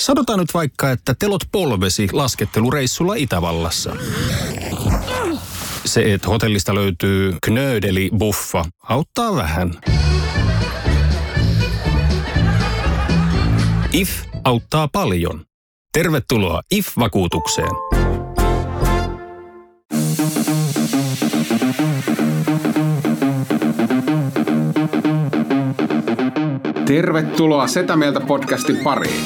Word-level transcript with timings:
Sanotaan 0.00 0.38
nyt 0.38 0.54
vaikka, 0.54 0.90
että 0.90 1.14
telot 1.18 1.42
polvesi 1.52 2.08
laskettelureissulla 2.12 3.14
Itävallassa. 3.14 3.96
Se, 5.84 6.14
että 6.14 6.28
hotellista 6.28 6.74
löytyy 6.74 7.36
knöydeli 7.42 8.10
buffa, 8.18 8.64
auttaa 8.88 9.34
vähän. 9.34 9.80
IF 13.92 14.10
auttaa 14.44 14.88
paljon. 14.88 15.44
Tervetuloa 15.92 16.60
IF-vakuutukseen. 16.70 17.70
Tervetuloa 26.86 27.66
Setä 27.66 27.96
Mieltä 27.96 28.20
podcastin 28.20 28.76
pariin. 28.76 29.24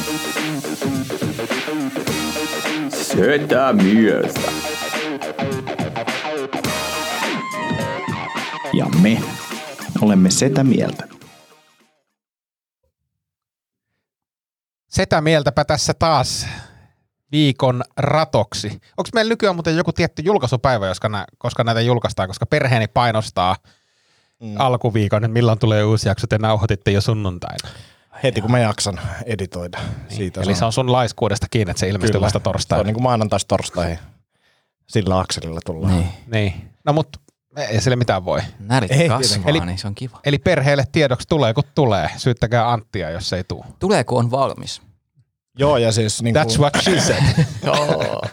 Setä 3.18 3.72
mieltä. 3.72 4.40
Ja 8.72 8.86
me 9.02 9.22
olemme 10.00 10.30
Setä 10.30 10.64
Mieltä. 10.64 11.08
Setä 14.88 15.20
mieltäpä 15.20 15.64
tässä 15.64 15.94
taas 15.94 16.46
viikon 17.32 17.82
ratoksi. 17.96 18.68
Onko 18.68 19.10
meillä 19.14 19.28
nykyään 19.28 19.56
muuten 19.56 19.76
joku 19.76 19.92
tietty 19.92 20.22
julkaisupäivä, 20.22 20.86
koska 21.38 21.64
näitä 21.64 21.80
julkaistaan, 21.80 22.28
koska 22.28 22.46
perheeni 22.46 22.86
painostaa 22.88 23.56
mm. 24.40 24.54
alkuviikon, 24.58 25.24
että 25.24 25.32
milloin 25.32 25.58
tulee 25.58 25.84
uusi 25.84 26.08
jakso, 26.08 26.26
te 26.26 26.38
nauhoititte 26.38 26.90
jo 26.90 27.00
sunnuntaina. 27.00 27.68
Heti 28.22 28.40
kun 28.40 28.50
mä 28.50 28.58
jaksan 28.58 29.00
editoida. 29.26 29.78
Siitä 30.08 30.40
Eli 30.40 30.54
se 30.54 30.64
on 30.64 30.72
sun 30.72 30.92
laiskuudesta 30.92 31.46
kiinni, 31.50 31.70
että 31.70 31.80
se 31.80 31.88
ilmestyy 31.88 32.12
Kyllä. 32.12 32.24
vasta 32.24 32.38
Se 32.38 32.42
torstaina. 32.42 32.80
on 32.80 32.86
niin 32.86 32.94
kuin 32.94 33.02
maanantaista 33.02 33.48
torstaihin. 33.48 33.98
Sillä 34.86 35.18
akselilla 35.18 35.60
tullaan. 35.66 35.92
Niin. 35.96 36.08
Niin. 36.26 36.70
No 36.84 36.92
mut 36.92 37.08
ei 37.56 37.80
sille 37.80 37.96
mitään 37.96 38.24
voi. 38.24 38.40
Närit 38.58 38.90
Ei 38.92 39.08
kasvaa. 39.08 39.44
Eli- 39.50 39.60
niin 39.66 39.78
se 39.78 39.86
on 39.86 39.94
kiva. 39.94 40.20
Eli 40.24 40.38
perheelle 40.38 40.84
tiedoksi 40.92 41.28
tulee, 41.28 41.54
kun 41.54 41.64
tulee. 41.74 42.10
Syyttäkää 42.16 42.72
Anttia, 42.72 43.10
jos 43.10 43.32
ei 43.32 43.44
tule. 43.44 43.64
Tuleeko 43.78 44.16
on 44.16 44.30
valmis? 44.30 44.82
Joo, 45.58 45.76
ja 45.76 45.92
siis 45.92 46.22
niin 46.22 46.36
That's 46.36 46.58
what 46.58 46.72
she 46.82 47.00
said. 47.00 47.22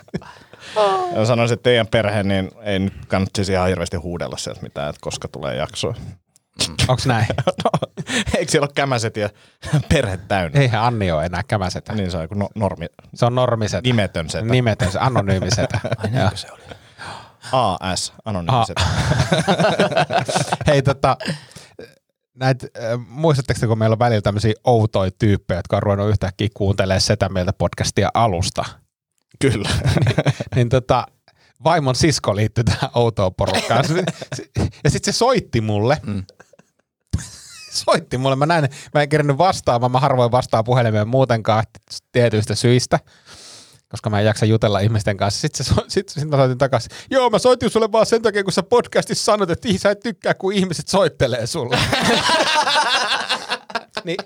Ja 1.16 1.26
sanoisin, 1.26 1.54
että 1.54 1.64
teidän 1.64 1.88
perhe, 1.88 2.24
niin 2.24 2.52
ei 2.62 2.80
nyt 2.80 2.94
kannattaisi 3.08 3.52
ihan 3.52 3.68
hirveästi 3.68 3.98
huudella 3.98 4.38
sieltä 4.38 4.62
mitään, 4.62 4.90
että 4.90 5.00
koska 5.02 5.28
tulee 5.28 5.56
jakso. 5.56 5.94
Onks 6.88 7.06
näin? 7.06 7.26
No, 7.64 7.72
eikö 8.38 8.52
siellä 8.52 8.66
ole 8.66 8.72
kämäset 8.76 9.18
ja 9.18 9.30
perhe 9.90 10.18
täynnä? 10.18 10.60
Eihän 10.60 10.84
Anni 10.84 11.12
ole 11.12 11.26
enää 11.26 11.44
kämäsetä. 11.48 11.94
Niin 11.94 12.12
se 12.12 12.18
on 12.18 12.24
joku 12.24 12.36
no, 12.36 12.50
normi, 12.56 12.86
Se 13.16 13.26
on 13.26 13.36
normisetä. 13.36 13.82
nimetön 13.84 14.30
setä. 14.30 14.46
Nimetön 14.46 14.92
se, 14.92 15.00
anonyymisetä. 15.00 15.80
Ai 15.98 16.10
näinkö 16.10 16.38
se 16.38 16.48
oli? 16.52 16.62
AS, 17.80 18.14
anonyymiset. 18.26 18.78
Hei 20.68 20.82
tota, 20.82 21.18
näit, 22.36 22.64
äh, 22.64 23.00
muistatteko 23.08 23.60
te, 23.60 23.68
kun 23.68 23.78
meillä 23.78 23.94
on 23.94 24.00
välillä 24.00 24.22
tämmöisiä 24.22 24.54
outoja 24.64 25.12
tyyppejä, 25.20 25.60
jotka 25.60 25.76
on 25.76 25.84
ruvennut 25.84 26.10
yhtäkkiä 26.10 26.48
kuuntelemaan 26.54 27.02
Setä 27.02 27.30
Mieltä 27.30 27.54
podcastia 27.54 28.10
alusta. 28.14 28.66
Kyllä. 29.40 29.70
Niin 30.56 30.70
tota, 30.70 31.06
vaimon 31.64 31.96
sisko 31.96 32.36
liittyi 32.36 32.64
tähän 32.64 32.90
outoon 32.94 33.36
porukkaan. 33.36 33.86
Ja 34.84 34.90
sitten 34.90 35.14
se 35.14 35.18
soitti 35.18 35.62
mulle. 35.62 35.98
Mm. 36.06 36.24
soitti 37.86 38.18
mulle. 38.18 38.36
Mä 38.36 38.46
näin, 38.46 38.70
mä 38.94 39.02
en 39.02 39.10
kerännyt 39.10 39.38
vastaamaan. 39.38 39.92
Mä 39.92 40.00
harvoin 40.00 40.32
vastaan 40.32 40.64
puhelimeen 40.64 41.08
muutenkaan 41.08 41.64
tietyistä 42.12 42.56
syistä 42.56 43.00
koska 43.90 44.10
mä 44.10 44.20
en 44.20 44.26
jaksa 44.26 44.46
jutella 44.46 44.80
ihmisten 44.80 45.18
kanssa. 45.18 45.42
Sitten, 45.42 45.66
se, 45.66 45.74
sit, 45.88 46.10
sit 46.10 46.30
mä 46.30 46.38
soitin 46.38 46.58
takaisin. 46.58 46.92
Joo, 47.10 47.30
mä 47.30 47.40
soitin 47.40 47.70
sulle 47.70 47.92
vaan 47.92 48.06
sen 48.06 48.22
takia, 48.22 48.44
kun 48.44 48.54
sä 48.54 48.64
podcastissa 48.64 49.26
sanot, 49.26 49.50
että 49.50 49.70
sä 49.78 49.92
et 49.92 50.00
tykkää, 50.00 50.34
kun 50.34 50.54
ihmiset 50.54 50.88
soittelee 50.88 51.48
sulle. 51.48 51.78
niin, 54.06 54.18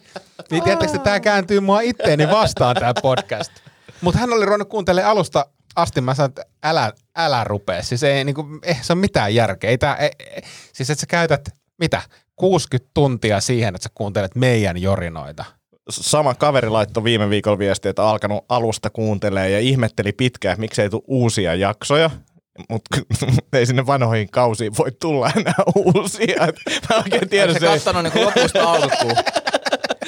niin 0.51 0.63
tiedättekö, 0.63 0.91
että 0.91 1.03
tämä 1.03 1.19
kääntyy 1.19 1.59
mua 1.59 1.81
itteeni 1.81 2.29
vastaan, 2.29 2.75
tämä 2.75 2.93
podcast. 3.01 3.51
Mutta 4.01 4.19
hän 4.19 4.33
oli 4.33 4.45
ruvennut 4.45 4.69
kuuntelemaan 4.69 5.11
alusta 5.11 5.45
asti. 5.75 6.01
Mä 6.01 6.15
sanoin, 6.15 6.29
että 6.29 6.45
älä, 6.63 6.91
älä 7.15 7.43
rupea. 7.43 7.83
Siis 7.83 8.03
ei 8.03 8.23
niinku, 8.23 8.45
eh, 8.63 8.81
se 8.81 8.93
on 8.93 8.99
mitään 8.99 9.35
järkeä. 9.35 9.69
Ei 9.69 9.77
tää, 9.77 9.95
ei, 9.95 10.11
ei. 10.19 10.41
Siis 10.73 10.89
että 10.89 11.01
sä 11.01 11.07
käytät, 11.07 11.49
mitä, 11.79 12.01
60 12.39 12.91
tuntia 12.93 13.39
siihen, 13.39 13.75
että 13.75 13.83
sä 13.83 13.89
kuuntelet 13.95 14.35
meidän 14.35 14.77
jorinoita. 14.81 15.45
Sama 15.89 16.33
kaveri 16.33 16.69
laittoi 16.69 17.03
viime 17.03 17.29
viikolla 17.29 17.59
viestiä, 17.59 17.89
että 17.89 18.03
alkanut 18.03 18.45
alusta 18.49 18.89
kuuntelee 18.89 19.49
ja 19.49 19.59
ihmetteli 19.59 20.11
pitkään, 20.11 20.53
että 20.53 20.61
miksei 20.61 20.89
tule 20.89 21.01
uusia 21.07 21.55
jaksoja. 21.55 22.09
Mutta 22.69 22.97
ei 23.53 23.65
sinne 23.65 23.85
vanhoihin 23.85 24.29
kausiin 24.29 24.77
voi 24.77 24.91
tulla 25.01 25.31
enää 25.35 25.53
uusia. 25.75 26.47
Mä 26.89 26.95
oikein 26.97 27.29
tiedän 27.29 27.49
Oletko 27.49 27.67
se. 27.73 27.79
kattonut 27.83 28.13
niin 28.13 28.25
lopusta 28.25 28.71
alkuun? 28.71 29.15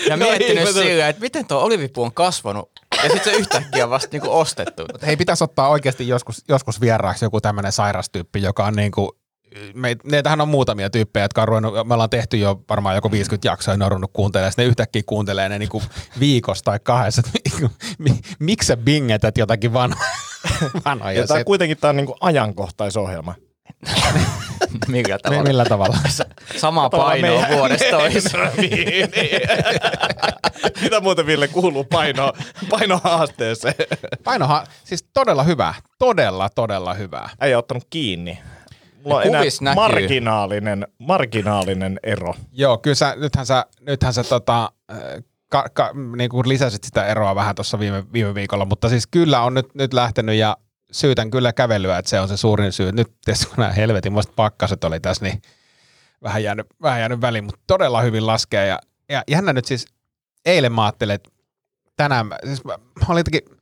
Ja 0.08 0.18
No 0.18 0.26
miettinyt 0.26 0.64
mä- 0.64 0.72
silleen, 0.72 1.10
että 1.10 1.22
miten 1.22 1.48
tuo 1.48 1.58
olivipuu 1.60 2.04
on 2.04 2.14
kasvanut. 2.14 2.72
Ja 3.04 3.10
sitten 3.10 3.24
se 3.34 3.40
yhtäkkiä 3.40 3.90
vasta 3.90 4.10
niin 4.12 4.22
kuin 4.22 4.32
ostettu. 4.32 4.86
Hei, 5.06 5.18
pitäisi 5.18 5.44
ottaa 5.44 5.70
oikeasti 5.70 6.08
joskus, 6.08 6.44
joskus 6.48 6.82
vieraaksi 6.82 7.26
joku 7.26 7.42
tämmöinen 7.42 7.72
sairastyyppi, 7.72 8.42
joka 8.42 8.66
on 8.66 8.74
niin 8.74 8.92
kuin, 8.92 9.10
me, 9.74 9.96
meitähän 10.04 10.42
on 10.42 10.48
muutamia 10.48 10.90
tyyppejä, 10.90 11.24
jotka 11.24 11.42
on 11.42 11.48
ruvennut, 11.48 11.88
me 11.88 11.94
ollaan 11.94 12.10
tehty 12.10 12.38
jo 12.38 12.62
varmaan 12.70 12.96
joku 12.96 13.12
50 13.12 13.48
jaksoa, 13.48 13.74
ja 13.74 13.78
ne 13.78 13.86
on 13.86 13.92
ruvennut 13.92 14.12
kuuntelemaan, 14.14 14.54
ne 14.58 14.64
yhtäkkiä 14.64 15.02
kuuntelee 15.06 15.50
ne 15.50 15.60
niin 15.60 15.70
kuin 15.70 15.84
viikossa 16.20 16.64
tai 16.64 16.80
kahdessa, 16.84 17.22
että 17.26 17.70
mi, 17.98 18.20
miksi 18.40 18.68
sä 18.68 18.78
bingetät 18.78 19.38
jotakin 19.38 19.74
vanhoja? 19.74 20.10
vanhoja 20.86 21.20
Ja 21.20 21.26
on 21.30 21.46
kuitenkin 21.46 21.78
tää 21.78 21.90
on 21.90 21.96
niinku 21.96 22.16
ajankohtaisohjelma. 22.22 23.36
Millä 24.88 25.16
mi, 25.16 25.20
tavalla? 25.24 25.44
millä 25.44 25.66
tavalla? 25.66 25.98
Samaa 26.58 26.90
painoa 26.90 27.32
meidän- 27.42 27.58
vuodesta 27.58 27.86
toiseen. 27.92 28.52
niin, 28.58 29.12
niin. 29.16 29.42
Mitä 30.82 31.02
muuten 31.02 31.26
Ville 31.26 31.48
kuuluu 31.48 31.84
paino, 31.84 32.34
painohaasteeseen? 32.70 33.76
Painohan, 34.24 34.68
siis 34.84 35.06
todella 35.14 35.44
hyvä, 35.44 35.74
todella, 36.00 36.50
todella 36.50 36.94
hyvä. 36.94 37.30
Ei 37.42 37.56
ottanut 37.56 37.84
kiinni. 37.90 38.40
Mulla 39.04 39.18
on 39.18 39.24
enää 39.24 39.42
näkyy. 39.62 39.76
marginaalinen, 39.76 40.88
marginaalinen 40.98 42.00
ero. 42.04 42.36
Joo, 42.52 42.78
kyllä 42.78 42.96
sä, 42.96 43.16
nythän 43.18 43.46
sä, 43.46 43.66
nythän 43.80 44.14
sä 44.14 44.24
tota, 44.24 44.72
ka, 45.50 45.66
ka, 45.74 45.92
niin 46.18 46.30
kuin 46.30 46.50
lisäsit 46.50 46.84
sitä 46.84 47.06
eroa 47.06 47.36
vähän 47.36 47.56
tuossa 47.56 47.80
viime, 47.80 48.04
viime 48.14 48.36
viikolla, 48.36 48.66
mutta 48.66 48.90
siis 48.90 49.08
kyllä 49.08 49.42
on 49.42 49.54
nyt, 49.54 49.76
nyt 49.76 49.94
lähtenyt 49.94 50.36
ja 50.36 50.58
syytän 50.92 51.32
kyllä 51.32 51.54
kävelyä, 51.54 51.98
että 51.98 52.10
se 52.10 52.20
on 52.20 52.28
se 52.28 52.38
suurin 52.38 52.72
syy. 52.72 52.92
Nyt 52.92 53.12
tietysti 53.26 53.46
kun 53.46 53.56
nämä 53.58 53.72
helvetin 53.72 54.14
pakkaset 54.36 54.84
oli 54.84 55.00
tässä, 55.00 55.26
niin 55.26 55.42
vähän 56.24 56.44
jäänyt, 56.44 56.68
vähän 56.82 57.00
jäänyt 57.00 57.22
väliin, 57.22 57.44
mutta 57.44 57.62
todella 57.68 58.02
hyvin 58.02 58.28
laskee. 58.28 58.68
Ja, 58.68 58.80
ja 59.10 59.24
jännä 59.28 59.54
nyt 59.54 59.66
siis, 59.66 59.86
eilen 60.46 60.72
mä 60.72 60.86
ajattelin, 60.86 61.16
että 61.16 61.30
tänään, 61.98 62.28
siis 62.46 62.64
mä, 62.64 62.78
mä 62.78 63.06
olin 63.10 63.20
jotenkin, 63.20 63.61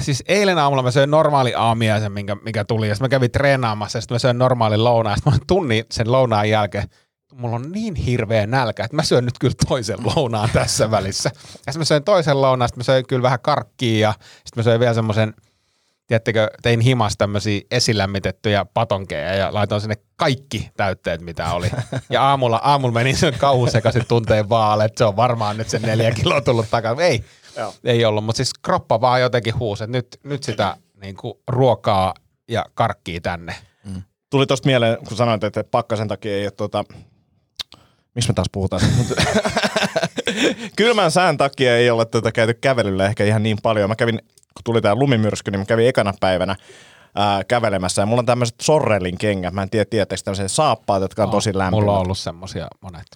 siis 0.00 0.24
eilen 0.28 0.58
aamulla 0.58 0.82
mä 0.82 0.90
söin 0.90 1.10
normaali 1.10 1.54
aamiaisen, 1.54 2.12
minkä, 2.12 2.36
mikä 2.44 2.64
tuli, 2.64 2.88
ja 2.88 2.94
sitten 2.94 3.04
mä 3.04 3.08
kävin 3.08 3.30
treenaamassa, 3.30 3.98
ja 3.98 4.00
sitten 4.00 4.14
mä 4.14 4.18
söin 4.18 4.38
normaalin 4.38 4.84
lounaan, 4.84 5.16
sitten 5.16 5.32
mä 5.32 5.38
tunnin 5.46 5.84
sen 5.90 6.12
lounaan 6.12 6.50
jälkeen, 6.50 6.88
mulla 7.34 7.56
on 7.56 7.72
niin 7.72 7.94
hirveä 7.94 8.46
nälkä, 8.46 8.84
että 8.84 8.96
mä 8.96 9.02
syön 9.02 9.24
nyt 9.24 9.38
kyllä 9.40 9.54
toisen 9.68 9.98
lounaan 10.16 10.48
tässä 10.52 10.90
välissä. 10.90 11.30
Ja 11.34 11.72
sitten 11.72 11.78
mä 11.78 11.84
söin 11.84 12.04
toisen 12.04 12.42
lounaan, 12.42 12.68
sitten 12.68 12.80
mä 12.80 12.84
söin 12.84 13.06
kyllä 13.06 13.22
vähän 13.22 13.40
karkkia, 13.40 14.08
ja 14.08 14.12
sitten 14.20 14.52
mä 14.56 14.62
söin 14.62 14.80
vielä 14.80 14.94
semmoisen, 14.94 15.34
tiedättekö, 16.06 16.50
tein 16.62 16.80
himas 16.80 17.14
tämmöisiä 17.18 17.60
esilämmitettyjä 17.70 18.64
patonkeja 18.74 19.34
ja 19.34 19.54
laitoin 19.54 19.80
sinne 19.80 19.96
kaikki 20.16 20.70
täytteet, 20.76 21.20
mitä 21.20 21.52
oli. 21.52 21.70
Ja 22.10 22.22
aamulla, 22.22 22.60
aamulla 22.62 22.94
menin 22.94 23.16
sen 23.16 23.34
kauhun 23.38 23.70
sekaisin 23.70 24.06
tunteen 24.08 24.48
vaan, 24.48 24.80
että 24.80 24.98
se 24.98 25.04
on 25.04 25.16
varmaan 25.16 25.56
nyt 25.56 25.68
sen 25.68 25.82
neljä 25.82 26.10
kiloa 26.10 26.40
tullut 26.40 26.66
takaisin. 26.70 27.04
Ei, 27.04 27.24
Joo. 27.58 27.74
ei 27.84 28.04
ollut, 28.04 28.24
mutta 28.24 28.36
siis 28.36 28.50
kroppa 28.62 29.00
vaan 29.00 29.20
jotenkin 29.20 29.58
huusi, 29.58 29.84
että 29.84 29.96
nyt, 29.96 30.20
nyt 30.24 30.42
sitä 30.42 30.76
niin 31.00 31.16
kuin, 31.16 31.34
ruokaa 31.48 32.14
ja 32.48 32.64
karkkii 32.74 33.20
tänne. 33.20 33.54
Tuli 34.30 34.46
tosta 34.46 34.66
mieleen, 34.66 34.98
kun 35.08 35.16
sanoit, 35.16 35.44
että 35.44 35.64
pakkasen 35.64 36.08
takia 36.08 36.32
ei 36.32 36.44
ole 36.44 36.50
tuota... 36.50 36.84
Miksi 38.14 38.30
me 38.30 38.34
taas 38.34 38.48
puhutaan? 38.52 38.82
Kylmän 40.76 41.10
sään 41.10 41.36
takia 41.36 41.76
ei 41.76 41.90
ole 41.90 42.04
tuota 42.04 42.32
käyty 42.32 42.54
kävelyllä 42.54 43.06
ehkä 43.06 43.24
ihan 43.24 43.42
niin 43.42 43.58
paljon. 43.62 43.88
Mä 43.90 43.96
kävin, 43.96 44.18
kun 44.54 44.64
tuli 44.64 44.82
tää 44.82 44.94
lumimyrsky, 44.94 45.50
niin 45.50 45.60
mä 45.60 45.64
kävin 45.64 45.88
ekana 45.88 46.14
päivänä 46.20 46.56
ää, 47.14 47.44
kävelemässä. 47.44 48.02
Ja 48.02 48.06
mulla 48.06 48.20
on 48.20 48.26
tämmöiset 48.26 48.60
sorrelin 48.62 49.18
kengät. 49.18 49.54
Mä 49.54 49.62
en 49.62 49.70
tiedä, 49.70 49.84
tietääkö 49.84 50.22
tämmöiset 50.24 50.52
saappaat, 50.52 51.02
jotka 51.02 51.22
on 51.24 51.30
tosi 51.30 51.58
lämpimät. 51.58 51.80
Mulla 51.80 51.92
on 51.92 52.00
ollut 52.00 52.18
semmosia 52.18 52.68
monet. 52.80 53.06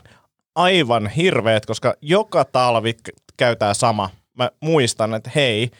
aivan 0.55 1.07
hirveet, 1.07 1.67
koska 1.67 1.95
joka 2.01 2.45
talvi 2.45 2.93
k- 2.95 3.09
käy 3.37 3.57
tää 3.57 3.75
sama. 3.75 4.11
Mä 4.39 4.51
muistan, 4.61 5.15
että 5.15 5.31
hei, 5.35 5.71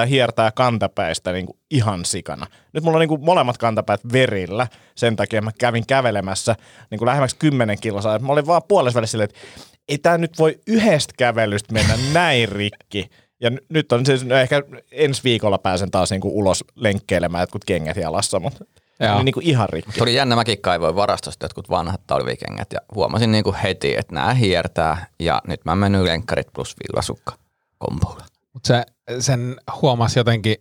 yrittää 0.00 0.06
hiertää 0.06 0.50
kantapäistä 0.52 1.32
niin 1.32 1.46
kuin 1.46 1.58
ihan 1.70 2.04
sikana. 2.04 2.46
Nyt 2.72 2.84
mulla 2.84 2.96
on 2.96 3.00
niin 3.00 3.08
kuin 3.08 3.24
molemmat 3.24 3.58
kantapäät 3.58 4.00
verillä, 4.12 4.66
sen 4.94 5.16
takia 5.16 5.42
mä 5.42 5.50
kävin 5.58 5.86
kävelemässä 5.86 6.56
niin 6.90 6.98
kuin 6.98 7.06
lähemmäksi 7.06 7.36
10 7.36 7.78
kilsaa. 7.80 8.18
Mä 8.18 8.32
olin 8.32 8.46
vaan 8.46 8.62
puolessa 8.68 8.96
välissä 8.96 9.10
silleen, 9.10 9.30
että 9.30 9.40
ei 9.88 9.98
tämä 9.98 10.18
nyt 10.18 10.38
voi 10.38 10.58
yhdestä 10.66 11.14
kävelystä 11.16 11.72
mennä 11.72 11.94
näin 12.12 12.48
rikki. 12.48 13.10
Ja 13.40 13.50
n- 13.50 13.58
nyt 13.68 13.92
on 13.92 14.06
siis, 14.06 14.24
no 14.24 14.36
ehkä 14.36 14.62
ensi 14.92 15.24
viikolla 15.24 15.58
pääsen 15.58 15.90
taas 15.90 16.10
niin 16.10 16.20
kuin 16.20 16.34
ulos 16.34 16.64
lenkkeilemään 16.74 17.42
jotkut 17.42 17.64
kengät 17.64 17.96
jalassa, 17.96 18.40
mutta 18.40 18.64
Joo. 19.00 19.14
oli 19.14 19.24
niin 19.24 19.34
kuin 19.34 19.46
ihan 19.46 19.68
rikki. 19.68 19.98
Tuli 19.98 20.14
jännä, 20.14 20.36
mäkin 20.36 20.60
kaivoin 20.60 20.96
varastosta 20.96 21.44
jotkut 21.44 21.70
vanhat 21.70 22.00
talvikengät 22.06 22.72
ja 22.72 22.80
huomasin 22.94 23.32
niin 23.32 23.44
kuin 23.44 23.56
heti, 23.56 23.96
että 23.96 24.14
nämä 24.14 24.34
hiertää 24.34 25.06
ja 25.20 25.42
nyt 25.46 25.64
mä 25.64 25.76
menen 25.76 26.04
lenkkarit 26.04 26.46
plus 26.54 26.74
villasukka 26.82 27.39
kombolla. 27.80 28.24
Mutta 28.52 28.66
se, 28.66 28.84
sen 29.20 29.56
huomasi 29.82 30.18
jotenkin, 30.18 30.56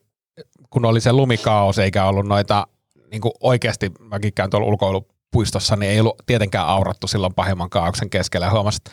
kun 0.70 0.86
oli 0.86 1.02
se 1.02 1.14
lumikaos 1.14 1.80
eikä 1.80 2.06
ollut 2.06 2.26
noita, 2.26 2.68
niin 3.12 3.22
kuin 3.22 3.32
oikeasti 3.40 3.92
mäkin 4.00 4.34
käyn 4.34 4.50
tuolla 4.50 4.68
ulkoilupuistossa, 4.68 5.76
niin 5.76 5.92
ei 5.92 6.00
ollut 6.00 6.24
tietenkään 6.26 6.68
aurattu 6.68 7.08
silloin 7.08 7.34
pahimman 7.34 7.70
kaauksen 7.70 8.10
keskellä. 8.10 8.46
Ja 8.46 8.52
huomasit, 8.52 8.86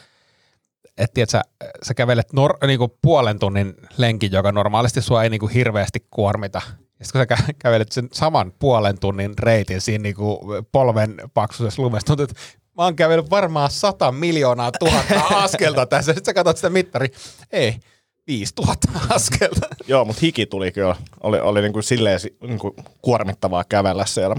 että 0.96 1.14
tiedät, 1.14 1.30
sä, 1.30 1.42
sä 1.82 1.94
kävelet 1.94 2.32
nor, 2.32 2.58
niin 2.66 2.78
kuin 2.78 2.92
puolen 3.02 3.38
tunnin 3.38 3.74
lenkin, 3.96 4.32
joka 4.32 4.52
normaalisti 4.52 5.02
sua 5.02 5.22
ei 5.22 5.30
niin 5.30 5.40
kuin 5.40 5.52
hirveästi 5.52 6.06
kuormita. 6.10 6.62
Ja 6.98 7.04
sitten 7.04 7.26
kun 7.26 7.36
sä 7.36 7.42
kä- 7.42 7.54
kävelet 7.58 7.92
sen 7.92 8.08
saman 8.12 8.52
puolen 8.58 8.98
tunnin 8.98 9.38
reitin 9.38 9.80
siinä 9.80 10.02
niin 10.02 10.14
kuin 10.14 10.38
polven 10.72 11.14
paksuisessa 11.34 11.82
lumessa, 11.82 12.06
tuntuu, 12.06 12.24
että 12.24 12.40
mä 12.76 12.84
oon 12.84 12.96
kävellyt 12.96 13.30
varmaan 13.30 13.70
sata 13.70 14.12
miljoonaa 14.12 14.72
tuhatta 14.72 15.20
askelta 15.44 15.86
tässä. 15.86 16.12
Sitten 16.12 16.24
sä 16.24 16.34
katsot 16.34 16.56
sitä 16.56 16.70
mittari, 16.70 17.08
ei, 17.52 17.80
5000 18.26 18.88
askelta. 19.14 19.66
Joo, 19.88 20.04
mutta 20.04 20.20
hiki 20.22 20.46
tuli 20.46 20.72
kyllä. 20.72 20.96
Oli, 21.22 21.40
oli 21.40 21.62
niin 21.62 21.72
kuin 21.72 21.82
silleen 21.82 22.20
si- 22.20 22.36
niin 22.40 22.58
kuin 22.58 22.74
kuormittavaa 23.02 23.64
kävellä 23.68 24.06
siellä. 24.06 24.36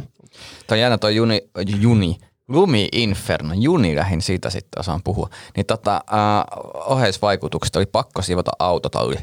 Toi 0.68 0.78
on 0.78 0.80
jännä 0.80 0.98
toi 0.98 1.16
juni, 1.16 1.42
juni, 1.80 2.18
Lumi 2.48 2.89
Inferno, 2.92 3.54
juni 3.54 3.95
lähin 3.95 4.22
siitä 4.22 4.50
sitten 4.50 4.80
osaan 4.80 5.04
puhua. 5.04 5.30
Niin 5.56 5.66
tota, 5.66 5.95
äh, 5.95 6.44
oheisvaikutukset 6.86 7.75
oli 7.75 7.86
pakko 7.86 8.22
siivota 8.22 8.51
autotalli. 8.60 9.16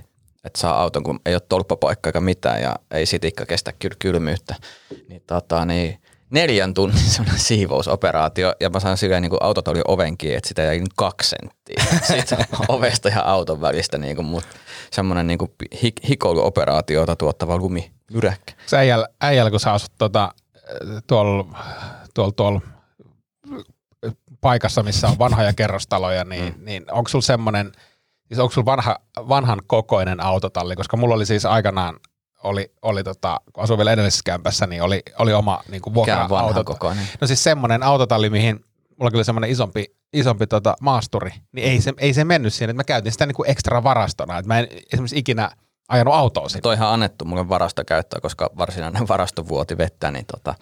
Että 0.45 0.61
saa 0.61 0.81
auton, 0.83 1.03
kun 1.03 1.21
ei 1.27 1.35
ole 1.35 1.43
tolppapaikka 1.49 2.09
eikä 2.09 2.21
mitään 2.21 2.63
ja 2.63 2.77
ei 2.91 3.07
sitikka 3.07 3.47
kestä 3.47 3.73
kyl- 3.85 3.97
kylmyyttä. 3.99 4.55
Niin, 5.09 5.23
tota, 5.27 5.65
niin 5.65 5.99
neljän 6.35 6.75
tunnin 6.75 7.11
semmoinen 7.17 7.41
siivousoperaatio 7.41 8.55
ja 8.61 8.71
mä 8.71 8.81
sain 8.81 8.97
silleen 8.97 9.23
niin 9.23 9.33
autotalli 9.41 9.81
ovenkin, 9.89 10.37
että 10.37 10.49
sitä 10.49 10.63
jäi 10.63 10.79
niin 10.79 10.87
kaksi 10.97 11.31
senttiä. 11.31 11.85
Siitä 12.13 12.37
ovesta 12.69 13.09
ja 13.09 13.23
auton 13.23 13.61
välistä 13.61 13.99
niin 13.99 14.17
kuin, 14.17 14.27
mut 14.27 14.45
semmoinen 14.91 15.27
niin 15.27 15.39
hik- 15.75 16.09
hikoiluoperaatiota 16.09 17.17
tuottava 17.17 17.57
lumimyräkkä. 17.57 18.53
Sä 18.67 18.79
äijällä, 18.79 19.09
äijällä, 19.21 19.51
kun 19.51 19.61
sä 19.61 19.73
asut 19.73 19.93
tota, 19.99 20.35
tuolla 21.07 21.45
tuol, 22.15 22.31
tuol 22.31 22.61
paikassa, 24.41 24.83
missä 24.83 25.09
on 25.09 25.19
vanhoja 25.19 25.53
kerrostaloja, 25.53 26.25
niin, 26.25 26.55
mm. 26.59 26.65
niin 26.65 26.85
onko 26.93 27.09
sulla 27.09 27.23
semmoinen, 27.23 27.73
siis 28.29 28.41
onko 28.41 28.53
sulla 28.53 28.65
vanha, 28.65 28.99
vanhan 29.17 29.61
kokoinen 29.67 30.21
autotalli, 30.21 30.77
koska 30.77 30.97
mulla 30.97 31.15
oli 31.15 31.27
siis 31.27 31.47
aikanaan, 31.47 32.01
oli, 32.45 32.73
oli 32.83 33.05
tota, 33.05 33.41
kun 33.53 33.65
asuin 33.65 33.79
vielä 33.79 33.93
edellisessä 33.93 34.23
kämpässä, 34.25 34.67
niin 34.67 34.83
oli, 34.83 35.03
oli 35.19 35.33
oma 35.33 35.61
niin 35.71 35.83
kuin 35.83 35.95
vuokra-auto. 35.95 36.65
kokoinen? 36.65 37.09
No 37.21 37.27
siis 37.27 37.45
semmoinen 37.45 37.83
autotalli, 37.83 38.31
mihin 38.31 38.65
mulla 39.01 39.11
oli 39.15 39.25
semmoinen 39.25 39.51
isompi, 39.51 39.97
isompi 40.13 40.47
tota 40.47 40.77
maasturi, 40.81 41.31
niin 41.53 41.69
ei 41.69 41.81
se, 41.81 41.93
ei 41.99 42.15
se 42.15 42.25
mennyt 42.25 42.55
siihen, 42.55 42.71
että 42.71 42.79
mä 42.79 42.85
käytin 42.85 43.13
sitä 43.13 43.27
niin 43.27 43.35
kuin 43.35 43.51
ekstra 43.51 43.85
varastona, 43.85 44.39
että 44.39 44.49
mä 44.49 44.59
en 44.59 44.69
esimerkiksi 44.93 45.19
ikinä 45.19 45.51
ajanut 45.89 46.15
autoa 46.15 46.49
sinne. 46.49 46.61
Toihan 46.61 46.89
annettu 46.89 47.25
mulle 47.25 47.49
varastokäyttöä, 47.49 48.21
koska 48.21 48.51
varsinainen 48.59 49.09
varasto 49.09 49.49
vuoti 49.49 49.79
vettä, 49.79 50.11
niin 50.11 50.27
tota, 50.27 50.55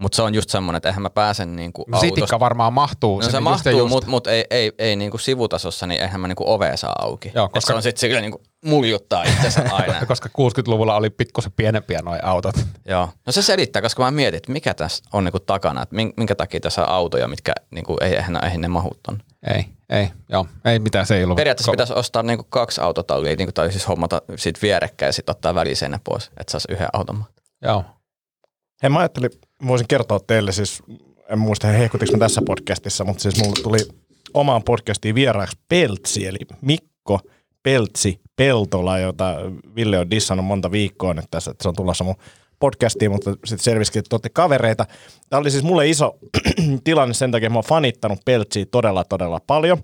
mutta 0.00 0.16
se 0.16 0.22
on 0.22 0.34
just 0.34 0.50
semmoinen, 0.50 0.76
että 0.76 0.88
eihän 0.88 1.02
mä 1.02 1.10
pääsen 1.10 1.56
niinku 1.56 1.84
No, 1.88 1.96
autosta. 1.96 2.14
sitikka 2.16 2.40
varmaan 2.40 2.72
mahtuu. 2.72 3.20
No 3.20 3.30
se 3.30 3.36
ja 3.36 3.40
mahtuu, 3.40 3.72
just. 3.72 3.88
mutta 3.90 4.10
mut 4.10 4.26
ei, 4.26 4.44
ei, 4.50 4.72
ei 4.78 4.96
niinku 4.96 5.18
sivutasossa, 5.18 5.86
niin 5.86 6.00
eihän 6.02 6.20
mä 6.20 6.28
niinku 6.28 6.44
ovea 6.52 6.76
saa 6.76 6.94
auki. 6.98 7.32
Joo, 7.34 7.46
Et 7.46 7.52
koska- 7.52 7.72
se 7.72 7.76
on 7.76 7.82
sitten 7.82 8.00
sillä 8.00 8.20
niinku 8.20 8.42
muljuttaa 8.64 9.22
itsensä 9.22 9.62
aina. 9.72 10.06
koska 10.06 10.28
60-luvulla 10.28 10.96
oli 10.96 11.10
pikkusen 11.10 11.52
pienempiä 11.56 12.00
nuo 12.04 12.18
autot. 12.22 12.54
Joo. 12.88 13.08
No 13.26 13.32
se 13.32 13.42
selittää, 13.42 13.82
koska 13.82 14.02
mä 14.02 14.10
mietin, 14.10 14.36
että 14.36 14.52
mikä 14.52 14.74
tässä 14.74 15.04
on 15.12 15.24
niinku 15.24 15.40
takana, 15.40 15.82
että 15.82 15.94
min- 15.96 16.12
minkä 16.16 16.34
takia 16.34 16.60
tässä 16.60 16.82
on 16.82 16.88
autoja, 16.88 17.28
mitkä 17.28 17.52
niinku 17.70 17.96
ei, 18.00 18.14
eihän, 18.16 18.38
eihän 18.44 18.60
ne 18.60 18.68
mahu 18.68 18.90
tonne. 19.02 19.24
Ei, 19.54 19.64
ei, 19.90 20.08
joo, 20.28 20.46
ei 20.64 20.78
mitään, 20.78 21.06
se 21.06 21.16
ei 21.16 21.24
ollut. 21.24 21.36
Periaatteessa 21.36 21.70
ko- 21.70 21.72
pitäisi 21.72 21.92
ostaa 21.92 22.22
niinku 22.22 22.46
kaksi 22.50 22.80
autotallia, 22.80 23.36
niinku, 23.36 23.52
tai 23.52 23.72
siis 23.72 23.88
hommata 23.88 24.22
sit 24.36 24.62
vierekkäin 24.62 25.08
ja 25.08 25.12
sitten 25.12 25.30
ottaa 25.32 25.54
väliseinä 25.54 26.00
pois, 26.04 26.30
että 26.40 26.50
saisi 26.50 26.68
yhden 26.72 26.88
auton. 26.92 27.24
Joo. 27.62 27.84
Hei, 28.82 28.90
mä 28.90 28.98
ajattelin, 28.98 29.30
voisin 29.66 29.88
kertoa 29.88 30.20
teille 30.26 30.52
siis, 30.52 30.82
en 31.28 31.38
muista 31.38 31.66
hehkutinko 31.66 32.12
mä 32.12 32.18
tässä 32.18 32.42
podcastissa, 32.46 33.04
mutta 33.04 33.22
siis 33.22 33.38
mulle 33.38 33.62
tuli 33.62 33.78
omaan 34.34 34.62
podcastiin 34.62 35.14
vieraaksi 35.14 35.58
Peltsi, 35.68 36.26
eli 36.26 36.38
Mikko 36.60 37.20
Peltsi 37.62 38.20
Peltola, 38.36 38.98
jota 38.98 39.36
Ville 39.76 39.98
on 39.98 40.10
dissannut 40.10 40.46
monta 40.46 40.70
viikkoa 40.70 41.14
nyt 41.14 41.24
tässä, 41.30 41.50
että 41.50 41.62
se 41.62 41.68
on 41.68 41.76
tulossa 41.76 42.04
mun 42.04 42.14
podcastiin, 42.58 43.10
mutta 43.10 43.30
sitten 43.30 43.58
selvisikin, 43.58 44.00
että 44.00 44.16
olette 44.16 44.28
kavereita. 44.28 44.86
Tämä 45.30 45.40
oli 45.40 45.50
siis 45.50 45.64
mulle 45.64 45.88
iso 45.88 46.18
tilanne 46.84 47.14
sen 47.14 47.30
takia, 47.30 47.46
että 47.46 47.52
mä 47.52 47.58
oon 47.58 47.64
fanittanut 47.64 48.18
Peltsiä 48.24 48.66
todella, 48.70 49.04
todella 49.04 49.40
paljon. 49.46 49.78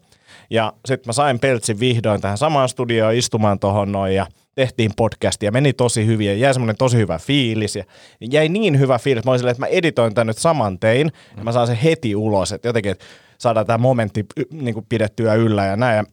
Ja 0.51 0.73
sitten 0.87 1.09
mä 1.09 1.13
sain 1.13 1.39
Peltsin 1.39 1.81
vihdoin 1.81 2.21
tähän 2.21 2.39
samaan 2.39 2.69
studioon 2.69 3.15
istumaan 3.15 3.59
tuohon 3.59 3.93
noin 3.93 4.15
ja 4.15 4.27
tehtiin 4.57 4.91
podcastia, 4.97 5.53
meni 5.53 5.73
tosi 5.73 6.07
hyvin 6.07 6.27
ja 6.27 6.35
jäi 6.35 6.55
semmoinen 6.55 6.77
tosi 6.77 6.97
hyvä 6.97 7.19
fiilis 7.19 7.77
ja 7.77 7.85
jäi 8.31 8.49
niin 8.49 8.79
hyvä 8.79 8.99
fiilis, 8.99 9.25
mä 9.25 9.31
olin 9.31 9.39
silleen, 9.39 9.53
että 9.53 9.61
mä 9.61 9.67
editoin 9.67 10.15
tämän 10.15 10.27
nyt 10.27 10.39
saman 10.39 10.79
tein 10.79 11.13
ja 11.37 11.45
mä 11.45 11.53
saan 11.53 11.67
sen 11.67 11.77
heti 11.77 12.17
ulos, 12.17 12.53
että 12.53 12.69
jotenkin 12.69 12.93
että 12.93 13.05
saadaan 13.39 13.67
tämä 13.67 13.79
momentti 13.79 14.27
niin 14.53 14.75
kuin 14.75 14.87
pidettyä 14.89 15.35
yllä 15.35 15.65
ja 15.65 15.77
näin. 15.77 15.97
Ja 15.97 16.05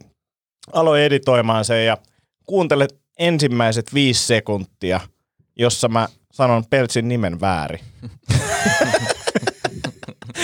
aloin 0.74 1.02
editoimaan 1.02 1.66
sen 1.66 1.86
ja 1.86 1.98
kuuntelet 2.46 2.96
ensimmäiset 3.20 3.94
viisi 3.94 4.28
sekuntia, 4.28 5.00
jossa 5.56 5.88
mä 5.88 6.08
sanon 6.32 6.64
Peltsin 6.70 7.08
nimen 7.08 7.42
väärin. 7.42 7.80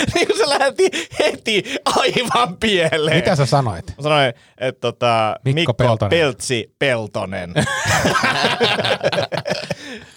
niin 0.14 0.26
kuin 0.26 0.38
se 0.38 0.48
lähti 0.48 0.90
heti 1.18 1.64
aivan 1.84 2.56
pieleen. 2.56 3.16
Mitä 3.16 3.36
sä 3.36 3.46
sanoit? 3.46 3.86
Mä 3.86 4.02
sanoin, 4.02 4.34
että 4.58 4.80
tota, 4.80 5.36
Mikko 5.44 5.60
Mikko, 5.60 5.74
Peltonen. 5.74 6.10
Peltsi 6.10 6.74
Peltonen. 6.78 7.52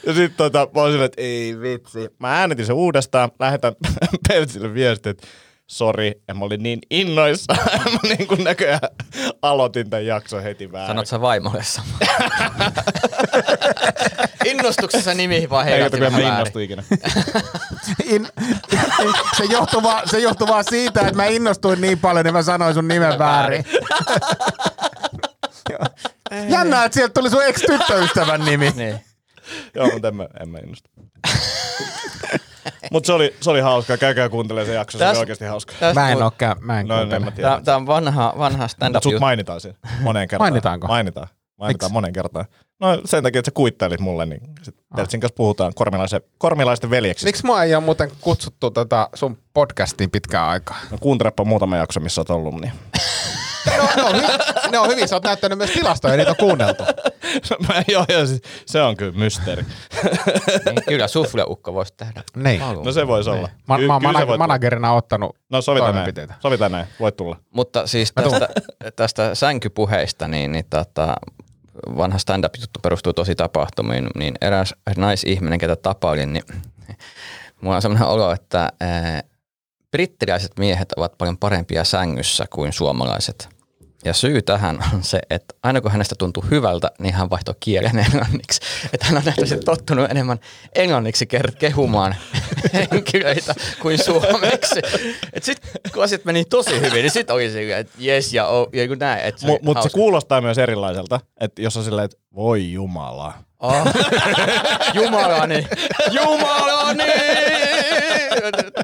ja 0.07 0.13
sitten 0.13 0.37
tota, 0.37 0.67
mä 0.75 0.81
olin 0.81 1.01
että 1.01 1.21
ei 1.21 1.59
vitsi. 1.59 2.09
Mä 2.19 2.39
äänetin 2.39 2.65
sen 2.65 2.75
uudestaan, 2.75 3.31
lähetän 3.39 3.73
Peltsille 4.27 4.73
viestin, 4.73 5.09
että 5.09 5.27
sori, 5.67 6.21
ja 6.27 6.33
mä 6.33 6.45
olin 6.45 6.63
niin 6.63 6.79
innoissa. 6.89 7.55
mä 7.91 7.99
niin 8.03 8.27
kuin 8.27 8.43
näköjään 8.43 8.79
aloitin 9.41 9.89
tämän 9.89 10.05
jakson 10.05 10.43
heti 10.43 10.71
väärin. 10.71 10.87
Sanot 10.87 11.07
sä 11.07 11.21
vaimolle 11.21 11.63
sama. 11.63 11.97
Innostuksessa 14.57 15.13
nimi 15.13 15.49
vaan 15.49 15.67
Ei, 15.67 15.73
heilät 15.73 15.91
kato, 15.91 15.97
kun 15.97 16.05
en 16.05 16.11
mä 16.13 16.17
väärin. 16.17 16.33
innostu 16.33 16.59
ikinä. 16.59 16.83
In, 18.13 18.27
se, 19.37 19.43
johtuu 19.43 19.83
vaan, 19.83 20.09
se 20.09 20.19
johtuu 20.19 20.47
vaan 20.47 20.63
siitä, 20.63 21.01
että 21.01 21.13
mä 21.15 21.25
innostuin 21.25 21.81
niin 21.81 21.99
paljon, 21.99 22.25
niin 22.25 22.33
mä 22.33 22.43
sanoin 22.43 22.73
sun 22.73 22.87
nimen 22.87 23.19
väärin. 23.19 23.65
Jännä, 26.49 26.83
että 26.85 26.93
sieltä 26.95 27.13
tuli 27.13 27.29
sun 27.29 27.43
ex-tyttöystävän 27.45 28.45
nimi. 28.45 28.71
Niin. 28.75 29.01
Joo, 29.75 29.89
mutta 29.93 30.07
en 30.07 30.15
mä, 30.15 30.27
en 30.39 30.49
mä 30.49 30.57
innostu. 30.57 30.89
mutta 32.91 33.07
se 33.07 33.13
oli, 33.13 33.35
se 33.41 33.49
oli 33.49 33.59
hauskaa. 33.61 33.97
Käykää 33.97 34.29
kuuntelemaan 34.29 34.67
se 34.67 34.73
jakso, 34.73 34.97
se 34.97 35.05
oli 35.05 35.13
Täs- 35.15 35.19
oikeasti 35.19 35.45
hauskaa. 35.45 35.75
Tästä 35.79 36.01
Mä 36.01 36.09
en 36.11 36.17
mut- 36.17 36.23
oo 36.23 36.29
kä- 36.43 36.57
mä 36.59 36.79
en 36.79 36.87
No, 36.87 36.93
en 36.95 36.99
kuuntele. 36.99 37.25
mä 37.25 37.31
tiedä. 37.31 37.49
Tää, 37.49 37.61
tää 37.61 37.75
on 37.75 37.87
vanha, 37.87 38.33
vanha 38.37 38.67
stand-up 38.67 38.93
Mutta 39.03 39.09
sut 39.09 39.19
mainitaan 39.19 39.61
siinä 39.61 39.77
moneen 40.01 40.27
kertaan. 40.27 40.51
Mainitaanko? 40.51 40.87
Mainitaan. 40.87 41.27
Mainitaan 41.59 41.87
Miksi? 41.89 41.93
monen 41.93 42.13
kertaan. 42.13 42.45
No 42.83 43.01
sen 43.05 43.23
takia, 43.23 43.39
että 43.39 43.47
sä 43.47 43.53
kuittailit 43.53 43.99
mulle, 43.99 44.25
niin 44.25 44.41
sit 44.61 44.75
Peltsin 44.95 45.19
kanssa 45.19 45.35
puhutaan 45.35 45.73
kormilaisen, 45.75 46.21
kormilaisten 46.37 46.89
veljeksistä. 46.89 47.27
Miksi 47.27 47.45
mua 47.45 47.63
ei 47.63 47.75
ole 47.75 47.83
muuten 47.83 48.11
kutsuttu 48.21 48.71
tota 48.71 49.09
sun 49.13 49.37
podcastiin 49.53 50.11
pitkään 50.11 50.49
aikaa? 50.49 50.77
No 50.91 50.97
kuuntelepa 51.01 51.45
muutama 51.45 51.77
jakso, 51.77 51.99
missä 51.99 52.21
oot 52.21 52.29
ollut, 52.29 52.61
niin. 52.61 52.71
No, 53.77 53.83
ne, 53.95 54.03
on 54.03 54.15
hy- 54.15 54.69
ne 54.71 54.79
on 54.79 54.87
hyvin, 54.87 55.07
sä 55.07 55.15
oot 55.15 55.23
näyttänyt 55.23 55.57
myös 55.57 55.71
tilastoja, 55.71 56.17
niitä 56.17 56.31
on 56.31 56.37
kuunneltu. 56.39 56.83
Mä, 57.67 57.83
joo, 57.87 58.05
joo, 58.09 58.25
siis 58.25 58.41
se 58.65 58.81
on 58.81 58.97
kyllä 58.97 59.11
mysteeri. 59.11 59.63
Niin, 60.65 60.83
kyllä 60.87 61.07
sufleukko 61.07 61.73
voisi 61.73 61.93
tehdä. 61.97 62.23
Niin. 62.35 62.61
No 62.85 62.91
se 62.91 63.07
voisi 63.07 63.29
olla. 63.29 63.49
Mä, 63.67 63.77
Ky- 63.77 63.87
mä 63.87 63.93
oon 63.93 64.01
kyllä 64.01 64.13
sä 64.13 64.19
mana- 64.19 64.27
voit- 64.27 64.37
managerina 64.37 64.93
ottanut 64.93 65.35
No 65.49 65.61
sovitaan 65.61 65.95
näin. 65.95 66.13
Sovitaan 66.39 66.71
näin. 66.71 66.87
Voit 66.99 67.17
tulla. 67.17 67.37
Mutta 67.51 67.87
siis 67.87 68.13
Mä 68.15 68.23
tästä, 68.23 68.49
tästä 68.95 69.35
sänkypuheista, 69.35 70.27
niin, 70.27 70.51
niin 70.51 70.65
tota, 70.69 71.15
vanha 71.97 72.17
stand-up-juttu 72.17 72.79
perustuu 72.83 73.13
tosi 73.13 73.35
tapahtumiin, 73.35 74.07
niin 74.15 74.35
eräs 74.41 74.75
naisihminen, 74.97 75.59
ketä 75.59 75.75
tapailin, 75.75 76.33
niin 76.33 76.43
mulla 77.61 77.75
on 77.75 77.81
sellainen 77.81 78.07
olo, 78.07 78.31
että 78.31 78.69
ää, 78.79 79.23
brittiläiset 79.91 80.51
miehet 80.59 80.91
ovat 80.91 81.17
paljon 81.17 81.37
parempia 81.37 81.83
sängyssä 81.83 82.45
kuin 82.49 82.73
suomalaiset. 82.73 83.49
Ja 84.05 84.13
syy 84.13 84.41
tähän 84.41 84.83
on 84.93 85.03
se, 85.03 85.19
että 85.29 85.55
aina 85.63 85.81
kun 85.81 85.91
hänestä 85.91 86.15
tuntui 86.17 86.43
hyvältä, 86.51 86.91
niin 86.99 87.13
hän 87.13 87.29
vaihtoi 87.29 87.55
kielen 87.59 87.99
englanniksi. 87.99 88.61
Että 88.93 89.05
hän 89.05 89.17
on 89.17 89.23
nähtävästi 89.25 89.57
tottunut 89.57 90.11
enemmän 90.11 90.39
englanniksi 90.75 91.27
kehumaan 91.59 92.15
henkilöitä 92.73 93.55
kuin 93.81 94.03
suomeksi. 94.03 94.81
Et 95.33 95.43
sit 95.43 95.57
kun 95.93 96.03
asiat 96.03 96.25
meni 96.25 96.45
tosi 96.45 96.75
hyvin, 96.75 97.01
niin 97.01 97.11
sit 97.11 97.29
oli 97.29 97.49
silleen, 97.49 97.79
että 97.79 97.93
jes 97.97 98.33
ja, 98.33 98.47
oh, 98.47 98.69
ja 98.73 98.95
näin. 98.95 99.23
Että 99.23 99.47
Mu- 99.47 99.59
Mutta 99.61 99.83
se 99.83 99.89
kuulostaa 99.89 100.41
myös 100.41 100.57
erilaiselta, 100.57 101.19
että 101.39 101.61
jos 101.61 101.77
on 101.77 101.83
silleen, 101.83 102.05
että 102.05 102.17
voi 102.35 102.71
jumala. 102.71 103.33
Oh. 103.63 103.87
Jumalani. 104.93 105.67
Jumalani! 106.11 107.03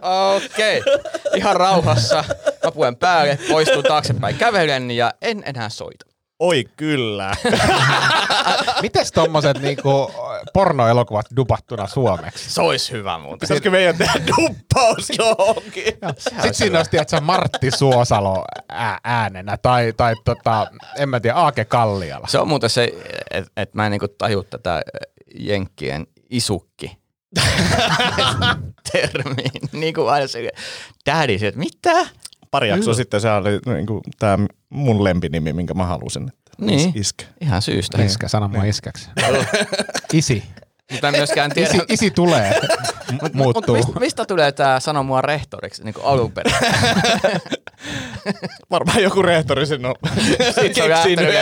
Okei. 0.02 0.80
Okay. 0.80 1.00
Ihan 1.36 1.56
rauhassa. 1.56 2.24
Mä 2.64 2.72
puen 2.72 2.96
päälle, 2.96 3.40
poistun 3.50 3.84
taaksepäin 3.84 4.36
kävelen 4.36 4.92
ja 4.92 5.14
en 5.22 5.44
enää 5.46 5.70
soita. 5.70 6.06
Oi 6.40 6.66
kyllä. 6.78 7.32
Mites 8.82 9.12
tommoset 9.12 9.60
niinku 9.60 10.12
pornoelokuvat 10.54 11.26
dubattuna 11.36 11.88
suomeksi? 11.88 12.50
Se 12.52 12.62
olisi 12.62 12.92
hyvä 12.92 13.18
muuten. 13.18 13.40
Pitäisikö 13.40 13.72
meidän 13.72 13.98
tehdä 13.98 14.14
duppaus 14.28 15.12
johonkin? 15.18 15.94
Sitten 16.18 16.54
siinä 16.54 16.78
olisi, 16.78 16.92
tiedätkö, 16.92 17.22
Martti 17.22 17.72
Suosalo 17.72 18.46
ää- 18.70 19.00
äänenä 19.04 19.58
tai, 19.58 19.94
tai 19.98 20.16
tota, 20.26 20.68
en 20.98 21.10
mä 21.10 21.20
tiedä, 21.20 21.36
Aake 21.36 21.66
Kalliala. 21.66 22.28
Se 22.28 22.40
on 22.40 22.48
muuten 22.48 22.70
se, 22.70 22.94
että 23.32 23.52
et 23.58 23.74
mä 23.74 23.86
en 23.86 23.92
niinku 23.92 24.08
taju 24.08 24.44
tätä 24.44 24.82
jenkkien 25.40 26.08
isukki 26.30 26.98
termiin. 28.92 29.52
Niin 29.72 29.94
kuin 29.94 30.10
aina 30.10 30.28
se 30.28 30.50
daddy, 31.06 31.38
se, 31.40 31.48
että 31.48 31.60
mitä? 31.60 32.08
Pari 32.52 32.70
jaksoa 32.70 32.94
sitten 32.94 33.22
se 33.22 33.32
oli 33.32 33.74
niinku, 33.76 34.02
tämä 34.20 34.38
mun 34.70 35.04
lempinimi, 35.04 35.54
minkä 35.54 35.74
mä 35.74 35.86
halusin. 35.86 36.32
Niin. 36.60 36.90
is- 36.90 36.96
Iske. 36.96 37.26
Ihan 37.42 37.62
syystä. 37.62 38.04
Iskä, 38.04 38.28
sano 38.28 38.48
mua 38.48 38.64
iskäksi. 38.64 39.10
Isi. 40.14 40.44
Mutta 40.92 41.08
en 41.08 41.16
myöskään 41.16 41.52
tiedä. 41.52 41.70
Isi, 41.70 41.82
isi 41.90 42.12
tulee, 42.12 42.60
Mut 43.22 43.34
muuttuu. 43.34 43.76
mistä, 43.76 44.00
mistä 44.00 44.26
tulee 44.26 44.52
tämä 44.52 44.80
sano 44.80 45.04
mua 45.04 45.22
rehtoriksi 45.22 45.84
niin 45.84 45.96
alun 46.04 46.32
perin? 46.32 46.54
Varmaan 48.72 49.04
joku 49.04 49.22
rehtori 49.22 49.66
sinne 49.66 49.88
on 49.88 49.96
Sitten 50.26 50.54
se 50.76 50.84
on 50.84 50.90
keksinyt. 50.90 51.34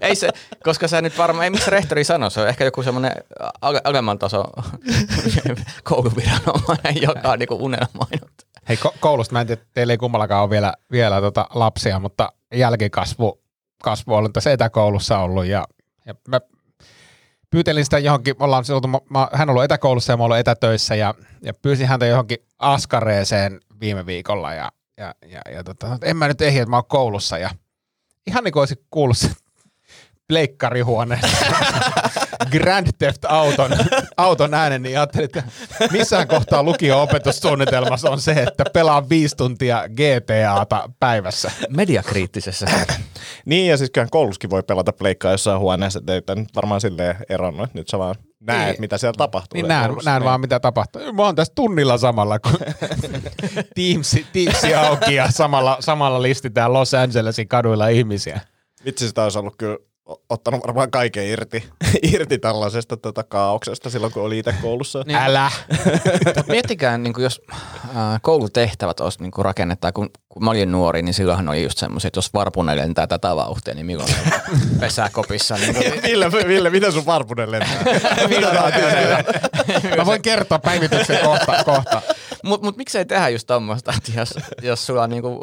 Ei 0.00 0.14
se, 0.16 0.28
koska 0.62 0.88
sä 0.88 1.02
nyt 1.02 1.18
varmaan, 1.18 1.44
ei 1.44 1.50
miksi 1.50 1.70
rehtori 1.70 2.04
sano, 2.04 2.30
se 2.30 2.40
on 2.40 2.48
ehkä 2.48 2.64
joku 2.64 2.82
semmoinen 2.82 3.12
ale- 3.60 3.80
alemman 3.84 4.18
taso 4.18 4.44
kouluviranomainen, 5.88 7.02
joka 7.02 7.30
on 7.32 7.38
niinku 7.38 7.54
unelmoinut. 7.64 8.30
Hei, 8.68 8.78
ko- 8.86 8.94
koulusta 9.00 9.32
mä 9.32 9.40
en 9.40 9.46
tiedä, 9.46 9.62
teillä 9.74 9.92
ei 9.92 9.96
kummallakaan 9.98 10.42
ole 10.42 10.50
vielä, 10.50 10.74
vielä 10.92 11.20
tota 11.20 11.46
lapsia, 11.54 11.98
mutta 11.98 12.32
jälkikasvu 12.54 13.41
kasvu 13.82 14.14
on 14.14 14.32
tässä 14.32 14.52
etäkoulussa 14.52 15.18
ollut 15.18 15.46
ja, 15.46 15.64
ja 16.06 16.14
mä 16.28 16.40
pyytelin 17.50 17.84
sitä 17.84 17.98
johonkin, 17.98 18.34
ollaan 18.38 18.64
silloin, 18.64 18.90
mä, 18.90 18.98
mä, 19.10 19.28
hän 19.32 19.48
on 19.48 19.52
ollut 19.52 19.64
etäkoulussa 19.64 20.12
ja 20.12 20.16
mä 20.16 20.24
ollut 20.24 20.38
etätöissä 20.38 20.94
ja, 20.94 21.14
ja 21.42 21.54
pyysin 21.54 21.88
häntä 21.88 22.06
johonkin 22.06 22.38
askareeseen 22.58 23.60
viime 23.80 24.06
viikolla 24.06 24.54
ja, 24.54 24.72
ja, 24.96 25.14
ja, 25.28 25.40
ja 25.52 25.64
tota, 25.64 25.98
en 26.02 26.16
mä 26.16 26.28
nyt 26.28 26.40
ehdi, 26.40 26.58
että 26.58 26.70
mä 26.70 26.76
oon 26.76 26.86
koulussa 26.88 27.38
ja 27.38 27.50
ihan 28.26 28.44
niin 28.44 28.52
kuin 28.52 28.60
olisi 28.60 28.86
kuullut 28.90 29.18
se 29.18 29.30
pleikkarihuoneessa 30.28 31.46
Grand 32.50 32.86
Theft 32.98 33.24
Auton, 33.24 33.70
auton 34.16 34.54
äänen, 34.54 34.82
niin 34.82 34.98
ajattelin, 34.98 35.24
että 35.24 35.42
missään 35.90 36.28
kohtaa 36.28 36.62
lukio-opetussuunnitelmassa 36.62 38.10
on 38.10 38.20
se, 38.20 38.32
että 38.32 38.64
pelaa 38.72 39.08
viisi 39.08 39.36
tuntia 39.36 39.84
GTAta 39.88 40.90
päivässä. 41.00 41.50
Mediakriittisessä. 41.68 42.66
Niin, 43.46 43.68
ja 43.70 43.76
siis 43.76 43.90
kyllähän 43.90 44.10
koulussakin 44.10 44.50
voi 44.50 44.62
pelata 44.62 44.92
pleikkaa 44.92 45.32
jossain 45.32 45.58
huoneessa, 45.60 45.98
että 45.98 46.12
ei 46.32 46.36
nyt 46.36 46.56
varmaan 46.56 46.80
silleen 46.80 47.16
eronnut, 47.28 47.64
että 47.64 47.78
nyt 47.78 47.88
sä 47.88 47.98
vaan 47.98 48.14
näet, 48.40 48.68
Niin. 48.68 48.80
mitä 48.80 48.98
siellä 48.98 49.16
tapahtuu. 49.18 49.56
Niin 49.56 49.68
näen, 49.68 49.86
koulussa. 49.86 50.10
näen 50.10 50.24
vaan, 50.24 50.40
mitä 50.40 50.60
tapahtuu. 50.60 51.12
Mä 51.12 51.22
oon 51.22 51.34
tässä 51.34 51.52
tunnilla 51.56 51.98
samalla, 51.98 52.38
kun 52.38 52.52
Teams, 53.76 54.16
Teamsi 54.32 54.74
auki 54.74 55.14
ja 55.14 55.30
samalla, 55.30 55.76
samalla 55.80 56.22
listitään 56.22 56.72
Los 56.72 56.94
Angelesin 56.94 57.48
kaduilla 57.48 57.88
ihmisiä. 57.88 58.40
Vitsi, 58.84 59.08
sitä 59.08 59.22
olisi 59.22 59.38
ollut 59.38 59.54
kyllä 59.58 59.76
ottanut 60.06 60.66
varmaan 60.66 60.90
kaiken 60.90 61.26
irti, 61.26 61.64
irti 62.12 62.38
tällaisesta 62.38 62.96
tota, 62.96 63.22
kaauksesta 63.22 63.90
silloin, 63.90 64.12
kun 64.12 64.22
oli 64.22 64.38
itse 64.38 64.54
koulussa. 64.62 65.02
Niin. 65.06 65.18
Älä! 65.18 65.50
Mut 66.36 66.46
miettikää, 66.46 66.98
niin 66.98 67.14
jos 67.18 67.40
äh, 67.50 68.20
koulutehtävät 68.22 69.00
olisi 69.00 69.22
niin 69.22 69.32
rakennettu, 69.38 69.86
kun, 69.94 70.10
kun 70.28 70.44
mä 70.44 70.50
olin 70.50 70.72
nuori, 70.72 71.02
niin 71.02 71.14
silloinhan 71.14 71.48
oli 71.48 71.62
just 71.62 71.78
semmoisia, 71.78 72.08
että 72.08 72.18
jos 72.18 72.34
varpunen 72.34 72.76
lentää 72.76 73.06
tätä 73.06 73.36
vauhtia, 73.36 73.74
niin 73.74 73.86
milloin 73.86 74.08
se 74.08 74.16
pesäkopissa. 74.80 75.54
Niin 75.54 75.74
kuin, 75.74 76.02
Ville, 76.02 76.32
Ville, 76.32 76.70
mitä 76.70 76.90
sun 76.90 77.06
varpunen 77.06 77.50
lentää? 77.50 77.84
mitä 78.28 78.50
tää? 78.50 79.24
Mä 79.96 80.06
voin 80.06 80.22
kertoa 80.22 80.58
päivityksen 80.58 81.18
kohta. 81.24 81.64
kohta. 81.64 82.02
Mutta 82.44 82.66
mut 82.66 82.76
miksei 82.76 83.04
tehdä 83.04 83.28
just 83.28 83.46
tommoista, 83.46 83.94
että 83.96 84.20
jos, 84.20 84.34
jos 84.62 84.86
sulla 84.86 85.02
on 85.02 85.10
niinku 85.10 85.40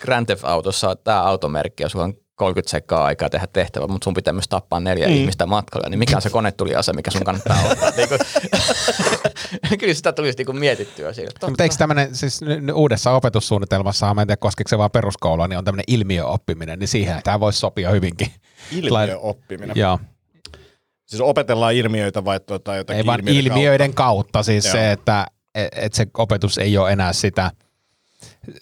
Grand 0.00 0.26
Theft 0.26 0.44
Autossa 0.44 0.96
tämä 0.96 1.22
automerkki 1.22 1.82
ja 1.82 1.88
sulla 1.88 2.04
on 2.04 2.14
30 2.40 2.70
sekkaa 2.70 3.04
aikaa 3.04 3.30
tehdä 3.30 3.46
tehtävä, 3.52 3.86
mutta 3.86 4.04
sun 4.04 4.14
pitää 4.14 4.32
myös 4.32 4.48
tappaa 4.48 4.80
neljä 4.80 5.06
mm. 5.06 5.14
ihmistä 5.14 5.46
matkalla, 5.46 5.88
niin 5.88 5.98
mikä 5.98 6.16
on 6.16 6.22
se 6.22 6.30
konetuliase, 6.30 6.92
mikä 6.92 7.10
sun 7.10 7.24
kannattaa 7.24 7.62
ottaa? 7.70 7.90
Niinku, 7.96 8.14
kyllä 9.80 9.94
sitä 9.94 10.12
tulisi 10.12 10.38
niinku 10.38 10.52
mietittyä 10.52 11.12
siitä. 11.12 11.32
No, 11.42 11.48
mutta 11.48 11.62
eikö 11.62 11.74
tämmöinen, 11.78 12.14
siis 12.14 12.40
uudessa 12.74 13.12
opetussuunnitelmassa, 13.12 14.14
mä 14.14 14.22
en 14.22 14.26
tiedä 14.26 14.36
koskiko 14.36 14.68
se 14.68 14.78
vaan 14.78 14.90
peruskoulua, 14.90 15.48
niin 15.48 15.58
on 15.58 15.64
tämmöinen 15.64 15.84
ilmiöoppiminen, 15.88 16.78
niin 16.78 16.88
siihen 16.88 17.20
tämä 17.24 17.40
voisi 17.40 17.58
sopia 17.58 17.90
hyvinkin. 17.90 18.32
Ilmiöoppiminen. 18.72 19.76
Joo, 19.76 19.98
Siis 21.10 21.20
opetellaan 21.20 21.74
ilmiöitä 21.74 22.24
vai 22.24 22.40
tuota, 22.40 22.76
jotakin 22.76 22.98
ei 22.98 23.06
vaan 23.06 23.20
ilmiöiden 23.20 23.46
ilmiöiden 23.46 23.94
kautta, 23.94 24.42
siis 24.42 24.64
Joo. 24.64 24.72
se, 24.72 24.92
että 24.92 25.26
et, 25.54 25.68
et 25.72 25.94
se 25.94 26.06
opetus 26.18 26.58
ei 26.58 26.78
ole 26.78 26.92
enää 26.92 27.12
sitä 27.12 27.50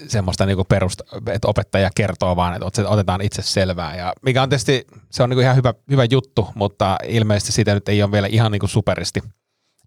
semmoista 0.08 0.46
niinku 0.46 0.64
perusta, 0.64 1.04
että 1.26 1.48
opettaja 1.48 1.90
kertoo 1.94 2.36
vaan, 2.36 2.54
että 2.54 2.82
ot- 2.82 2.86
otetaan 2.86 3.20
itse 3.20 3.42
selvää. 3.42 3.96
Ja 3.96 4.12
mikä 4.22 4.42
on 4.42 4.48
tietysti, 4.48 4.86
se 5.10 5.22
on 5.22 5.30
niinku 5.30 5.40
ihan 5.40 5.56
hyvä, 5.56 5.74
hyvä 5.90 6.04
juttu, 6.10 6.48
mutta 6.54 6.96
ilmeisesti 7.08 7.52
siitä 7.52 7.74
nyt 7.74 7.88
ei 7.88 8.02
ole 8.02 8.12
vielä 8.12 8.26
ihan 8.26 8.52
niinku 8.52 8.66
superisti 8.66 9.20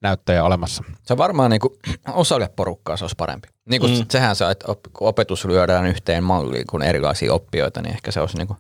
näyttöjä 0.01 0.43
olemassa. 0.43 0.83
Se 1.03 1.13
on 1.13 1.17
varmaan 1.17 1.51
niinku, 1.51 1.77
osalle 2.13 2.50
porukkaa 2.55 2.98
se 2.98 3.03
olisi 3.03 3.15
parempi. 3.17 3.48
Niin 3.69 3.81
kuin 3.81 3.98
mm. 3.98 4.05
sehän 4.10 4.36
se, 4.36 4.51
että 4.51 4.71
op- 4.71 4.93
kun 4.93 5.07
opetus 5.07 5.45
lyödään 5.45 5.86
yhteen 5.86 6.24
malliin 6.24 6.67
kuin 6.67 6.83
erilaisia 6.83 7.33
oppijoita, 7.33 7.81
niin 7.81 7.93
ehkä 7.93 8.12
se 8.12 8.19
olisi 8.19 8.38
niinku, 8.38 8.57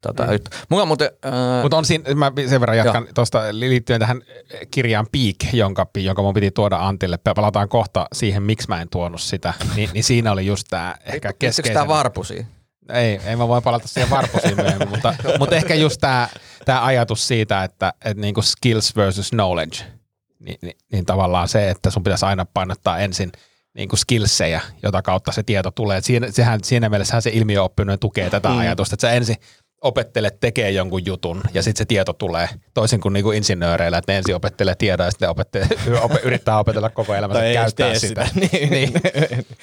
tota, 0.00 0.26
mm. 0.26 0.38
Mulla 0.68 0.86
muuten, 0.86 1.10
äh, 1.26 1.62
Mutta 1.62 1.76
on 1.76 1.84
siinä, 1.84 2.14
mä 2.14 2.32
sen 2.48 2.60
verran 2.60 2.78
jatkan 2.78 3.06
tuosta 3.14 3.42
liittyen 3.50 4.00
tähän 4.00 4.22
kirjaan 4.70 5.06
Peak, 5.12 5.52
jonka, 5.54 5.86
jonka 5.96 6.22
mun 6.22 6.34
piti 6.34 6.50
tuoda 6.50 6.76
Antille. 6.76 7.18
Palataan 7.36 7.68
kohta 7.68 8.06
siihen, 8.12 8.42
miksi 8.42 8.68
mä 8.68 8.80
en 8.80 8.88
tuonut 8.88 9.20
sitä. 9.20 9.54
Ni, 9.76 9.88
niin 9.92 10.04
siinä 10.04 10.32
oli 10.32 10.46
just 10.46 10.66
tämä 10.70 10.94
ehkä 11.04 11.32
keskeisen... 11.38 11.74
tämä 11.74 11.88
varpusiin? 11.88 12.46
Ei, 12.92 13.20
ei 13.26 13.36
mä 13.36 13.48
voi 13.48 13.62
palata 13.62 13.88
siihen 13.88 14.10
varposiin 14.10 14.56
myöhemmin, 14.56 14.88
mutta, 14.88 15.14
mutta 15.38 15.56
ehkä 15.56 15.74
just 15.74 16.00
tämä 16.00 16.28
tää 16.64 16.84
ajatus 16.84 17.28
siitä, 17.28 17.64
että, 17.64 17.92
että 18.04 18.20
niinku 18.20 18.42
skills 18.42 18.96
versus 18.96 19.30
knowledge, 19.30 19.76
niin, 20.38 20.58
niin, 20.62 20.76
niin 20.92 21.06
tavallaan 21.06 21.48
se, 21.48 21.70
että 21.70 21.90
sun 21.90 22.02
pitäisi 22.02 22.26
aina 22.26 22.46
painottaa 22.54 22.98
ensin 22.98 23.32
niinku 23.74 23.96
skillsejä, 23.96 24.60
jota 24.82 25.02
kautta 25.02 25.32
se 25.32 25.42
tieto 25.42 25.70
tulee. 25.70 25.98
Et 25.98 26.04
siinä, 26.04 26.30
sehän, 26.30 26.64
siinä 26.64 26.88
mielessähän 26.88 27.22
se 27.22 27.30
ilmiöoppiminen 27.30 27.98
tukee 27.98 28.30
tätä 28.30 28.48
mm. 28.48 28.58
ajatusta, 28.58 28.94
että 28.94 29.08
sä 29.08 29.12
ensin 29.12 29.36
opettelet 29.80 30.40
tekee 30.40 30.70
jonkun 30.70 31.06
jutun 31.06 31.40
ja 31.54 31.62
sitten 31.62 31.78
se 31.78 31.84
tieto 31.84 32.12
tulee 32.12 32.48
toisin 32.74 33.00
kuin 33.00 33.12
niinku 33.12 33.32
insinööreillä, 33.32 33.98
että 33.98 34.12
ne 34.12 34.18
ensin 34.18 34.34
opettelee 34.34 34.74
tiedon 34.74 35.06
ja 35.06 35.10
sitten 35.10 35.30
opettelee, 35.30 35.68
op, 36.02 36.12
yrittää 36.22 36.58
opetella 36.58 36.90
koko 36.90 37.14
elämänsä 37.14 37.40
Tai 37.40 37.56
edes 37.56 37.74
käyttää 37.74 37.98
sitä. 37.98 38.26
sitä. 38.26 38.40
Niin. 38.52 38.70
niin. 38.70 38.92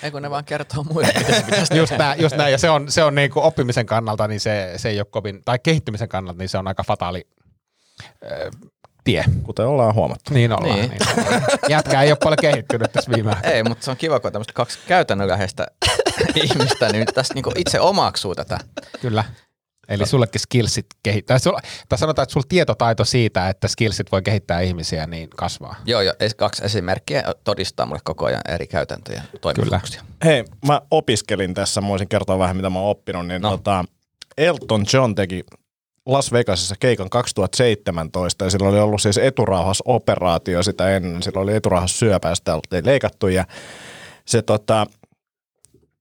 Ei 0.04 0.12
kun 0.12 0.22
ne 0.22 0.30
vaan 0.30 0.46
kertoo 0.46 0.84
muille, 0.84 1.14
miten 1.18 1.36
se 1.36 1.44
pitäisi 1.44 1.78
just, 1.78 1.94
näin, 1.98 2.22
just 2.22 2.36
näin, 2.36 2.52
ja 2.52 2.58
se 2.58 2.70
on, 2.70 2.92
se 2.92 3.04
on 3.04 3.16
niin 3.16 3.32
kuin 3.32 3.44
oppimisen 3.44 3.86
kannalta, 3.86 4.28
niin 4.28 4.40
se, 4.40 4.74
se 4.78 4.90
ei 4.90 5.00
ole 5.00 5.08
kovin, 5.10 5.42
tai 5.46 5.60
kehittymisen 5.60 6.10
kannalta, 6.10 6.38
niin 6.40 6.50
se 6.50 6.58
on 6.58 6.68
aika 6.68 6.84
fataali 6.84 7.28
ö, 8.24 8.52
tie. 9.04 9.26
Kuten 9.44 9.68
ollaan 9.68 9.94
huomattu. 9.94 10.34
Niin 10.34 10.52
ollaan. 10.52 10.80
Niin. 10.80 10.90
Niin. 10.90 11.26
ollaan. 11.26 11.42
Jätkä 11.70 12.02
ei 12.02 12.12
ole 12.12 12.18
paljon 12.24 12.38
kehittynyt 12.42 12.92
tässä 12.92 13.12
viime 13.12 13.30
aikoina. 13.30 13.56
Ei, 13.56 13.64
mutta 13.64 13.86
se 13.86 13.92
on 13.92 13.98
kiva, 13.98 14.20
kun 14.20 14.28
on 14.28 14.34
tämmöistä 14.34 14.54
kaksi 14.54 14.80
käytännönläheistä 14.88 15.68
ihmistä, 16.36 16.90
niin 16.90 17.06
tässä 17.06 17.34
niinku 17.34 17.52
itse 17.56 17.80
omaksuu 17.80 18.36
tätä. 18.36 18.58
Kyllä. 19.02 19.24
Eli 19.90 20.06
sullekin 20.08 20.42
skillsit 20.42 20.86
kehittää. 21.04 21.40
Sulla, 21.40 21.60
tai 21.90 22.00
sanotaan, 22.00 22.24
että 22.24 22.34
sulla 22.34 22.46
tietotaito 22.50 23.06
siitä, 23.06 23.50
että 23.50 23.68
skillsit 23.68 24.12
voi 24.12 24.22
kehittää 24.22 24.62
ihmisiä, 24.62 25.08
niin 25.08 25.30
kasvaa. 25.30 25.76
Joo, 25.86 26.02
jo, 26.02 26.12
es- 26.12 26.36
kaksi 26.38 26.66
esimerkkiä 26.66 27.24
todistaa 27.44 27.86
mulle 27.86 28.00
koko 28.04 28.26
ajan 28.26 28.42
eri 28.50 28.68
käytäntöjä 28.68 29.24
ja 29.34 29.40
toimivuuksia. 29.40 30.02
Hei, 30.26 30.46
mä 30.68 30.82
opiskelin 30.92 31.54
tässä, 31.54 31.82
mä 31.82 31.88
voisin 31.88 32.08
kertoa 32.10 32.40
vähän, 32.40 32.56
mitä 32.56 32.70
mä 32.70 32.80
oon 32.80 32.90
oppinut. 32.90 33.28
Niin 33.28 33.42
No. 33.42 33.50
tota, 33.50 33.86
Elton 34.38 34.86
John 34.94 35.16
teki 35.16 35.44
Las 36.06 36.32
Vegasissa 36.32 36.76
keikan 36.80 37.10
2017 37.10 38.46
ja 38.46 38.50
sillä 38.52 38.70
oli 38.70 38.80
ollut 38.80 39.02
siis 39.02 39.18
eturauhasoperaatio 39.18 40.64
sitä 40.64 40.96
ennen. 40.96 41.24
Sillä 41.24 41.42
oli 41.42 41.56
eturauhassyöpä 41.56 42.30
ja 42.30 42.36
sitä 42.36 42.56
oltiin 42.56 42.86
leikattu 42.86 43.28
ja 43.28 43.46
se 44.26 44.42
tota, 44.42 44.86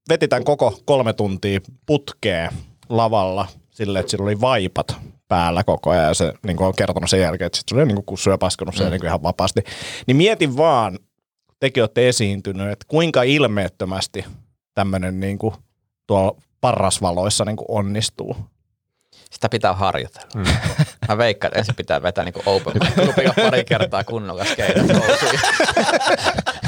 veti 0.09 0.29
tämän 0.29 0.45
koko 0.45 0.81
kolme 0.85 1.13
tuntia 1.13 1.61
putkeen 1.87 2.51
lavalla 2.89 3.47
silleen, 3.77 4.01
että 4.01 4.11
sillä 4.11 4.25
oli 4.25 4.41
vaipat 4.41 4.97
päällä 5.29 5.65
koko 5.65 5.91
ajan 5.91 6.05
ja 6.05 6.15
se 6.15 6.33
niin 6.47 6.63
on 6.63 6.75
kertonut 6.75 7.11
sen 7.11 7.21
jälkeen, 7.21 7.47
että 7.47 7.59
sit 7.59 7.69
se 7.69 7.75
oli 7.75 7.87
niin 7.87 8.05
kussu 8.05 8.31
ja 8.31 8.39
paskonut 8.39 8.77
sen 8.77 8.91
niin 8.91 9.05
ihan 9.05 9.23
vapaasti. 9.23 9.65
Niin 10.07 10.17
mietin 10.17 10.57
vaan, 10.57 10.99
kun 11.47 11.57
tekin 11.61 11.83
olette 11.83 12.09
esiintynyt, 12.09 12.73
että 12.73 12.85
kuinka 12.89 13.23
ilmeettömästi 13.23 14.25
tämmöinen 14.75 15.21
niin 15.21 15.39
kuin 15.39 15.55
tuolla 16.07 16.37
parrasvaloissa 16.61 17.45
niin 17.45 17.57
kuin 17.57 17.67
onnistuu. 17.69 18.37
Sitä 19.31 19.49
pitää 19.49 19.75
harjoitella. 19.75 20.29
Mm. 20.35 20.45
Mä 21.09 21.19
veikkaan, 21.19 21.49
että 21.49 21.59
ensin 21.59 21.75
pitää 21.75 22.03
vetää 22.03 22.25
niinku 22.25 22.43
open 22.47 22.75
mic 23.17 23.35
pari 23.45 23.65
kertaa 23.65 24.05
kunnolla 24.05 24.45
skeidat 24.45 24.87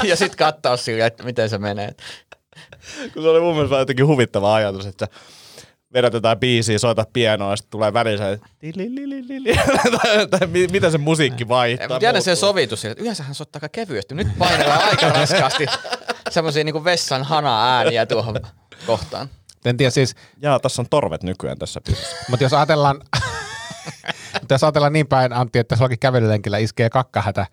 ja 0.05 0.17
sitten 0.17 0.39
katsoa 0.39 0.77
sille, 0.77 1.07
että 1.07 1.23
miten 1.23 1.49
se 1.49 1.59
menee. 1.59 1.95
Kun 3.15 3.23
se 3.23 3.29
oli 3.29 3.41
mun 3.41 3.55
mielestä 3.55 3.77
jotenkin 3.77 4.07
huvittava 4.07 4.55
ajatus, 4.55 4.87
että 4.87 5.07
sä 5.07 5.13
vedät 5.93 6.13
jotain 6.13 6.39
biisiä, 6.39 6.79
soitat 6.79 7.13
pianoa 7.13 7.51
ja 7.51 7.57
sitten 7.57 7.71
tulee 7.71 7.93
välissä, 7.93 8.33
että. 8.33 8.47
Tai- 10.39 10.49
mitä 10.73 10.91
se 10.91 10.99
musiikki 10.99 11.49
vaihtaa. 11.49 11.89
Mutta 11.89 12.05
jännä 12.05 12.21
se 12.21 12.37
sovitus, 12.37 12.85
että 12.85 13.03
yleensä 13.03 13.23
hän 13.23 13.35
soittaa 13.35 13.61
aika 13.63 13.69
kevyesti. 13.69 14.15
Nyt 14.15 14.29
painellaan 14.39 14.83
aika 14.85 15.09
raskaasti 15.09 15.67
semmoisia 16.31 16.65
niinku 16.65 16.85
vessan 16.85 17.23
hana 17.23 17.77
ääniä 17.77 18.07
tuohon 18.07 18.41
kohtaan. 18.87 19.29
En 19.65 19.77
tiedä 19.77 19.91
siis, 19.91 20.15
Jaa, 20.43 20.61
tässä 20.61 20.83
on 20.83 20.87
torvet 20.91 21.23
nykyään 21.23 21.59
tässä 21.59 21.81
biisissä. 21.87 22.17
mutta 22.29 22.45
jos 22.45 22.53
ajatellaan, 22.53 22.97
mutta 24.41 24.55
jos 24.55 24.65
ajatellaan 24.65 24.93
niin 24.93 25.07
päin, 25.07 25.33
Antti, 25.33 25.59
että 25.59 25.77
sullakin 25.77 25.99
kävelylenkillä 25.99 26.59
iskee 26.59 26.91
kakkahätä, 26.91 27.47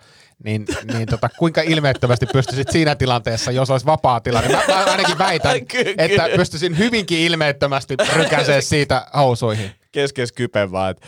niin, 0.44 0.66
niin 0.94 1.08
tota, 1.08 1.30
kuinka 1.40 1.62
ilmeettömästi 1.62 2.26
pystyisit 2.26 2.72
siinä 2.72 2.96
tilanteessa, 2.96 3.52
jos 3.52 3.70
olisi 3.70 3.86
vapaa 3.86 4.20
tilanne? 4.20 4.50
Mä, 4.50 4.64
mä 4.68 4.86
ainakin 4.86 5.18
väitän, 5.18 5.56
että 5.98 6.30
pystyisin 6.36 6.78
hyvinkin 6.78 7.20
ilmeettömästi 7.20 7.96
rykäsee 8.16 8.62
siitä 8.62 9.08
housuihin. 9.18 9.72
Keskes 9.92 10.32
kypen 10.32 10.72
vaan. 10.72 10.92
että 10.92 11.08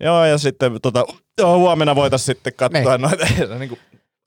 Joo, 0.00 0.24
ja 0.24 0.38
sitten 0.38 0.80
tota, 0.82 1.04
joo, 1.38 1.58
huomenna 1.58 1.94
voitaisiin 1.94 2.26
sitten 2.26 2.52
katsoa 2.52 2.80
Niin. 2.96 3.00
noita. 3.02 3.26
niin 3.58 3.68
kuin, 3.68 3.80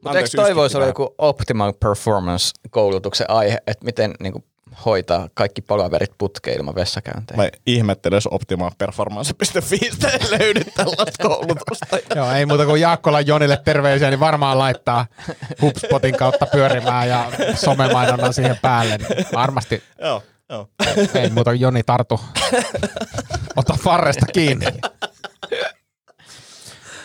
Mutta 0.03 0.17
eikö 0.19 0.29
toi 0.35 0.55
voisi 0.55 0.77
olla 0.77 0.87
joku 0.87 1.15
optimal 1.17 1.73
performance 1.73 2.51
koulutuksen 2.69 3.29
aihe, 3.29 3.57
että 3.67 3.85
miten 3.85 4.13
niinku 4.19 4.43
hoitaa 4.85 5.29
kaikki 5.33 5.61
palaverit 5.61 6.11
putkeen 6.17 6.57
ilman 6.57 6.75
vessakäyntejä? 6.75 7.37
Mä 7.37 7.49
ihmettelen, 7.65 8.17
jos 8.17 8.27
optimalperformance.fiistä 8.31 10.07
ei 10.09 10.39
löydy 10.39 10.63
tällaista 10.63 11.23
koulutusta. 11.23 11.97
Joo, 12.15 12.31
ei 12.31 12.45
muuta 12.45 12.65
kuin 12.65 12.81
Jaakkolan 12.81 13.27
Jonille 13.27 13.57
terveisiä, 13.65 14.09
niin 14.09 14.19
varmaan 14.19 14.59
laittaa 14.59 15.05
HubSpotin 15.61 16.17
kautta 16.17 16.45
pyörimään 16.45 17.09
ja 17.09 17.31
somemainonnan 17.55 18.33
siihen 18.33 18.57
päälle. 18.61 18.97
Niin 18.97 19.25
varmasti 19.33 19.83
joo, 20.01 20.23
joo. 20.49 20.69
ei 21.13 21.29
muuta 21.29 21.51
kuin 21.51 21.61
Joni 21.61 21.83
tartu. 21.83 22.19
Ota 23.55 23.73
farresta 23.83 24.25
kiinni. 24.25 24.65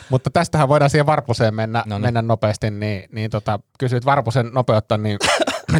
Mutta 0.09 0.31
tästähän 0.31 0.69
voidaan 0.69 0.91
siihen 0.91 1.07
Varpuseen 1.07 1.55
mennä, 1.55 1.83
No 1.87 1.99
niin. 1.99 2.03
mennä 2.03 2.23
nopeasti, 2.23 2.71
niin, 2.71 3.09
niin 3.13 3.31
tota, 3.31 3.61
kysyit 3.79 4.05
Varpusen 4.05 4.51
nopeutta, 4.53 4.99
niin 4.99 5.19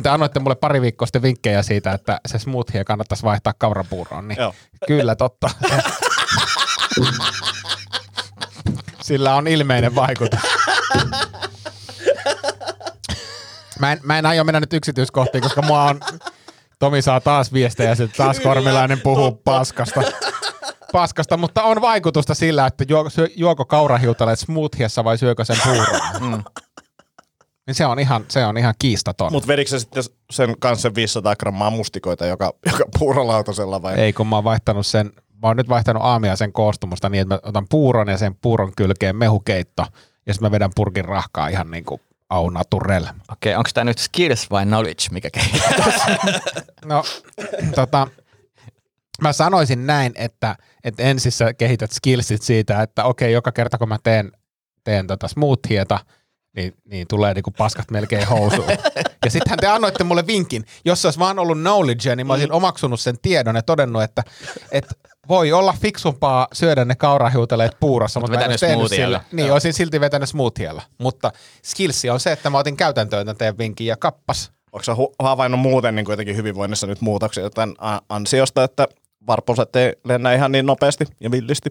te 0.03 0.09
annoitte 0.09 0.41
mulle 0.41 0.55
pari 0.55 0.81
viikkoa 0.81 1.07
sitten 1.07 1.23
vinkkejä 1.23 1.63
siitä, 1.63 1.93
että 1.93 2.21
se 2.27 2.39
smoothie 2.39 2.85
kannattaisi 2.85 3.23
vaihtaa 3.23 3.53
kaurapuuroon, 3.59 4.29
niin 4.29 4.41
Joo. 4.41 4.55
kyllä 4.87 5.17
totta. 5.17 5.51
Sillä 9.03 9.35
on 9.35 9.49
ilmeinen 9.49 9.95
vaikutus. 9.95 10.41
Mä 13.79 13.93
en, 13.93 14.01
mä 14.03 14.19
en 14.19 14.27
aio 14.27 14.45
mennä 14.45 14.61
nyt 14.61 14.73
yksityiskohtiin, 14.73 15.43
koska 15.43 15.63
mua 15.63 15.83
on... 15.85 16.01
Tomi 16.79 17.03
saa 17.03 17.21
taas 17.21 17.53
viestejä 17.53 17.89
ja 17.89 17.97
sitten 17.97 18.17
taas 18.17 18.41
Kormilainen 18.41 19.01
puhuu 19.01 19.33
paskasta. 19.45 20.03
Paskasta, 20.93 21.37
mutta 21.37 21.63
on 21.63 21.81
vaikutusta 21.81 22.35
sillä, 22.35 22.67
että 22.67 22.85
juoko, 22.89 23.11
syö, 23.11 23.29
juoko 23.37 23.65
kaurahiutaleet 23.65 24.39
smoothiessa 24.39 25.05
vai 25.05 25.19
syökö 25.19 25.45
sen 25.45 25.57
puuron. 25.65 26.01
Mm. 26.21 26.45
Niin 27.67 27.75
se 27.75 27.87
on 27.87 27.99
ihan, 27.99 28.25
se 28.29 28.47
on 28.47 28.57
ihan 28.57 28.75
kiistaton. 28.79 29.33
Mutta 29.33 29.49
vedikö 29.49 29.71
sä 29.71 29.79
sitten 29.79 30.03
sen 30.31 30.55
kanssa 30.59 30.83
sen 30.83 30.95
500 30.95 31.37
grammaa 31.37 31.71
mustikoita 31.71 32.27
joka, 32.27 32.53
joka 32.67 32.85
puurolautasella 32.99 33.83
vai? 33.83 33.95
Ei, 33.95 34.13
kun 34.13 34.27
mä 34.27 34.37
oon 34.37 34.45
vaihtanut 34.45 34.87
sen, 34.87 35.07
mä 35.43 35.49
oon 35.49 35.57
nyt 35.57 35.69
vaihtanut 35.69 36.03
aamia 36.03 36.37
sen 36.37 36.53
koostumusta 36.53 37.09
niin, 37.09 37.23
että 37.23 37.35
mä 37.35 37.41
otan 37.43 37.67
puuron 37.71 38.09
ja 38.09 38.19
sen 38.19 38.35
puuron 38.35 38.73
kylkeen 38.77 39.17
mehukeitto 39.17 39.87
ja 40.27 40.35
sitten 40.35 40.47
mä 40.47 40.51
vedän 40.51 40.71
purkin 40.75 41.05
rahkaa 41.05 41.49
ihan 41.49 41.71
niin 41.71 41.85
kuin 41.85 42.01
au 42.31 42.51
naturel. 42.51 43.07
Okei, 43.33 43.55
onko 43.55 43.71
tämä 43.75 43.85
nyt 43.85 43.99
skills 43.99 44.51
vai 44.51 44.67
knowledge, 44.67 45.05
mikä? 45.11 45.29
No, 46.85 47.05
tota, 47.75 48.09
mä 49.23 49.33
sanoisin 49.33 49.87
näin, 49.87 50.13
että, 50.15 50.57
että 50.85 51.03
ensin 51.03 51.33
sä 51.33 51.55
kehität 51.55 51.91
skillsit 51.93 52.43
siitä, 52.43 52.83
että 52.83 53.05
okei, 53.05 53.33
joka 53.33 53.53
kerta 53.53 53.79
kun 53.79 53.89
mä 53.89 53.99
teen, 54.03 54.33
teen 54.85 55.07
tota 55.07 55.29
smoothieta, 55.29 55.99
niin, 56.57 56.75
niin 56.85 57.07
tulee 57.09 57.35
niinku 57.35 57.51
paskat 57.51 57.91
melkein 57.91 58.29
housuun. 58.29 58.69
Ja 59.25 59.31
sittenhän 59.31 59.59
te 59.59 59.67
annoitte 59.67 60.05
mulle 60.05 60.27
vinkin. 60.27 60.65
Jos 60.85 61.03
se 61.03 61.07
olisi 61.07 61.19
vaan 61.19 61.39
ollut 61.39 61.59
knowledge, 61.59 62.17
niin 62.17 62.27
mä 62.27 62.33
olisin 62.33 62.53
omaksunut 62.53 63.01
sen 63.01 63.17
tiedon 63.23 63.57
ja 63.57 63.63
todennut, 63.63 64.03
että, 64.03 64.23
että 64.73 64.95
voi 65.29 65.53
olla 65.53 65.75
fiksumpaa 65.81 66.49
syödä 66.53 66.85
ne 66.85 66.95
kaurahiutaleet 66.95 67.77
puurossa, 67.81 68.21
mutta 68.21 68.39
mä 68.39 68.45
en 68.45 68.59
tehnyt 68.61 68.89
sillä. 68.89 69.21
Niin, 69.33 69.53
olisin 69.53 69.73
silti 69.73 70.01
vetänyt 70.01 70.29
smoothiella. 70.29 70.83
Mutta 70.99 71.33
skillsi 71.65 72.11
on 72.11 72.21
se, 72.21 72.33
että 72.33 72.51
mä 72.51 72.59
otin 72.59 72.77
käytäntöön 72.77 73.27
tämän 73.27 73.37
teidän 73.37 73.59
vinkin 73.59 73.87
ja 73.87 73.97
kappas. 73.97 74.53
Onko 74.73 74.85
sä 74.85 74.93
hu- 74.93 75.15
havainnut 75.19 75.61
muuten 75.61 75.95
niin 75.95 76.07
jotenkin 76.09 76.37
hyvinvoinnissa 76.37 76.87
nyt 76.87 77.01
muutoksia 77.01 77.51
tämän 77.51 77.75
ansiosta, 78.09 78.65
että 78.65 78.89
varposet 79.27 79.77
ei 79.77 79.93
lennä 80.05 80.33
ihan 80.33 80.53
niin 80.53 80.67
nopeasti 80.67 81.05
ja 81.21 81.31
villisti? 81.31 81.71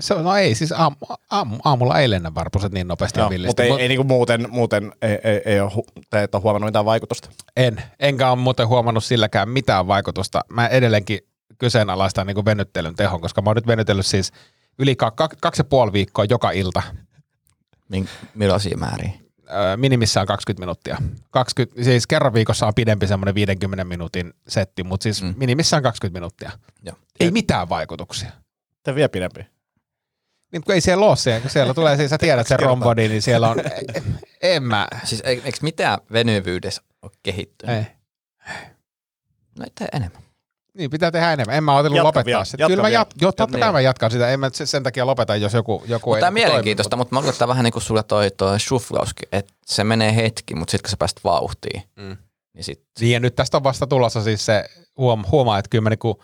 Se, 0.00 0.14
on- 0.14 0.24
no 0.24 0.36
ei, 0.36 0.54
siis 0.54 0.72
aam, 0.72 0.96
aam, 1.30 1.58
aamulla 1.64 1.98
ei 2.00 2.10
lennä 2.10 2.34
varpuset 2.34 2.72
niin 2.72 2.88
nopeasti 2.88 3.18
ja 3.18 3.22
Joo, 3.22 3.30
villisti. 3.30 3.48
mutta 3.48 3.62
ei, 3.62 3.70
Mut 3.70 3.80
ei 3.80 3.88
niinku 3.88 4.04
muuten, 4.04 4.46
muuten 4.50 4.92
ei, 5.02 5.18
ei, 5.24 5.42
ei 5.44 5.60
ole, 5.60 5.72
te 6.10 6.22
et 6.22 6.34
ole 6.34 6.42
huomannut 6.42 6.68
mitään 6.68 6.84
vaikutusta. 6.84 7.28
En, 7.56 7.82
enkä 8.00 8.30
ole 8.30 8.38
muuten 8.38 8.68
huomannut 8.68 9.04
silläkään 9.04 9.48
mitään 9.48 9.86
vaikutusta. 9.86 10.40
Mä 10.52 10.66
edelleenkin 10.66 11.18
kyseenalaistan 11.58 12.26
niin 12.26 12.44
venyttelyn 12.44 12.94
tehon, 12.94 13.20
koska 13.20 13.42
mä 13.42 13.50
oon 13.50 13.56
nyt 13.56 13.66
venytellyt 13.66 14.06
siis 14.06 14.32
yli 14.78 14.96
ka- 14.96 15.10
ka- 15.10 15.28
kaksi 15.40 15.60
ja 15.60 15.64
puoli 15.64 15.92
viikkoa 15.92 16.24
joka 16.24 16.50
ilta. 16.50 16.82
Min- 17.88 18.08
Millaisia 18.34 18.76
määriä? 18.76 19.10
Öö, 19.50 19.76
minimissään 19.76 20.26
20 20.26 20.60
minuuttia. 20.60 20.96
20, 21.30 21.84
siis 21.84 22.06
kerran 22.06 22.34
viikossa 22.34 22.66
on 22.66 22.74
pidempi 22.74 23.06
semmoinen 23.06 23.34
50 23.34 23.84
minuutin 23.84 24.32
setti, 24.48 24.84
mutta 24.84 25.02
siis 25.02 25.22
mm. 25.22 25.34
Minimissään 25.36 25.82
20 25.82 26.18
minuuttia. 26.20 26.50
Joo. 26.82 26.96
Ei 27.20 27.30
mitään 27.30 27.68
vaikutuksia. 27.68 28.30
Te 28.82 28.94
vielä 28.94 29.08
pidempi. 29.08 29.53
Niin, 30.54 30.64
kun 30.64 30.74
ei 30.74 30.80
siellä 30.80 31.06
ole 31.06 31.16
siellä, 31.16 31.40
kun 31.40 31.50
siellä 31.50 31.74
tulee, 31.74 31.96
siis 31.96 32.10
sä 32.10 32.18
tiedät 32.18 32.46
sen 32.46 32.60
rombodin, 32.60 33.10
niin 33.10 33.22
siellä 33.22 33.48
on, 33.50 33.56
en 34.42 34.62
mä, 34.62 34.88
Siis 35.04 35.20
eikö 35.24 35.50
mitään 35.62 35.98
venyvyydessä 36.12 36.82
ole 37.02 37.10
kehittynyt? 37.22 37.76
ei. 37.76 37.84
No 39.58 39.64
ei 39.80 39.88
enemmän. 39.92 40.22
Niin, 40.74 40.90
pitää 40.90 41.10
tehdä 41.10 41.32
enemmän. 41.32 41.56
En 41.56 41.64
mä 41.64 41.72
ajatellut 41.76 41.96
Jatka 41.96 42.06
lopettaa 42.06 42.24
vielä, 42.26 42.44
sitä. 42.44 42.66
Kyllä 42.66 42.82
mä 42.82 42.88
jat, 42.88 43.10
joo, 43.20 43.32
totta 43.32 43.42
Jatka 43.42 43.58
kai 43.58 43.72
mä 43.72 43.80
jatkan 43.80 44.10
sitä. 44.10 44.28
En 44.28 44.40
mä 44.40 44.50
se- 44.52 44.66
sen 44.66 44.82
takia 44.82 45.06
lopeta, 45.06 45.36
jos 45.36 45.54
joku, 45.54 45.84
joku 45.86 46.10
Mutta 46.10 46.16
ei 46.16 46.20
tämä 46.20 46.30
toimi, 46.30 46.40
mielenkiintoista, 46.46 46.96
mutta 46.96 47.14
mä 47.14 47.20
luulen, 47.20 47.32
että 47.32 47.48
vähän 47.48 47.64
niin 47.64 47.72
kuin 47.72 47.82
sulla 47.82 48.02
toi, 48.02 48.30
toi 48.30 48.60
shuflauskin, 48.60 49.28
että 49.32 49.52
se 49.66 49.84
menee 49.84 50.16
hetki, 50.16 50.54
mutta 50.54 50.70
sitten 50.70 50.82
kun 50.82 50.90
sä 50.90 50.96
pääset 50.96 51.20
vauhtiin, 51.24 51.82
Mm. 51.96 52.02
mm. 52.04 52.16
niin 52.54 52.64
sit 52.64 52.82
Niin 53.00 53.12
ja 53.12 53.20
nyt 53.20 53.34
tästä 53.34 53.56
on 53.56 53.64
vasta 53.64 53.86
tulossa 53.86 54.22
siis 54.22 54.46
se, 54.46 54.64
huom, 54.98 55.24
huomaa, 55.30 55.58
että 55.58 55.68
kyllä 55.68 55.82
mä 55.82 55.90
niinku, 55.90 56.22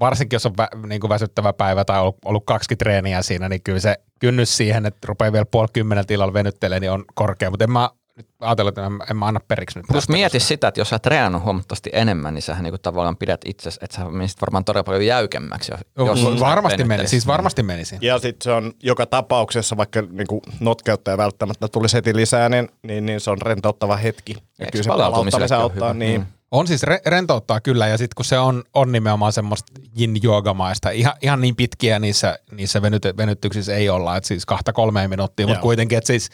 varsinkin 0.00 0.36
jos 0.36 0.46
on 0.46 0.56
vä, 0.58 0.68
niinku 0.86 1.08
väsyttävä 1.08 1.52
päivä 1.52 1.84
tai 1.84 2.00
ollut, 2.00 2.16
ollut 2.24 2.42
kaksi 2.46 2.76
treeniä 2.76 3.22
siinä, 3.22 3.48
niin 3.48 3.62
kyllä 3.62 3.80
se 3.80 3.96
kynnys 4.20 4.56
siihen, 4.56 4.86
että 4.86 5.06
rupeaa 5.08 5.32
vielä 5.32 5.46
puoli 5.50 5.68
kymmeneltä 5.72 6.14
illalla 6.14 6.32
venyttelemään, 6.32 6.80
niin 6.80 6.90
on 6.90 7.04
korkea. 7.14 7.50
Mutta 7.50 7.64
en 7.64 7.72
mä 7.72 7.90
nyt 8.16 8.28
ajatellut, 8.40 8.78
että 8.78 8.86
en, 8.86 8.98
en 9.10 9.16
mä 9.16 9.26
anna 9.26 9.40
periksi 9.48 9.78
nyt. 9.78 9.86
Plus 9.92 10.08
mieti 10.08 10.38
koska- 10.38 10.48
sitä, 10.48 10.68
että 10.68 10.80
jos 10.80 10.88
sä 10.88 10.98
treenannut 10.98 11.44
huomattavasti 11.44 11.90
enemmän, 11.92 12.34
niin 12.34 12.42
sähän 12.42 12.64
niinku 12.64 12.78
tavallaan 12.78 13.16
pidät 13.16 13.40
itsesi, 13.44 13.78
että 13.82 13.96
sä 13.96 14.04
menisit 14.04 14.40
varmaan 14.40 14.64
todella 14.64 14.84
paljon 14.84 15.06
jäykemmäksi. 15.06 15.72
Jos, 15.96 16.40
varmasti 16.40 16.84
meni, 16.84 17.08
siis 17.08 17.26
varmasti 17.26 17.62
menisin. 17.62 17.98
Ja 18.02 18.18
sitten 18.18 18.44
se 18.44 18.52
on 18.52 18.72
joka 18.82 19.06
tapauksessa, 19.06 19.76
vaikka 19.76 20.02
niinku 20.10 20.42
notkeutta 20.60 21.10
ei 21.10 21.18
välttämättä 21.18 21.68
tulisi 21.68 21.96
heti 21.96 22.16
lisää, 22.16 22.48
niin, 22.48 22.68
niin, 22.82 23.06
niin 23.06 23.20
se 23.20 23.30
on 23.30 23.42
rentouttava 23.42 23.96
hetki. 23.96 24.32
Ja 24.32 24.40
Eikö 24.58 24.72
kyllä 24.72 24.82
se 24.82 24.92
ole 24.92 25.62
auttaa. 25.62 25.74
hyvä? 25.74 25.94
Niin. 25.94 26.20
Mm. 26.20 26.26
On 26.50 26.66
siis 26.66 26.82
re- 26.82 27.02
rentouttaa 27.06 27.60
kyllä, 27.60 27.86
ja 27.86 27.98
sitten 27.98 28.14
kun 28.16 28.24
se 28.24 28.38
on, 28.38 28.64
on 28.74 28.92
nimenomaan 28.92 29.32
semmoista 29.32 29.72
yin 30.00 30.22
joogamaista, 30.22 30.90
ihan, 30.90 31.14
ihan 31.22 31.40
niin 31.40 31.56
pitkiä 31.56 31.98
niissä, 31.98 32.38
niissä 32.50 32.82
venyt- 32.82 33.16
venytyksissä 33.16 33.74
ei 33.74 33.88
olla, 33.88 34.16
että 34.16 34.28
siis 34.28 34.46
kahta 34.46 34.72
kolmeen 34.72 35.10
minuuttia, 35.10 35.46
mutta 35.46 35.62
kuitenkin, 35.62 35.98
että 35.98 36.06
siis 36.06 36.30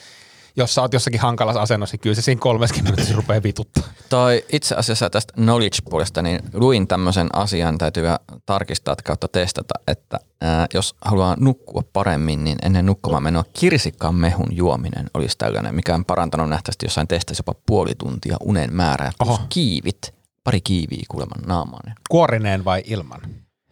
jos 0.57 0.75
sä 0.75 0.83
oot 0.83 0.93
jossakin 0.93 1.21
hankalassa 1.21 1.63
asennossa, 1.63 1.95
niin 1.95 2.01
kyllä 2.01 2.15
se 2.15 2.23
siinä 2.23 2.41
kolmeskin 2.41 2.85
minuutissa 2.85 3.15
rupeaa 3.17 3.43
vituttaa. 3.43 3.83
Toi 4.09 4.45
itse 4.53 4.75
asiassa 4.75 5.11
tästä 5.11 5.33
knowledge-puolesta, 5.33 6.23
niin 6.23 6.41
luin 6.55 6.89
tämmöisen 6.89 7.29
asian, 7.33 7.79
täytyy 7.79 8.05
tarkistaa 8.47 8.93
että 8.93 9.03
kautta 9.03 9.29
testata, 9.29 9.75
että 9.87 10.21
ää, 10.41 10.67
jos 10.75 10.95
haluaa 11.01 11.37
nukkua 11.41 11.83
paremmin, 11.93 12.45
niin 12.45 12.59
ennen 12.63 12.87
nukkumaan 12.87 13.23
menoa 13.23 13.45
kirsikan 13.61 14.15
mehun 14.15 14.57
juominen 14.57 15.11
olisi 15.15 15.39
tällainen, 15.39 15.75
mikä 15.75 15.95
on 15.95 16.05
parantanut 16.05 16.49
nähtävästi 16.49 16.87
jossain 16.87 17.09
testeissä 17.09 17.45
jopa 17.47 17.61
puoli 17.67 17.95
tuntia 17.99 18.37
unen 18.41 18.75
määrää. 18.75 19.13
Plus 19.19 19.31
Oho. 19.31 19.47
kiivit 19.49 20.15
pari 20.45 20.61
kiiviä 20.61 21.03
kuuleman 21.09 21.43
naamaan. 21.47 21.95
Kuorineen 22.11 22.65
vai 22.65 22.83
ilman? 22.87 23.21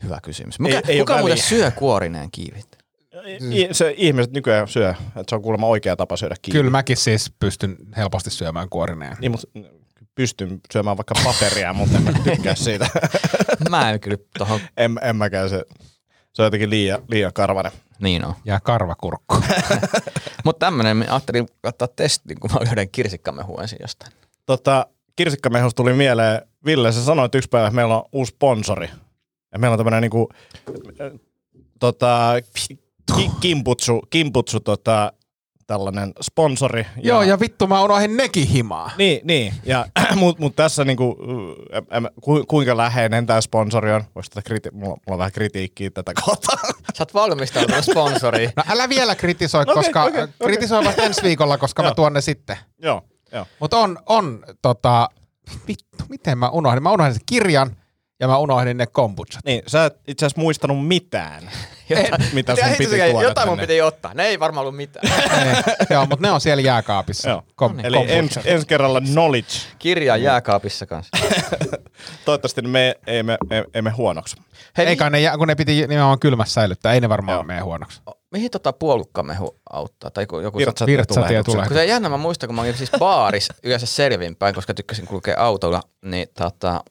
Hyvä 0.03 0.19
kysymys. 0.23 0.59
Mikä, 0.61 0.77
Ei- 0.77 0.83
ei 0.95 0.99
kuka 0.99 1.19
muuten 1.19 1.39
syö 1.39 1.71
kuorineen 1.71 2.31
kiivit? 2.33 2.80
I- 3.27 3.69
Se 3.73 3.95
ihmiset 3.97 4.33
nykyään 4.33 4.69
syö, 4.69 4.91
että 4.91 5.25
se 5.29 5.35
on 5.35 5.43
kuulemma 5.43 5.67
oikea 5.67 5.97
tapa 5.97 6.17
syödä 6.17 6.35
kiinni. 6.43 6.59
Kyllä 6.59 6.71
mäkin 6.71 6.97
siis 6.97 7.33
pystyn 7.39 7.77
helposti 7.97 8.31
syömään 8.31 8.69
kuorineen. 8.69 9.17
Niin, 9.21 9.31
mutta 9.31 9.47
pystyn 10.15 10.61
syömään 10.73 10.97
vaikka 10.97 11.15
paperia, 11.25 11.73
mutta 11.73 11.97
en 11.99 12.03
mä 12.05 12.13
tykkää 12.25 12.55
siitä. 12.55 12.89
Mä 13.71 13.91
en 13.91 14.01
kyllä 14.01 14.17
tohon, 14.39 14.61
en, 14.77 14.99
en 15.03 15.17
mäkään 15.17 15.51
se. 15.51 15.65
Se 16.33 16.43
on 16.43 16.47
jotenkin 16.47 16.71
liian, 16.71 17.03
liian 17.09 17.33
karvanen. 17.33 17.73
niin 18.01 18.25
on. 18.25 18.35
Ja 18.45 18.61
karvakurkku. 18.61 19.37
Mutta 20.45 20.67
tämmönen, 20.67 20.97
mä 20.97 21.05
ajattelin 21.09 21.47
ottaa 21.63 21.89
testin, 21.97 22.41
kun 22.41 22.51
mä 22.53 22.61
löydän 22.67 22.89
kirsikkamehua 22.89 23.63
ensin 23.63 23.79
jostain. 23.81 24.13
Tota, 24.47 24.87
kirsikkamehusta 25.17 25.77
tuli 25.77 25.93
mieleen, 25.93 26.43
Ville, 26.67 26.93
sä 26.93 27.05
sanoit 27.05 27.35
yksi 27.35 27.49
päivä, 27.49 27.67
että 27.67 27.75
meillä 27.75 27.97
on 27.97 28.05
uusi 28.13 28.31
sponsori. 28.31 28.91
Ja 29.53 29.59
meillä 29.59 29.73
on 29.75 29.79
tämmöinen 29.79 30.01
niinku, 30.03 30.29
äh, 31.01 31.21
tota, 31.81 32.33
ki, 33.17 33.31
kimputsu, 33.41 34.01
kimputsu 34.11 34.61
tota, 34.61 35.13
tällainen 35.67 36.13
sponsori. 36.23 36.87
Joo, 37.03 37.23
ja 37.23 37.41
vittu 37.41 37.67
mä 37.67 37.83
unohdin 37.83 38.17
nekin 38.17 38.47
himaa. 38.47 38.91
Niin, 38.99 39.21
niin. 39.25 39.55
Ja, 39.65 39.87
mut, 40.17 40.39
mut 40.39 40.57
tässä 40.57 40.85
niinku, 40.85 41.17
äh, 41.75 41.97
em, 41.97 42.05
ku, 42.21 42.45
kuinka 42.49 42.77
läheinen 42.77 43.27
tämä 43.27 43.41
sponsori 43.41 43.93
on? 43.93 44.05
Voisi 44.15 44.31
tätä 44.31 44.49
kriti- 44.51 44.73
mulla, 44.75 44.87
mulla, 44.89 45.01
on 45.09 45.19
vähän 45.19 45.33
kritiikkiä 45.33 45.91
tätä 45.91 46.13
kohtaa. 46.25 46.57
Sä 46.95 47.03
oot 47.03 47.15
valmistautunut 47.15 47.85
sponsoriin. 47.85 48.51
No 48.57 48.63
älä 48.69 48.89
vielä 48.89 49.15
kritisoi, 49.15 49.63
Okei, 49.63 49.75
koska 49.75 50.05
okei, 50.05 50.23
okei. 50.23 50.35
kritisoi 50.47 50.85
vasta 50.85 51.03
ensi 51.03 51.23
viikolla, 51.23 51.59
koska 51.59 51.83
mä 51.83 51.95
tuon 51.95 52.13
ne 52.13 52.21
sitten. 52.21 52.57
joo, 52.83 53.03
joo. 53.33 53.47
Mutta 53.61 53.79
on, 53.79 53.99
on 54.07 54.45
tota, 54.63 55.09
vittu, 55.69 56.05
miten 56.09 56.39
mä 56.39 56.49
unohdin? 56.49 56.83
Mä 56.83 56.93
unohdin 56.93 57.15
sen 57.15 57.23
kirjan 57.27 57.77
ja 58.21 58.29
mä 58.29 58.39
unohdin 58.39 58.77
ne 58.77 58.87
kombuchat. 58.87 59.45
Niin, 59.45 59.63
sä 59.67 59.85
et 59.85 60.01
itse 60.09 60.27
asiassa 60.27 60.41
muistanut 60.41 60.87
mitään, 60.87 61.51
mitä 62.33 62.57
sun 62.57 62.65
piti 62.79 62.97
tuoda 63.11 63.23
Jotain 63.23 63.49
mun 63.49 63.59
piti 63.59 63.81
ottaa. 63.83 64.15
Ne 64.15 64.27
ei 64.27 64.41
varmaan 64.41 64.63
ollut 64.63 64.77
mitään. 64.77 65.09
Ei, 65.47 65.75
Joo, 65.91 66.07
mutta 66.07 66.27
ne 66.27 66.31
on 66.33 66.41
siellä 66.41 66.63
jääkaapissa. 66.63 67.29
Joo. 67.29 67.43
Kom, 67.55 67.79
Eli 67.83 67.97
ens, 68.09 68.39
ensi 68.45 68.67
kerralla 68.67 69.01
knowledge. 69.01 69.53
Kirja 69.79 70.17
jääkaapissa 70.17 70.87
kanssa. 70.87 71.17
Toivottavasti 72.25 72.63
me 72.63 72.95
ei 73.07 73.23
me, 73.23 73.39
ei, 73.51 73.65
ei 73.75 73.83
me 73.83 73.91
huonoksi. 73.91 74.37
Hei, 74.77 74.87
Ei 74.87 74.97
kai 74.97 75.11
ne, 75.11 75.19
kun 75.39 75.49
ne 75.49 75.55
piti 75.55 75.73
nimenomaan 75.81 76.19
kylmässä 76.19 76.53
säilyttää, 76.55 76.93
ei 76.93 77.01
ne 77.01 77.09
varmaan 77.09 77.37
Joo. 77.37 77.43
mene 77.45 77.61
huonoksi. 77.61 78.01
mihin 78.31 78.51
tota 78.51 78.73
puolukkamehu 78.73 79.57
auttaa? 79.73 80.11
Tai 80.11 80.23
joku, 80.23 80.41
joku 80.41 80.59
Virtsatie 80.59 80.97
Virtsatie 80.97 81.43
tulee. 81.43 81.67
kun 81.67 81.77
se 81.77 81.85
jännä, 81.85 82.09
mä 82.09 82.17
muistan, 82.17 82.49
kun 82.49 82.55
mä 82.55 82.63
olin 82.63 82.75
siis 82.77 82.91
baaris 82.99 83.49
yleensä 83.63 83.87
selvinpäin, 83.87 84.55
koska 84.55 84.75
tykkäsin 84.75 85.07
kulkea 85.07 85.35
autolla, 85.39 85.83
niin 86.05 86.29
tota, 86.39 86.85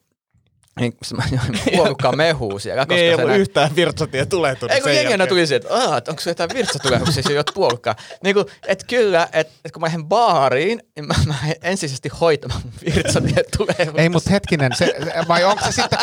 niin 0.79 0.93
mä 1.17 1.23
join 1.32 1.60
puolukkaa 1.75 2.12
mehuu 2.25 2.60
siellä, 2.60 2.82
koska 2.82 2.95
Niin 2.95 3.05
ei 3.05 3.13
ollut 3.15 3.27
näin- 3.29 3.41
yhtään 3.41 3.75
virtsatie 3.75 4.25
tulehtunut 4.25 4.71
Ei 4.71 4.82
kun 4.82 4.89
sen 4.89 4.95
jengi 4.95 5.08
aina 5.13 5.21
jälkeen. 5.23 5.29
tuli 5.29 5.47
siihen, 5.47 5.62
että 5.62 5.97
että 5.97 6.12
onko 6.12 6.21
se 6.21 6.29
jotain 6.29 6.49
virtsatulehduksia, 6.53 7.23
se 7.23 7.34
juot 7.34 7.51
puolukkaa. 7.53 7.95
Niin 8.23 8.34
kuin, 8.36 8.45
että 8.67 8.86
kyllä, 8.88 9.23
että, 9.23 9.39
että 9.39 9.73
kun 9.73 9.82
mä 9.82 9.86
lähden 9.86 10.05
baariin, 10.05 10.82
niin 10.95 11.05
mä, 11.08 11.13
mä 11.27 11.36
ensisijaisesti 11.62 12.10
hoitamaan 12.21 12.62
mun 12.63 12.73
virtsatietulehduksia. 12.95 14.01
Ei, 14.03 14.10
mutta 14.10 14.29
hetkinen, 14.29 14.71
se, 14.75 14.86
se- 15.03 15.13
vai 15.27 15.43
onko 15.43 15.65
se 15.65 15.71
sitten, 15.71 15.99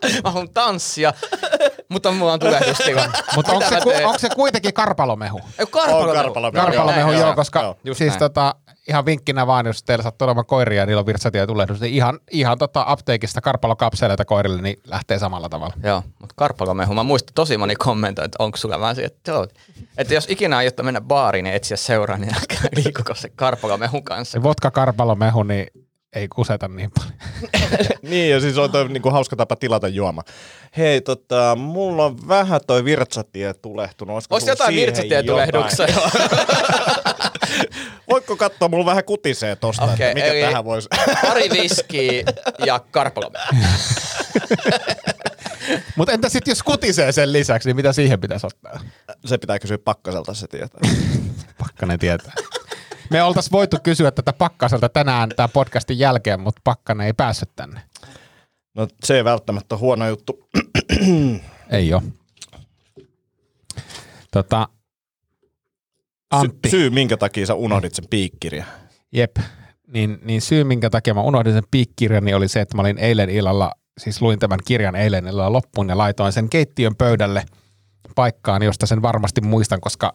Mä 0.24 0.30
haluan 0.30 0.50
tanssia, 0.54 1.12
mutta 1.88 2.12
mulla 2.12 2.32
on 2.32 2.40
tulehdustila. 2.40 3.02
mutta 3.36 3.52
onko 3.52 3.68
se, 3.68 3.80
ku, 3.80 3.90
onko 4.04 4.18
se 4.18 4.28
kuitenkin 4.28 4.74
karpalomehu? 4.74 5.40
Ei, 5.58 5.66
karpalomehu. 5.66 6.08
On 6.08 6.16
karpalomehu. 6.16 6.66
Karpalomehu, 6.66 7.10
näin, 7.10 7.20
joo, 7.20 7.34
koska 7.34 7.62
joo. 7.62 7.76
Just 7.84 7.98
siis 7.98 8.10
näin. 8.10 8.18
tota, 8.18 8.54
ihan 8.88 9.06
vinkkinä 9.06 9.46
vaan, 9.46 9.66
jos 9.66 9.82
teillä 9.82 10.02
sattuu 10.02 10.26
olemaan 10.26 10.46
koiria 10.46 10.82
ja 10.82 10.86
niillä 10.86 11.00
on 11.00 11.06
virtsatie 11.06 11.46
tulehdus, 11.46 11.80
niin 11.80 11.94
ihan, 11.94 12.18
ihan 12.30 12.58
tota 12.58 12.84
apteekista 12.86 13.40
karpalokapseleita 13.40 14.24
koirille, 14.24 14.62
niin 14.62 14.80
lähtee 14.86 15.18
samalla 15.18 15.48
tavalla. 15.48 15.74
Joo, 15.82 16.02
mutta 16.18 16.34
karpalomehu. 16.36 16.94
Mä 16.94 17.02
muistan 17.02 17.34
tosi 17.34 17.58
moni 17.58 17.76
kommentoi, 17.76 18.24
että 18.24 18.36
onko 18.44 18.56
sulla 18.56 18.80
vaan 18.80 18.96
se, 18.96 19.04
että 19.04 19.30
joo. 19.30 19.46
Että 19.98 20.14
jos 20.14 20.26
ikinä 20.28 20.56
aiot 20.56 20.74
mennä 20.82 21.00
baariin 21.00 21.46
ja 21.46 21.52
etsiä 21.52 21.76
seuraa, 21.76 22.16
niin 22.16 22.34
älkää 22.34 22.68
liikuko 22.84 23.14
se 23.14 23.28
karpalomehun 23.28 24.04
kanssa. 24.04 24.32
Se 24.32 24.42
vodka 24.42 24.70
karpalomehu, 24.70 25.42
niin 25.42 25.66
ei 26.12 26.28
kuseta 26.28 26.68
niin 26.68 26.90
paljon. 26.90 27.14
Niin, 28.02 28.30
ja 28.30 28.40
siis 28.40 28.58
on 28.58 28.72
toi 28.72 28.88
niinku 28.88 29.10
hauska 29.10 29.36
tapa 29.36 29.56
tilata 29.56 29.88
juoma. 29.88 30.22
Hei, 30.76 31.00
tota, 31.00 31.56
mulla 31.56 32.04
on 32.04 32.28
vähän 32.28 32.60
toi 32.66 32.84
virtsatie 32.84 33.54
tulehtunut. 33.54 34.14
Olisiko 34.14 34.34
Olisi 34.34 34.44
sulla 34.44 34.52
jotain 34.52 34.72
siihen 34.74 34.86
virtsatietulehduksia. 34.86 35.86
jotain? 35.86 36.10
Voitko 38.10 38.36
katsoa, 38.36 38.68
mulla 38.68 38.84
vähän 38.84 39.04
kutisee 39.04 39.56
tosta, 39.56 39.84
okay, 39.84 39.94
että 39.94 40.14
mikä 40.14 40.46
tähän 40.46 40.64
voisi... 40.64 40.88
Pari 41.22 41.50
viskiä 41.50 42.22
ja 42.66 42.80
karpalomehu. 42.90 43.44
Mutta 45.96 46.12
entä 46.12 46.28
sitten 46.28 46.52
jos 46.52 46.62
kutisee 46.62 47.12
sen 47.12 47.32
lisäksi, 47.32 47.68
niin 47.68 47.76
mitä 47.76 47.92
siihen 47.92 48.20
pitäisi 48.20 48.46
ottaa? 48.46 48.80
se 49.24 49.38
pitää 49.38 49.58
kysyä 49.58 49.78
Pakkaselta, 49.78 50.34
se 50.34 50.46
tietää. 50.46 50.80
Pakkanen 51.58 51.98
tietää. 51.98 52.32
Me 53.10 53.22
oltaisiin 53.22 53.52
voitu 53.52 53.76
kysyä 53.82 54.10
tätä 54.10 54.32
Pakkaselta 54.32 54.88
tänään 54.88 55.28
tämän 55.36 55.50
podcastin 55.50 55.98
jälkeen, 55.98 56.40
mutta 56.40 56.60
Pakkanen 56.64 57.06
ei 57.06 57.12
päässyt 57.12 57.50
tänne. 57.56 57.80
No 58.74 58.88
se 59.04 59.16
ei 59.16 59.24
välttämättä 59.24 59.74
ole 59.74 59.80
huono 59.80 60.08
juttu. 60.08 60.48
Ei 61.70 61.94
ole. 61.94 62.02
Tota, 64.30 64.68
Antti, 66.30 66.70
Sy- 66.70 66.76
syy, 66.76 66.90
minkä 66.90 67.16
takia 67.16 67.46
sä 67.46 67.54
unohdit 67.54 67.94
sen 67.94 68.04
piikkirjan. 68.10 68.66
jep, 69.12 69.36
niin, 69.86 70.18
niin 70.22 70.40
syy 70.40 70.64
minkä 70.64 70.90
takia 70.90 71.14
mä 71.14 71.20
unohdin 71.22 71.52
sen 71.52 71.62
piikkirjan, 71.70 72.24
niin 72.24 72.36
oli 72.36 72.48
se, 72.48 72.60
että 72.60 72.76
mä 72.76 72.82
olin 72.82 72.98
eilen 72.98 73.30
illalla, 73.30 73.72
siis 73.98 74.22
luin 74.22 74.38
tämän 74.38 74.58
kirjan 74.64 74.96
eilen 74.96 75.26
illalla 75.26 75.52
loppuun 75.52 75.88
ja 75.88 75.98
laitoin 75.98 76.32
sen 76.32 76.48
keittiön 76.48 76.96
pöydälle 76.96 77.44
paikkaan, 78.14 78.62
josta 78.62 78.86
sen 78.86 79.02
varmasti 79.02 79.40
muistan, 79.40 79.80
koska 79.80 80.12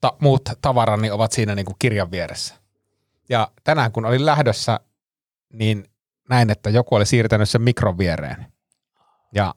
ta- 0.00 0.16
muut 0.20 0.42
tavarani 0.62 1.10
ovat 1.10 1.32
siinä 1.32 1.54
niin 1.54 1.66
kuin 1.66 1.76
kirjan 1.78 2.10
vieressä. 2.10 2.54
Ja 3.28 3.48
tänään 3.64 3.92
kun 3.92 4.04
olin 4.04 4.26
lähdössä, 4.26 4.80
niin 5.52 5.84
näin, 6.28 6.50
että 6.50 6.70
joku 6.70 6.94
oli 6.94 7.06
siirtänyt 7.06 7.48
sen 7.48 7.62
mikron 7.62 7.98
viereen. 7.98 8.46
Ja, 9.34 9.54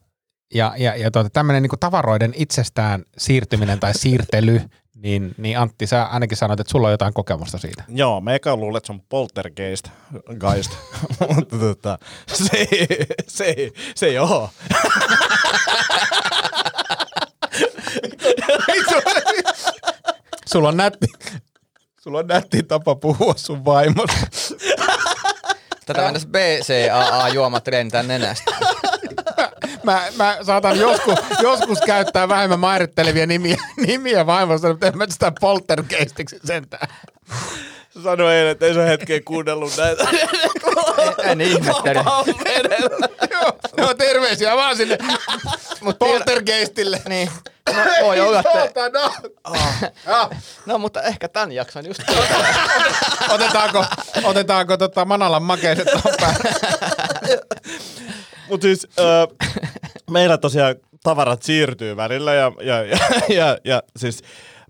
ja, 0.54 0.74
ja, 0.78 0.96
ja 0.96 1.12
tuota, 1.12 1.30
tämmöinen 1.30 1.64
niin 1.64 1.80
tavaroiden 1.80 2.34
itsestään 2.36 3.04
siirtyminen 3.18 3.80
tai 3.80 3.94
siirtely, 3.94 4.62
niin, 5.04 5.36
niin 5.38 5.60
Antti, 5.60 5.88
sä 5.88 6.04
ainakin 6.04 6.38
sanoit, 6.38 6.60
että 6.60 6.72
sulla 6.72 6.88
on 6.88 6.94
jotain 6.94 7.14
kokemusta 7.14 7.58
siitä. 7.58 7.84
Joo, 7.88 8.22
mä 8.22 8.34
eka 8.34 8.56
luulen, 8.56 8.78
että 8.78 8.88
se 8.88 8.94
on 8.94 9.02
poltergeist, 9.10 9.88
geist. 10.40 10.72
mutta 11.36 11.58
tota, 11.58 12.00
se, 12.28 12.68
se, 13.28 13.56
se 13.96 14.06
ei 14.06 14.20
oo. 14.20 14.50
Sulla 20.52 20.70
on 20.70 20.78
nätti, 20.78 21.08
sulla 22.02 22.20
on 22.20 22.28
nätti 22.28 22.64
tapa 22.64 22.96
puhua 22.96 23.34
sun 23.38 23.66
vaimosta. 23.66 24.18
Tätä 25.86 26.02
mennessä 26.02 26.28
BCAA-juomat 26.28 27.68
lentää 27.68 28.04
nenästä. 28.04 28.52
Mä, 29.84 30.04
mä 30.18 30.38
saatan 30.42 30.80
joskus, 30.80 31.20
joskus 31.42 31.80
käyttää 31.86 32.30
vähemmän 32.30 32.60
mairittelevia 32.60 33.28
nimiä, 33.28 33.58
nimiä 33.88 34.26
vaimosta, 34.26 34.68
mutta 34.68 34.88
en 34.88 34.98
mä 34.98 35.06
sitä 35.10 35.32
poltergeistiksi 35.42 36.40
sentään. 36.46 36.88
Sanoi 38.04 38.36
eilen, 38.36 38.52
että 38.52 38.66
ei 38.66 38.74
se 38.74 38.88
hetkeä 38.88 39.22
kuunnellut 39.26 39.78
näitä. 39.78 40.08
En 41.24 41.42
ihmettele. 41.42 42.04
joo, 43.32 43.58
joo, 43.78 43.94
terveisiä 43.94 44.56
vaan 44.56 44.78
sinne 44.78 44.98
poltergeistille. 46.00 47.02
Niin. 47.08 47.30
No, 47.70 47.84
voi 48.02 48.20
olla, 48.20 48.44
että... 48.66 48.90
No. 48.90 49.14
Ah. 50.08 50.30
No, 50.66 50.78
mutta 50.78 51.02
ehkä 51.02 51.28
tämän 51.28 51.52
jakson 51.52 51.86
just 51.86 52.02
Otetaanko, 53.30 53.86
otetaanko 54.24 54.78
tota 54.78 55.06
Manalan 55.06 55.44
makeiset 55.44 55.88
tuohon 55.92 56.14
päälle? 56.22 56.50
Mutta 58.50 58.66
siis 58.66 58.88
äh, 59.00 59.52
meillä 60.12 60.38
tosiaan 60.38 60.76
tavarat 61.04 61.44
siirtyy 61.44 61.98
välillä 61.98 62.34
ja, 62.34 62.52
ja, 62.62 62.84
ja, 62.84 62.98
ja, 63.30 63.58
ja 63.64 63.84
siis 63.98 64.22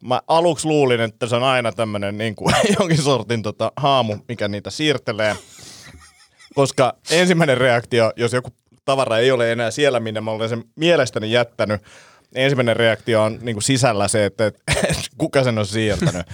mä 0.02 0.22
aluksi 0.28 0.68
luulin, 0.68 1.02
että 1.02 1.28
se 1.28 1.36
on 1.36 1.44
aina 1.44 1.72
tämmöinen 1.72 2.18
niin 2.18 2.36
kuin, 2.36 2.56
jonkin 2.80 3.02
sortin 3.02 3.42
tota, 3.42 3.72
haamu, 3.76 4.18
mikä 4.28 4.48
niitä 4.48 4.70
siirtelee. 4.70 5.36
Koska 6.56 6.94
ensimmäinen 7.12 7.58
reaktio, 7.58 8.12
jos 8.16 8.34
joku 8.34 8.50
tavara 8.86 9.18
ei 9.18 9.32
ole 9.32 9.52
enää 9.52 9.72
siellä, 9.72 10.00
minne 10.00 10.22
mä 10.22 10.32
olen 10.32 10.50
sen 10.50 10.64
mielestäni 10.76 11.32
jättänyt, 11.32 11.82
ensimmäinen 12.36 12.76
reaktio 12.76 13.24
on 13.24 13.40
niin 13.42 13.56
kuin 13.56 13.64
sisällä 13.64 14.08
se, 14.08 14.26
että, 14.26 14.46
että, 14.46 14.62
että 14.84 15.04
kuka 15.18 15.44
sen 15.44 15.58
on 15.58 15.66
siirtänyt. 15.66 16.26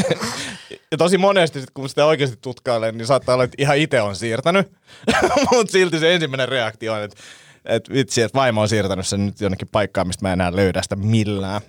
ja 0.90 0.98
tosi 0.98 1.18
monesti, 1.18 1.60
sit, 1.60 1.70
kun 1.74 1.88
sitä 1.88 2.06
oikeasti 2.06 2.36
tutkailee, 2.40 2.92
niin 2.92 3.06
saattaa 3.06 3.34
olla, 3.34 3.44
että 3.44 3.62
ihan 3.62 3.76
itse 3.76 4.00
on 4.00 4.16
siirtänyt. 4.16 4.72
Mutta 5.52 5.72
silti 5.72 5.98
se 5.98 6.14
ensimmäinen 6.14 6.48
reaktio 6.48 6.92
on, 6.92 7.02
että, 7.02 7.16
että 7.64 7.92
vitsi, 7.92 8.22
että 8.22 8.38
vaimo 8.38 8.60
on 8.60 8.68
siirtänyt 8.68 9.06
sen 9.06 9.26
nyt 9.26 9.40
jonnekin 9.40 9.68
paikkaan, 9.72 10.06
mistä 10.06 10.24
mä 10.24 10.32
enää 10.32 10.56
löydä 10.56 10.82
sitä 10.82 10.96
millään. 10.96 11.60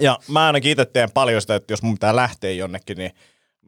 Ja 0.00 0.18
mä 0.28 0.46
ainakin 0.46 0.72
itse 0.72 0.84
teen 0.84 1.10
paljon 1.14 1.40
sitä, 1.40 1.54
että 1.54 1.72
jos 1.72 1.82
mun 1.82 1.94
pitää 1.94 2.16
lähteä 2.16 2.50
jonnekin, 2.50 2.98
niin 2.98 3.10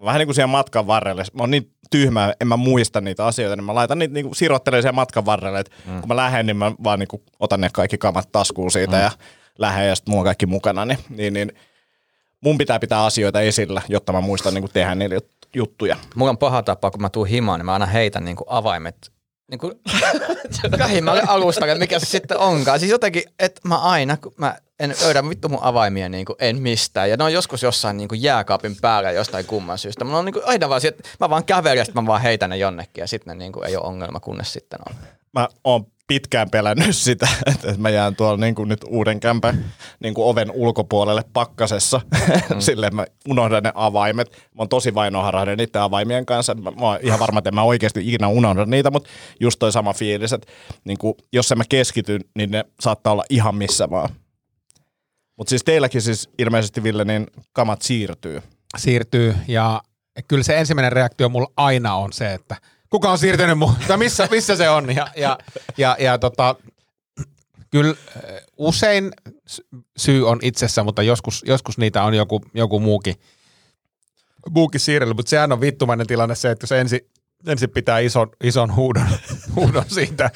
vähän 0.04 0.18
niin 0.18 0.26
kuin 0.26 0.34
siihen 0.34 0.48
matkan 0.48 0.86
varrelle. 0.86 1.24
Mä 1.32 1.42
oon 1.42 1.50
niin 1.50 1.72
tyhmä, 1.90 2.34
en 2.40 2.48
mä 2.48 2.56
muista 2.56 3.00
niitä 3.00 3.26
asioita, 3.26 3.56
niin 3.56 3.64
mä 3.64 3.74
laitan 3.74 3.98
niitä 3.98 4.14
niin 4.14 4.26
kuin 4.26 4.36
sirottelen 4.36 4.82
siihen 4.82 4.94
matkan 4.94 5.26
varrelle, 5.26 5.60
että 5.60 5.76
mm. 5.86 6.00
kun 6.00 6.08
mä 6.08 6.16
lähden, 6.16 6.46
niin 6.46 6.56
mä 6.56 6.72
vaan 6.84 6.98
niin 6.98 7.08
kuin 7.08 7.22
otan 7.40 7.60
ne 7.60 7.70
kaikki 7.72 7.98
kamat 7.98 8.32
taskuun 8.32 8.70
siitä 8.70 8.96
mm. 8.96 9.02
ja 9.02 9.10
lähden 9.58 9.88
ja 9.88 9.94
sitten 9.94 10.12
mulla 10.12 10.20
on 10.20 10.24
kaikki 10.24 10.46
mukana, 10.46 10.84
niin, 10.84 10.98
niin, 11.08 11.34
niin 11.34 11.52
mun 12.40 12.58
pitää 12.58 12.78
pitää 12.78 13.04
asioita 13.04 13.40
esillä, 13.40 13.82
jotta 13.88 14.12
mä 14.12 14.20
muistan 14.20 14.54
niin 14.54 14.62
kuin 14.62 14.72
tehdä 14.72 14.94
niitä 14.94 15.14
jut- 15.14 15.48
juttuja. 15.54 15.96
Mulla 16.14 16.30
on 16.30 16.38
paha 16.38 16.62
tapa, 16.62 16.90
kun 16.90 17.02
mä 17.02 17.08
tuun 17.08 17.26
himaan, 17.26 17.60
niin 17.60 17.66
mä 17.66 17.72
aina 17.72 17.86
heitän 17.86 18.24
niin 18.24 18.36
kuin 18.36 18.46
avaimet 18.50 19.12
niin 19.50 19.58
kuin 19.58 19.72
lähimmälle 20.78 21.22
alustalle, 21.26 21.74
mikä 21.74 21.98
se 21.98 22.06
sitten 22.06 22.38
onkaan. 22.38 22.80
Siis 22.80 22.90
jotenkin, 22.90 23.22
että 23.38 23.60
mä 23.64 23.78
aina, 23.78 24.16
kun 24.16 24.34
mä 24.36 24.56
en 24.80 24.94
löydä 25.02 25.28
vittu 25.28 25.48
mun 25.48 25.58
avaimia 25.62 26.08
niin 26.08 26.24
kuin 26.24 26.36
en 26.38 26.62
mistään. 26.62 27.10
Ja 27.10 27.16
ne 27.16 27.24
on 27.24 27.32
joskus 27.32 27.62
jossain 27.62 27.96
niin 27.96 28.08
kuin 28.08 28.22
jääkaapin 28.22 28.76
päällä 28.80 29.10
jostain 29.10 29.46
kumman 29.46 29.78
syystä. 29.78 30.04
Mulla 30.04 30.18
on 30.18 30.24
niin 30.24 30.32
kuin 30.32 30.46
aina 30.46 30.68
vaan 30.68 30.80
että 30.86 31.08
mä 31.20 31.30
vaan 31.30 31.44
kävelen 31.44 31.78
ja 31.78 31.84
mä 31.94 32.06
vaan 32.06 32.22
heitän 32.22 32.50
ne 32.50 32.56
jonnekin 32.56 33.02
ja 33.02 33.06
sitten 33.06 33.38
ne 33.38 33.44
niin 33.44 33.52
kuin 33.52 33.66
ei 33.66 33.76
ole 33.76 33.86
ongelma, 33.86 34.20
kunnes 34.20 34.52
sitten 34.52 34.78
on. 34.88 34.94
Mä 35.32 35.48
oon 35.64 35.86
pitkään 36.08 36.50
pelännyt 36.50 36.96
sitä, 37.06 37.28
että 37.46 37.74
mä 37.78 37.90
jään 37.90 38.16
tuolla 38.16 38.36
niin 38.36 38.54
kuin 38.54 38.68
nyt 38.68 38.80
uuden 38.88 39.20
kämpän 39.20 39.64
niin 40.00 40.14
kuin 40.14 40.26
oven 40.26 40.50
ulkopuolelle 40.50 41.22
pakkasessa. 41.32 42.00
Mm. 42.54 42.60
Silleen 42.60 42.96
mä 42.96 43.06
unohdan 43.28 43.62
ne 43.62 43.72
avaimet. 43.74 44.30
Mä 44.30 44.58
oon 44.58 44.68
tosi 44.68 44.94
vainoharhainen 44.94 45.58
niiden 45.58 45.82
avaimien 45.82 46.26
kanssa. 46.26 46.54
Mä, 46.54 46.70
mä 46.70 46.86
oon 46.86 46.98
ihan 47.02 47.18
varma, 47.18 47.38
että 47.38 47.50
mä 47.50 47.62
oikeasti 47.62 48.00
ikinä 48.08 48.28
unohdan 48.28 48.70
niitä, 48.70 48.90
mutta 48.90 49.08
just 49.40 49.58
toi 49.58 49.72
sama 49.72 49.92
fiilis, 49.92 50.32
että 50.32 50.52
niin 50.84 50.98
kuin, 50.98 51.14
jos 51.32 51.52
en 51.52 51.58
mä 51.58 51.64
keskity, 51.68 52.18
niin 52.36 52.50
ne 52.50 52.64
saattaa 52.80 53.12
olla 53.12 53.24
ihan 53.30 53.54
missä 53.54 53.90
vaan. 53.90 54.08
Mutta 55.36 55.50
siis 55.50 55.64
teilläkin 55.64 56.02
siis 56.02 56.30
ilmeisesti, 56.38 56.82
Ville, 56.82 57.04
niin 57.04 57.26
kamat 57.52 57.82
siirtyy. 57.82 58.42
Siirtyy 58.76 59.34
ja 59.48 59.80
kyllä 60.28 60.42
se 60.42 60.58
ensimmäinen 60.58 60.92
reaktio 60.92 61.28
mulla 61.28 61.52
aina 61.56 61.94
on 61.94 62.12
se, 62.12 62.34
että 62.34 62.56
kuka 62.90 63.10
on 63.10 63.18
siirtynyt 63.18 63.58
mun, 63.58 63.74
tai 63.88 63.96
missä, 63.96 64.28
missä 64.30 64.56
se 64.56 64.70
on. 64.70 64.96
Ja, 64.96 65.08
ja, 65.16 65.38
ja, 65.76 65.96
ja 66.00 66.18
tota, 66.18 66.56
kyllä 67.70 67.90
äh, 67.90 68.22
usein 68.56 69.12
syy 69.96 70.28
on 70.28 70.38
itsessä, 70.42 70.82
mutta 70.82 71.02
joskus, 71.02 71.44
joskus 71.46 71.78
niitä 71.78 72.02
on 72.02 72.14
joku, 72.14 72.40
joku 72.54 72.80
muukin, 72.80 73.14
muukin 74.50 74.80
siirrellyt. 74.80 75.16
Mutta 75.16 75.30
sehän 75.30 75.52
on 75.52 75.60
vittumainen 75.60 76.06
tilanne 76.06 76.34
se, 76.34 76.50
että 76.50 76.66
se 76.66 76.80
ensin 76.80 77.00
ensin 77.46 77.70
pitää 77.70 77.98
ison, 77.98 78.30
ison 78.44 78.74
huudon, 78.74 79.06
huudon 79.56 79.84
siitä, 79.88 80.30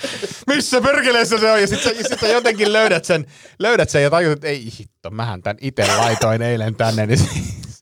missä 0.47 0.81
perkeleessä 0.81 1.39
se 1.39 1.53
on, 1.53 1.61
ja 1.61 1.67
sitten 1.67 1.97
sit 1.97 2.21
sä 2.21 2.29
jotenkin 2.29 2.73
löydät 2.73 3.05
sen, 3.05 3.27
löydät 3.59 3.91
sen 3.91 4.03
ja 4.03 4.11
tajut, 4.11 4.33
että 4.33 4.47
ei 4.47 4.69
hitto, 4.81 5.11
mähän 5.11 5.43
tämän 5.43 5.57
itse 5.61 5.97
laitoin 5.97 6.43
eilen 6.43 6.75
tänne. 6.75 7.07
Niin 7.07 7.19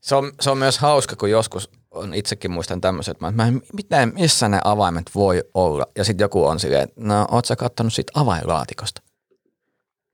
se, 0.00 0.14
on, 0.14 0.32
se 0.40 0.50
on 0.50 0.58
myös 0.58 0.78
hauska, 0.78 1.16
kun 1.16 1.30
joskus 1.30 1.70
on 1.90 2.14
itsekin 2.14 2.50
muistan 2.50 2.80
tämmöiset, 2.80 3.12
että 3.12 3.30
mä 3.30 3.46
en, 3.46 3.62
miten, 3.72 4.12
missä 4.14 4.48
ne 4.48 4.60
avaimet 4.64 5.10
voi 5.14 5.42
olla, 5.54 5.86
ja 5.96 6.04
sitten 6.04 6.24
joku 6.24 6.46
on 6.46 6.60
silleen, 6.60 6.82
että 6.82 7.00
no 7.00 7.26
oot 7.30 7.44
sä 7.44 7.56
kattonut 7.56 7.92
siitä 7.92 8.12
avainlaatikosta? 8.14 9.02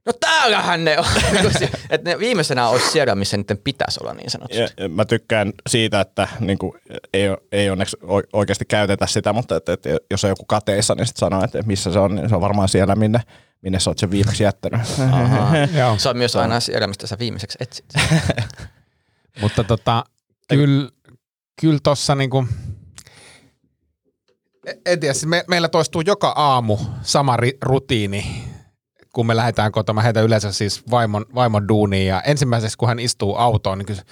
No 0.06 0.12
täällähän 0.12 0.84
ne 0.84 0.98
on. 0.98 1.04
että 1.90 2.10
ne 2.10 2.18
viimeisenä 2.18 2.68
olisi 2.68 2.90
siellä, 2.90 3.14
missä 3.14 3.36
niiden 3.36 3.58
pitäisi 3.58 4.00
olla 4.02 4.14
niin 4.14 4.30
sanotusti. 4.30 4.62
Ja, 4.76 4.88
mä 4.88 5.04
tykkään 5.04 5.52
siitä, 5.68 6.00
että 6.00 6.28
niin 6.40 6.58
kuin, 6.58 6.72
ei, 7.12 7.26
ei 7.52 7.70
onneksi 7.70 7.96
oikeasti 8.32 8.64
käytetä 8.64 9.06
sitä, 9.06 9.32
mutta 9.32 9.56
että, 9.56 9.72
että 9.72 9.88
jos 10.10 10.24
on 10.24 10.30
joku 10.30 10.44
kateissa, 10.44 10.94
niin 10.94 11.06
sitten 11.06 11.20
sanoo, 11.20 11.44
että 11.44 11.62
missä 11.62 11.92
se 11.92 11.98
on, 11.98 12.14
niin 12.14 12.28
se 12.28 12.34
on 12.34 12.40
varmaan 12.40 12.68
siellä, 12.68 12.94
minne, 12.94 13.20
minne 13.62 13.80
sä 13.80 13.90
oot 13.90 13.98
sen 13.98 14.10
viimeksi 14.10 14.42
jättänyt. 14.42 14.80
se 15.98 16.08
on 16.08 16.16
myös 16.16 16.36
aina 16.36 16.60
siellä, 16.60 16.86
mistä 16.86 17.06
sä 17.06 17.16
viimeiseksi 17.18 17.58
etsit. 17.60 17.86
mutta 19.42 19.64
tota, 19.64 20.04
kyllä 20.48 20.90
kyl 21.60 21.78
tossa 21.82 22.14
niinku, 22.14 22.48
en 24.86 25.00
tiedä, 25.00 25.14
siis 25.14 25.26
me, 25.26 25.44
meillä 25.48 25.68
toistuu 25.68 26.00
joka 26.06 26.32
aamu 26.36 26.78
sama 27.02 27.36
ri, 27.36 27.58
rutiini 27.62 28.44
kun 29.16 29.26
me 29.26 29.36
lähdetään 29.36 29.72
kotoa, 29.72 29.94
mä 29.94 30.02
heitän 30.02 30.24
yleensä 30.24 30.52
siis 30.52 30.90
vaimon, 30.90 31.26
vaimon 31.34 31.68
duuniin 31.68 32.06
ja 32.06 32.22
ensimmäiseksi 32.22 32.78
kun 32.78 32.88
hän 32.88 32.98
istuu 32.98 33.36
autoon, 33.36 33.78
niin 33.78 33.86
kysy, 33.86 34.02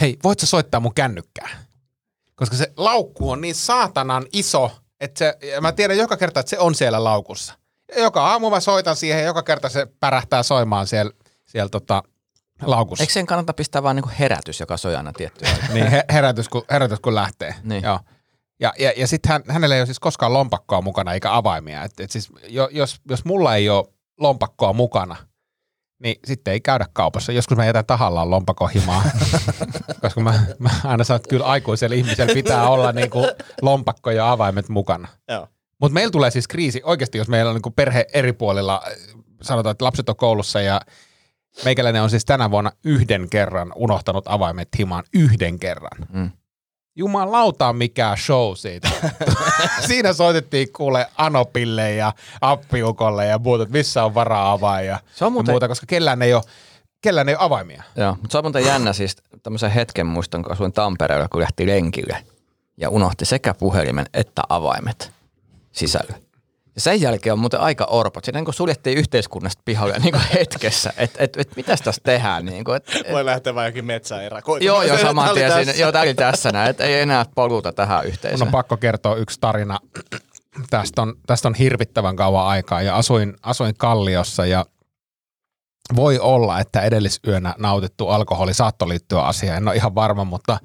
hei, 0.00 0.18
voit 0.24 0.40
sä 0.40 0.46
soittaa 0.46 0.80
mun 0.80 0.94
kännykkää? 0.94 1.48
Koska 2.34 2.56
se 2.56 2.72
laukku 2.76 3.30
on 3.30 3.40
niin 3.40 3.54
saatanan 3.54 4.26
iso, 4.32 4.70
että 5.00 5.18
se, 5.18 5.60
mä 5.60 5.72
tiedän 5.72 5.96
joka 5.96 6.16
kerta, 6.16 6.40
että 6.40 6.50
se 6.50 6.58
on 6.58 6.74
siellä 6.74 7.04
laukussa. 7.04 7.54
Joka 7.96 8.26
aamu 8.26 8.50
mä 8.50 8.60
soitan 8.60 8.96
siihen 8.96 9.18
ja 9.18 9.26
joka 9.26 9.42
kerta 9.42 9.68
se 9.68 9.86
pärähtää 10.00 10.42
soimaan 10.42 10.86
siellä, 10.86 11.12
siellä 11.44 11.68
tota, 11.68 12.02
laukussa. 12.70 13.02
Eikö 13.02 13.12
sen 13.12 13.26
kannata 13.26 13.52
pistää 13.52 13.82
vaan 13.82 13.96
niinku 13.96 14.10
herätys, 14.18 14.60
joka 14.60 14.76
soi 14.76 14.96
aina 14.96 15.12
tiettyä 15.12 15.48
Niin, 15.72 15.86
he, 15.86 16.04
herätys, 16.12 16.48
kun, 16.48 16.62
herätys 16.70 17.00
kun 17.00 17.14
lähtee. 17.14 17.54
Niin. 17.62 17.82
Joo. 17.82 18.00
Ja, 18.60 18.72
ja, 18.78 18.92
ja 18.96 19.06
sitten 19.06 19.32
hän, 19.32 19.42
hänellä 19.48 19.74
ei 19.74 19.80
ole 19.80 19.86
siis 19.86 20.00
koskaan 20.00 20.32
lompakkoa 20.32 20.80
mukana 20.80 21.12
eikä 21.12 21.34
avaimia. 21.36 21.82
Et, 21.82 22.00
et 22.00 22.10
siis, 22.10 22.28
jo, 22.48 22.68
jos, 22.72 23.00
jos 23.08 23.24
mulla 23.24 23.56
ei 23.56 23.68
ole 23.68 23.84
lompakkoa 24.20 24.72
mukana, 24.72 25.16
niin 25.98 26.16
sitten 26.24 26.52
ei 26.52 26.60
käydä 26.60 26.86
kaupassa. 26.92 27.32
Joskus 27.32 27.56
mä 27.56 27.64
jätän 27.64 27.86
tahallaan 27.86 28.30
lompakon 28.30 28.70
himaa, 28.70 29.02
koska 30.02 30.20
mä, 30.20 30.44
mä 30.58 30.70
aina 30.84 31.04
sanon, 31.04 31.16
että 31.16 31.28
kyllä 31.28 31.46
aikuisella 31.46 31.96
ihmisellä 31.96 32.34
pitää 32.34 32.68
olla 32.68 32.92
niin 32.92 33.10
kuin 33.10 33.26
lompakko 33.62 34.10
ja 34.10 34.32
avaimet 34.32 34.68
mukana. 34.68 35.08
Mutta 35.80 35.94
meillä 35.94 36.10
tulee 36.10 36.30
siis 36.30 36.48
kriisi 36.48 36.80
oikeasti, 36.84 37.18
jos 37.18 37.28
meillä 37.28 37.48
on 37.48 37.54
niin 37.54 37.62
kuin 37.62 37.72
perhe 37.72 38.06
eri 38.12 38.32
puolilla, 38.32 38.82
sanotaan, 39.42 39.70
että 39.70 39.84
lapset 39.84 40.08
on 40.08 40.16
koulussa 40.16 40.60
ja 40.60 40.80
meikäläinen 41.64 42.02
on 42.02 42.10
siis 42.10 42.24
tänä 42.24 42.50
vuonna 42.50 42.72
yhden 42.84 43.30
kerran 43.30 43.72
unohtanut 43.74 44.24
avaimet 44.28 44.68
himaan 44.78 45.04
yhden 45.14 45.58
kerran. 45.58 46.06
Mm. 46.12 46.30
Jumalauta 46.96 47.72
mikä 47.72 48.16
show 48.26 48.54
siitä. 48.54 48.88
Siinä 49.86 50.12
soitettiin 50.12 50.72
kuule 50.72 51.06
Anopille 51.16 51.94
ja 51.94 52.12
Appiukolle 52.40 53.26
ja 53.26 53.38
muuta, 53.38 53.62
että 53.62 53.72
missä 53.72 54.04
on 54.04 54.14
varaa 54.14 54.52
avaa 54.52 54.80
ja, 54.80 55.00
se 55.14 55.24
on 55.24 55.32
muuten... 55.32 55.52
ja 55.52 55.54
muuta, 55.54 55.68
koska 55.68 55.86
kellään 55.86 56.22
ei 56.22 56.34
ole, 56.34 56.42
kellään 57.02 57.28
ei 57.28 57.34
ole 57.34 57.44
avaimia. 57.44 57.82
Joo, 57.96 58.12
mutta 58.12 58.32
se 58.32 58.38
on 58.38 58.44
muuten 58.44 58.64
jännä 58.64 58.92
siis 58.92 59.16
tämmöisen 59.42 59.70
hetken 59.70 60.06
muiston, 60.06 60.42
kun 60.42 60.52
asuin 60.52 60.72
Tampereella, 60.72 61.28
kun 61.28 61.40
lähti 61.40 61.66
lenkille 61.66 62.24
ja 62.76 62.90
unohti 62.90 63.24
sekä 63.24 63.54
puhelimen 63.54 64.06
että 64.14 64.42
avaimet 64.48 65.12
sisällä. 65.72 66.14
Ja 66.74 66.80
sen 66.80 67.00
jälkeen 67.00 67.32
on 67.32 67.38
muuten 67.38 67.60
aika 67.60 67.84
orpo. 67.84 68.20
Siinä 68.22 68.40
niin 68.40 68.54
suljettiin 68.54 68.98
yhteiskunnasta 68.98 69.62
pihalle 69.64 69.98
niin 69.98 70.14
hetkessä, 70.34 70.92
että 70.96 71.24
et, 71.24 71.36
et, 71.36 71.56
mitäs 71.56 71.80
tässä 71.80 72.00
tehdään. 72.04 72.44
Niin 72.44 72.64
kuin, 72.64 72.76
et, 72.76 72.84
et, 73.04 73.12
Voi 73.12 73.24
lähteä 73.24 73.54
vaan 73.54 73.66
jokin 73.66 73.84
metsään 73.84 74.22
Joo, 74.60 74.82
joo, 74.82 74.98
saman 75.06 75.34
tien 75.34 75.52
siinä. 75.52 75.72
Joo, 75.72 75.92
tämä 75.92 76.02
oli 76.02 76.14
tässä 76.14 76.52
näin, 76.52 76.70
että 76.70 76.84
ei 76.84 77.00
enää 77.00 77.24
poluta 77.34 77.72
tähän 77.72 78.06
yhteisöön. 78.06 78.38
Mun 78.38 78.48
on 78.48 78.52
pakko 78.52 78.76
kertoa 78.76 79.16
yksi 79.16 79.40
tarina. 79.40 79.78
Tästä 80.70 81.02
on, 81.02 81.14
tästä 81.26 81.48
on 81.48 81.54
hirvittävän 81.54 82.16
kauan 82.16 82.46
aikaa 82.46 82.82
ja 82.82 82.96
asuin, 82.96 83.36
asuin 83.42 83.74
Kalliossa 83.78 84.46
ja 84.46 84.66
voi 85.96 86.18
olla, 86.18 86.60
että 86.60 86.80
edellisyönä 86.80 87.54
nautittu 87.58 88.08
alkoholi 88.08 88.54
saattoi 88.54 88.88
liittyä 88.88 89.22
asiaan. 89.22 89.56
En 89.56 89.68
ole 89.68 89.76
ihan 89.76 89.94
varma, 89.94 90.24
mutta, 90.24 90.58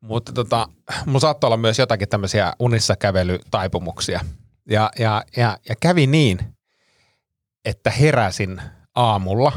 mutta 0.00 0.32
tota, 0.32 0.68
mulla 1.06 1.20
saattoi 1.20 1.48
olla 1.48 1.56
myös 1.56 1.78
jotakin 1.78 2.08
tämmöisiä 2.08 2.52
unissa 2.58 2.96
kävelytaipumuksia– 2.96 4.20
ja, 4.70 4.90
ja, 4.98 5.24
ja, 5.36 5.58
ja 5.68 5.74
kävi 5.80 6.06
niin, 6.06 6.38
että 7.64 7.90
heräsin 7.90 8.62
aamulla, 8.94 9.52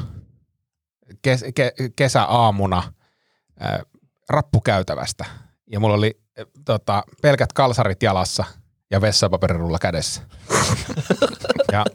kes, 1.21 1.45
ke, 1.55 1.73
kesäaamuna 1.95 2.93
ää, 3.59 3.83
rappukäytävästä 4.29 5.25
ja 5.71 5.79
mulla 5.79 5.95
oli 5.95 6.19
ä, 6.39 6.45
tota, 6.65 7.03
pelkät 7.21 7.53
kalsarit 7.53 8.03
jalassa 8.03 8.45
ja 8.91 9.01
vessapaperirulla 9.01 9.79
kädessä. 9.79 10.21
ja 11.71 11.85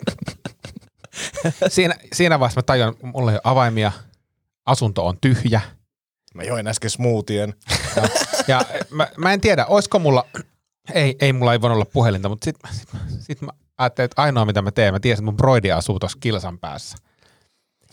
siinä, 1.68 1.94
siinä 2.12 2.40
vaiheessa 2.40 2.58
mä 2.58 2.62
tajuan, 2.62 2.94
mulla 3.02 3.30
ei 3.30 3.34
ole 3.34 3.40
avaimia, 3.44 3.92
asunto 4.66 5.06
on 5.06 5.18
tyhjä. 5.20 5.60
Mä 6.34 6.42
join 6.42 6.68
äsken 6.68 6.90
smoothien. 6.90 7.54
Ja, 7.96 8.08
ja 8.48 8.60
mä, 8.90 9.08
mä 9.16 9.32
en 9.32 9.40
tiedä, 9.40 9.66
olisiko 9.66 9.98
mulla 9.98 10.26
ei, 10.94 11.16
ei 11.20 11.32
mulla 11.32 11.52
ei 11.52 11.60
voinut 11.60 11.76
olla 11.76 11.90
puhelinta, 11.92 12.28
mutta 12.28 12.44
sitten 12.44 12.74
sit, 12.74 12.88
sit 13.18 13.40
mä 13.40 13.50
ajattelin, 13.78 14.04
että 14.04 14.22
ainoa 14.22 14.44
mitä 14.44 14.62
mä 14.62 14.70
teen, 14.70 14.94
mä 14.94 15.00
tiesin, 15.00 15.22
että 15.22 15.24
mun 15.24 15.36
broidi 15.36 15.72
asuu 15.72 15.98
tuossa 15.98 16.18
kilsan 16.20 16.58
päässä. 16.58 16.96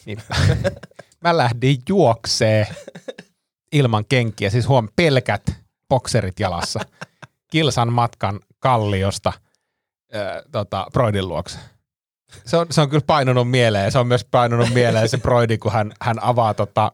Niin, 0.06 0.20
mä 1.24 1.38
lähdin 1.38 1.78
juoksee 1.90 2.68
ilman 3.72 4.06
kenkiä, 4.06 4.50
siis 4.50 4.68
huom 4.68 4.90
pelkät 4.96 5.44
bokserit 5.90 6.40
jalassa, 6.40 6.80
kilsan 7.52 7.94
matkan 7.94 8.40
kalliosta 8.60 9.34
ää, 10.14 10.44
tota, 10.52 10.88
broidin 10.94 11.28
luokse. 11.28 11.60
Se 12.46 12.58
on, 12.58 12.68
se 12.70 12.82
on 12.82 12.90
kyllä 12.90 13.04
painunut 13.08 13.50
mieleen, 13.50 13.92
se 13.92 14.00
on 14.00 14.08
myös 14.08 14.26
painunut 14.32 14.70
mieleen 14.74 15.10
se 15.10 15.18
broidi, 15.18 15.58
kun 15.58 15.72
hän, 15.72 15.92
hän 16.02 16.24
avaa 16.24 16.54
tota, 16.54 16.92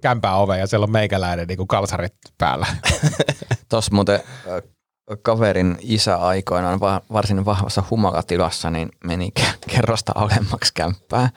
kämpää 0.00 0.36
ove 0.36 0.58
ja 0.58 0.66
siellä 0.66 0.84
on 0.84 0.92
meikäläinen 0.92 1.48
niin 1.48 1.56
kuin 1.56 1.68
kalsarit 1.68 2.14
päällä. 2.38 2.66
Tuossa 3.68 3.94
muuten 3.94 4.20
kaverin 5.22 5.76
isä 5.80 6.16
aikoinaan 6.16 6.80
varsin 7.12 7.44
vahvassa 7.44 7.82
humalatilassa, 7.90 8.70
niin 8.70 8.88
meni 9.04 9.30
kerrosta 9.66 10.12
alemmaksi 10.14 10.74
kämppää, 10.74 11.30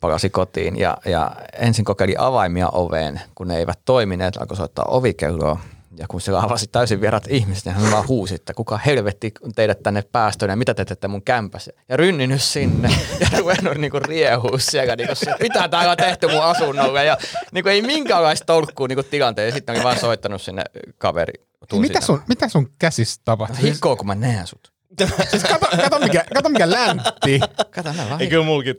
palasi 0.00 0.30
kotiin 0.30 0.76
ja, 0.76 0.96
ja 1.04 1.30
ensin 1.58 1.84
kokeili 1.84 2.14
avaimia 2.18 2.68
oveen, 2.68 3.20
kun 3.34 3.48
ne 3.48 3.56
eivät 3.56 3.78
toimineet, 3.84 4.36
alkoi 4.36 4.56
soittaa 4.56 4.84
ovikelloa 4.88 5.58
Ja 5.96 6.06
kun 6.08 6.20
se 6.20 6.32
avasi 6.36 6.66
täysin 6.66 7.00
vierat 7.00 7.24
ihmiset, 7.28 7.64
niin 7.64 7.74
hän 7.74 7.92
vaan 7.92 8.08
huusi, 8.08 8.34
että 8.34 8.54
kuka 8.54 8.78
helvetti 8.78 9.32
teidät 9.56 9.82
tänne 9.82 10.02
päästöön 10.02 10.50
ja 10.50 10.56
mitä 10.56 10.74
te 10.74 10.84
teette 10.84 11.08
mun 11.08 11.22
kämpässä. 11.22 11.72
Ja 11.88 11.96
rynninyt 11.96 12.42
sinne 12.42 12.88
ja 13.20 13.38
ruvennut 13.38 13.76
niinku 13.76 13.98
riehuu 13.98 14.58
siellä, 14.58 14.96
niinku 14.96 15.14
se, 15.14 15.34
mitä 15.40 15.68
täällä 15.68 15.90
on 15.90 15.96
tehty 15.96 16.28
mun 16.28 16.42
asunnolle. 16.42 17.04
Ja 17.04 17.18
niinku 17.52 17.68
ei 17.68 17.82
minkäänlaista 17.82 18.44
tolkkua 18.44 18.88
niinku 18.88 19.02
tilanteen. 19.02 19.46
Ja 19.46 19.52
sitten 19.52 19.76
oli 19.76 19.84
vaan 19.84 19.98
soittanut 19.98 20.42
sinne 20.42 20.62
kaveri. 20.98 21.32
Mitä 21.72 22.00
sun, 22.00 22.22
mitä 22.28 22.48
sun 22.48 22.72
käsissä 22.78 23.20
tapahtuu? 23.24 23.60
Siis, 23.60 23.74
Hikoo, 23.74 23.96
kun 23.96 24.06
mä 24.06 24.14
näen 24.14 24.46
sut. 24.46 24.72
siis 25.30 25.42
kato, 25.42 25.66
kato, 25.82 25.98
mikä, 25.98 26.24
kato 26.34 26.48
mikä 26.48 26.70
läntti. 26.70 27.40
Kato, 27.70 27.92
nää 27.92 28.08
vaan 28.08 28.20
Ei 28.20 28.28
kyllä 28.28 28.44
mulkin. 28.44 28.76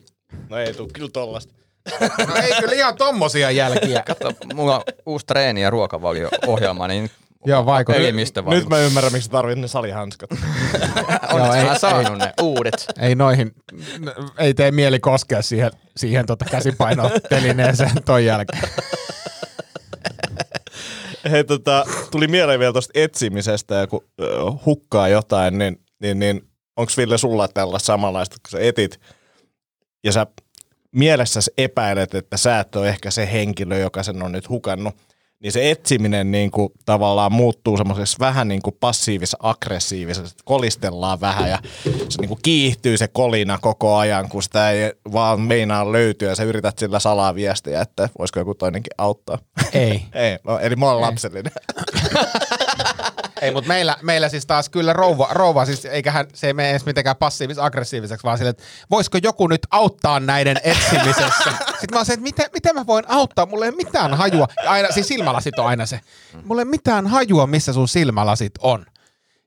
No 0.50 0.58
ei 0.58 0.74
tuu 0.74 0.90
kyllä 0.94 1.10
tollasta. 1.14 1.54
No 2.28 2.36
ei 2.44 2.54
kyllä 2.60 2.74
ihan 2.76 2.96
tommosia 2.98 3.52
jälkiä. 3.52 4.04
Kato, 4.06 4.34
mulla 4.54 4.76
on 4.76 4.84
uusi 5.06 5.26
treeni- 5.26 5.62
ja 5.62 5.70
ruokavalio-ohjelma, 5.70 6.88
niin 6.88 7.10
Joo, 7.46 7.66
vaikuttaa. 7.66 8.02
elimistö 8.02 8.44
Nyt 8.48 8.70
mä 8.70 8.78
ymmärrän, 8.80 9.12
miksi 9.14 9.30
tarvitset 9.30 9.62
ne 9.62 9.68
salihanskat. 9.68 10.30
Onneksi 11.34 11.36
Joo, 11.38 11.54
ei- 11.54 11.64
mä 11.64 11.78
saanut 11.80 12.18
ne 12.18 12.34
uudet. 12.42 12.86
Ei 13.02 13.16
noihin, 13.16 13.52
ei 14.38 14.54
tee 14.54 14.72
mieli 14.72 15.00
koskea 15.00 15.42
siihen, 15.42 15.72
siihen 15.98 16.26
tota 16.26 16.46
käsipainotelineeseen 16.46 18.04
ton 18.06 18.26
jälkeen. 18.26 18.64
Hei, 21.32 21.44
tota, 21.44 21.86
tuli 22.12 22.28
mieleen 22.28 22.60
vielä 22.60 22.72
tuosta 22.74 22.92
etsimisestä, 22.96 23.76
ja 23.76 23.88
kun 23.88 24.04
ö, 24.22 24.26
hukkaa 24.66 25.08
jotain, 25.08 25.58
niin, 25.58 25.82
niin, 26.02 26.20
niin 26.20 26.42
onko 26.78 26.92
Ville 26.98 27.18
sulla 27.18 27.48
tällaista 27.48 27.86
samanlaista, 27.88 28.36
kun 28.36 28.50
sä 28.60 28.68
etit, 28.68 29.00
ja 30.04 30.12
sä 30.12 30.28
mielessäsi 30.92 31.52
epäilet, 31.58 32.16
että 32.16 32.38
sä 32.38 32.60
et 32.60 32.76
ole 32.76 32.90
ehkä 32.90 33.12
se 33.12 33.30
henkilö, 33.32 33.78
joka 33.78 34.04
sen 34.04 34.24
on 34.24 34.32
nyt 34.32 34.50
hukannut, 34.50 34.96
niin 35.40 35.52
se 35.52 35.72
etsiminen 35.72 36.32
niin 36.32 36.52
kuin, 36.52 36.70
tavallaan 36.86 37.32
muuttuu 37.32 37.78
semmoisessa 37.78 38.18
vähän 38.20 38.48
niin 38.48 38.62
kuin 38.62 38.76
passiivis-aggressiiviseksi, 38.80 40.36
kolistellaan 40.46 41.22
vähän 41.22 41.50
ja 41.50 41.60
se 42.10 42.22
niin 42.22 42.30
kuin 42.30 42.40
kiihtyy 42.44 42.98
se 42.98 43.08
kolina 43.08 43.58
koko 43.62 43.98
ajan, 43.98 44.30
kun 44.30 44.44
sitä 44.44 44.72
ei 44.72 44.94
vaan 45.14 45.42
meinaa 45.42 45.92
löytyä 45.92 46.30
ja 46.30 46.36
sä 46.36 46.44
yrität 46.44 46.80
sillä 46.80 47.00
salaa 47.00 47.36
viestiä, 47.36 47.82
että 47.82 48.10
voisiko 48.20 48.40
joku 48.40 48.56
toinenkin 48.56 48.94
auttaa. 48.98 49.38
Ei. 49.74 50.02
Ei, 50.14 50.38
no, 50.44 50.60
eli 50.60 50.76
mä 50.76 50.86
oon 50.86 51.02
lapsellinen. 51.02 51.52
Ei, 53.42 53.52
mutta 53.52 53.68
meillä, 53.68 53.98
meillä 54.02 54.30
siis 54.30 54.46
taas 54.46 54.70
kyllä 54.70 54.94
rouva, 54.94 55.28
rouva 55.32 55.66
siis 55.66 55.86
eiköhän 55.86 56.26
se 56.34 56.48
ei 56.48 56.54
mene 56.54 56.70
edes 56.70 56.86
mitenkään 56.86 57.16
passiivis-aggressiiviseksi, 57.16 58.24
vaan 58.24 58.38
sille, 58.38 58.50
että 58.50 58.64
voisiko 58.92 59.18
joku 59.24 59.48
nyt 59.48 59.62
auttaa 59.72 60.20
näiden 60.20 60.58
etsimisessä. 60.64 61.52
Sitten 61.60 61.88
mä 61.92 61.98
oon 61.98 62.06
se, 62.06 62.14
että 62.14 62.24
miten, 62.24 62.46
miten 62.54 62.76
mä 62.76 62.86
voin 62.88 63.06
auttaa, 63.08 63.46
mulla 63.46 63.66
ei 63.66 63.72
mitään 63.72 64.14
hajua. 64.14 64.48
Ja 64.64 64.72
Aina, 64.72 64.92
siis 64.92 65.08
silmälasit 65.08 65.60
on 65.60 65.68
aina 65.68 65.86
se. 65.86 66.00
Mulla 66.44 66.62
ei 66.62 66.66
mitään 66.66 67.08
hajua, 67.08 67.48
missä 67.48 67.74
sun 67.74 67.88
silmälasit 67.88 68.52
on. 68.60 68.86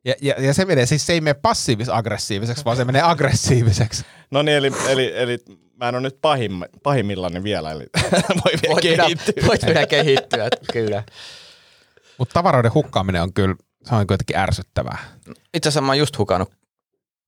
Ja, 0.04 0.14
ja, 0.22 0.34
ja 0.38 0.54
se 0.54 0.64
menee, 0.64 0.86
siis 0.86 1.06
se 1.06 1.12
ei 1.12 1.20
mene 1.20 1.34
passiivis-aggressiiviseksi, 1.42 2.64
vaan 2.64 2.76
se 2.76 2.84
menee 2.84 3.02
aggressiiviseksi. 3.02 4.04
No 4.30 4.42
niin, 4.42 4.56
eli, 4.56 4.72
eli, 4.88 5.12
eli 5.16 5.38
mä 5.76 5.88
en 5.88 5.94
ole 5.94 6.02
nyt 6.02 6.18
pahim, 6.22 6.52
pahimmillani 6.82 7.42
vielä, 7.42 7.70
eli 7.70 7.84
voi 8.44 8.52
vielä 8.62 8.72
Voit 8.72 8.82
kehittyä. 8.82 9.46
voit 9.46 9.66
vielä 9.66 9.86
kehittyä, 9.86 10.48
kyllä. 10.72 11.02
Mutta 12.18 12.32
tavaroiden 12.32 12.74
hukkaaminen 12.74 13.22
on 13.22 13.32
kyllä, 13.32 13.54
se 13.84 13.94
on 13.94 14.06
kuitenkin 14.06 14.36
ärsyttävää. 14.36 14.98
Itse 15.54 15.68
asiassa 15.68 15.80
mä 15.80 15.92
oon 15.92 15.98
just 15.98 16.18
hukannut 16.18 16.52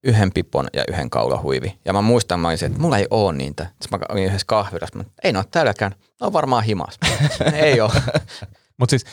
yhden 0.04 0.32
pipon 0.32 0.66
ja 0.72 0.84
yhden 0.88 1.10
kaulahuivi. 1.10 1.78
Ja 1.84 1.92
mä 1.92 2.02
muistan, 2.02 2.40
mä 2.40 2.48
olisin, 2.48 2.66
että 2.66 2.80
mulla 2.80 2.98
ei 2.98 3.06
oo 3.10 3.32
niitä. 3.32 3.66
Sitten 3.80 4.00
mä 4.00 4.06
olin 4.08 4.24
yhdessä 4.24 4.46
kahvilassa, 4.46 4.98
mä, 4.98 5.04
ei 5.24 5.32
ne 5.32 5.38
ole 5.38 5.46
täälläkään. 5.50 5.92
Ne 6.20 6.26
on 6.26 6.32
varmaan 6.32 6.64
himas. 6.64 6.98
ei 7.52 7.80
oo. 7.80 7.92
Mutta 8.78 8.90
siis, 8.90 9.04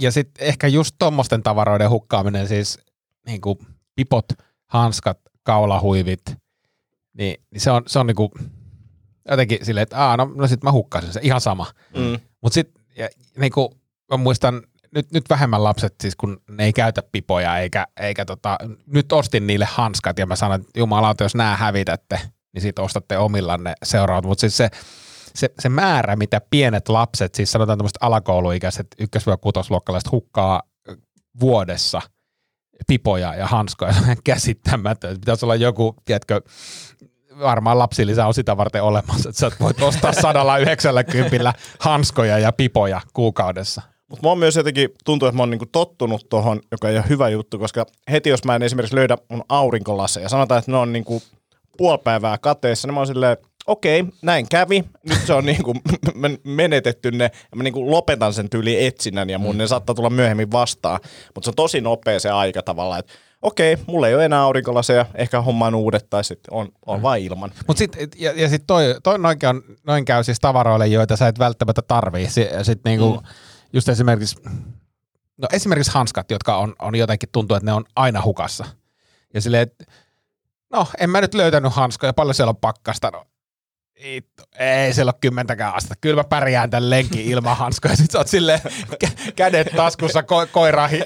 ja, 0.00 0.12
sitten 0.12 0.46
ehkä 0.46 0.66
just 0.66 0.94
tuommoisten 0.98 1.42
tavaroiden 1.42 1.90
hukkaaminen, 1.90 2.48
siis 2.48 2.78
niin 3.26 3.40
kuin 3.40 3.58
pipot, 3.94 4.26
hanskat, 4.66 5.18
kaulahuivit, 5.42 6.22
niin, 7.18 7.36
niin 7.50 7.60
se 7.60 7.70
on, 7.70 7.82
se 7.86 7.98
on 7.98 8.06
niinku 8.06 8.30
jotenkin 9.30 9.58
silleen, 9.62 9.82
että 9.82 9.98
Aa, 9.98 10.16
no, 10.16 10.32
no 10.34 10.46
sit 10.46 10.62
mä 10.62 10.72
hukkasin 10.72 11.12
se, 11.12 11.20
ihan 11.22 11.40
sama. 11.40 11.66
Mm. 11.96 12.18
Mutta 12.40 12.54
sitten 12.54 12.82
niinku, 13.38 13.74
mä 14.10 14.16
muistan, 14.16 14.62
nyt, 14.94 15.12
nyt 15.12 15.30
vähemmän 15.30 15.64
lapset 15.64 15.94
siis, 16.00 16.16
kun 16.16 16.40
ne 16.50 16.64
ei 16.64 16.72
käytä 16.72 17.02
pipoja, 17.12 17.58
eikä, 17.58 17.86
eikä 18.00 18.24
tota, 18.24 18.58
nyt 18.86 19.12
ostin 19.12 19.46
niille 19.46 19.68
hanskat 19.70 20.18
ja 20.18 20.26
mä 20.26 20.36
sanoin, 20.36 20.60
että 20.60 20.80
jumalauta, 20.80 21.24
jos 21.24 21.34
nämä 21.34 21.56
hävitätte, 21.56 22.20
niin 22.54 22.62
sitten 22.62 22.84
ostatte 22.84 23.18
omillanne 23.18 23.74
seuraavat. 23.82 24.24
Mutta 24.24 24.40
siis 24.40 24.56
se, 24.56 24.70
se, 25.34 25.50
se 25.58 25.68
määrä, 25.68 26.16
mitä 26.16 26.40
pienet 26.50 26.88
lapset, 26.88 27.34
siis 27.34 27.52
sanotaan 27.52 27.78
tämmöiset 27.78 27.98
alakouluikäiset 28.00 28.86
ykkös-kutosluokkalaiset 28.98 30.12
hukkaa 30.12 30.62
vuodessa 31.40 32.00
pipoja 32.86 33.34
ja 33.34 33.46
hanskoja, 33.46 33.92
se 33.92 34.10
on 34.10 34.16
käsittämätön. 34.24 35.14
Pitäisi 35.20 35.44
olla 35.44 35.54
joku, 35.54 35.96
tiedätkö, 36.04 36.40
varmaan 37.38 37.78
lapsilisä 37.78 38.26
on 38.26 38.34
sitä 38.34 38.56
varten 38.56 38.82
olemassa, 38.82 39.28
että 39.28 39.40
sä 39.40 39.50
voit 39.60 39.82
ostaa 39.82 40.12
190 40.12 41.54
hanskoja 41.78 42.38
ja 42.38 42.52
pipoja 42.52 43.00
kuukaudessa. 43.12 43.93
Mutta 44.08 44.22
mä 44.26 44.28
oon 44.28 44.38
myös 44.38 44.56
jotenkin, 44.56 44.90
tuntuu, 45.04 45.28
että 45.28 45.36
mä 45.36 45.42
oon 45.42 45.50
niinku 45.50 45.66
tottunut 45.72 46.26
tohon, 46.28 46.60
joka 46.70 46.88
ei 46.88 46.96
ole 46.96 47.04
hyvä 47.08 47.28
juttu, 47.28 47.58
koska 47.58 47.86
heti 48.10 48.30
jos 48.30 48.44
mä 48.44 48.56
en 48.56 48.62
esimerkiksi 48.62 48.96
löydä 48.96 49.18
mun 49.28 49.44
aurinkolaseja, 49.48 50.28
sanotaan, 50.28 50.58
että 50.58 50.70
ne 50.70 50.76
on 50.76 50.92
niinku 50.92 51.22
puoli 51.76 51.98
päivää 52.04 52.38
kateessa, 52.38 52.88
niin 52.88 52.94
mä 52.94 53.00
oon 53.00 53.06
silleen, 53.06 53.36
okei, 53.66 54.04
näin 54.22 54.46
kävi, 54.50 54.84
nyt 55.08 55.26
se 55.26 55.32
on 55.32 55.46
niinku 55.50 55.74
men- 56.14 56.38
menetetty 56.44 57.10
ne, 57.10 57.24
ja 57.24 57.56
mä 57.56 57.62
niinku 57.62 57.90
lopetan 57.90 58.32
sen 58.32 58.50
tyyli 58.50 58.86
etsinnän, 58.86 59.30
ja 59.30 59.38
mun 59.38 59.58
ne 59.58 59.66
saattaa 59.66 59.94
tulla 59.94 60.10
myöhemmin 60.10 60.52
vastaan, 60.52 61.00
mutta 61.34 61.44
se 61.44 61.50
on 61.50 61.54
tosi 61.54 61.80
nopea 61.80 62.20
se 62.20 62.30
aika 62.30 62.62
tavallaan, 62.62 62.98
että 62.98 63.12
okei, 63.42 63.76
mulla 63.86 64.08
ei 64.08 64.14
ole 64.14 64.24
enää 64.24 64.42
aurinkolaseja, 64.42 65.06
ehkä 65.14 65.40
hommaan 65.40 65.74
uudet, 65.74 66.06
tai 66.10 66.24
sitten 66.24 66.54
on, 66.54 66.68
on 66.86 67.02
vain 67.02 67.24
ilman. 67.24 67.52
Mutta 67.66 67.78
sitten, 67.78 68.08
ja, 68.16 68.32
ja 68.36 68.48
sitten 68.48 68.66
toi, 68.66 68.94
toi 69.02 69.18
noin, 69.18 69.38
käy, 69.38 69.54
noin 69.86 70.04
käy 70.04 70.24
siis 70.24 70.40
tavaroille, 70.40 70.86
joita 70.86 71.16
sä 71.16 71.28
et 71.28 71.38
välttämättä 71.38 71.82
tarvii. 71.82 72.28
Sitten 72.30 72.80
niinku, 72.84 73.10
mm. 73.10 73.26
Just 73.74 73.88
esimerkiksi, 73.88 74.36
no 75.36 75.48
esimerkiksi 75.52 75.92
hanskat, 75.92 76.30
jotka 76.30 76.56
on, 76.56 76.74
on 76.78 76.94
jotenkin 76.94 77.28
tuntuu, 77.32 77.56
että 77.56 77.66
ne 77.66 77.72
on 77.72 77.84
aina 77.96 78.22
hukassa. 78.22 78.64
Ja 79.34 79.40
silleen, 79.40 79.62
että 79.62 79.84
no 80.72 80.86
en 80.98 81.10
mä 81.10 81.20
nyt 81.20 81.34
löytänyt 81.34 81.72
hanskoja, 81.72 82.12
paljon 82.12 82.34
siellä 82.34 82.50
on 82.50 82.56
pakkasta. 82.56 83.10
No, 83.10 83.26
ei 84.58 84.92
siellä 84.92 85.10
ole 85.10 85.18
kymmentäkään 85.20 85.74
astetta. 85.74 85.94
Kyllä 86.00 86.16
mä 86.16 86.24
pärjään 86.24 86.70
tämän 86.70 86.90
lenkin 86.90 87.20
ilman 87.20 87.56
hanskoja. 87.56 87.96
Sitten 87.96 88.12
sä 88.12 88.18
oot 88.18 88.28
silleen 88.28 88.60
kä- 89.04 89.32
kädet 89.36 89.68
taskussa, 89.76 90.20
ko- 90.20 90.48
koira 90.52 90.86
hi- 90.86 91.04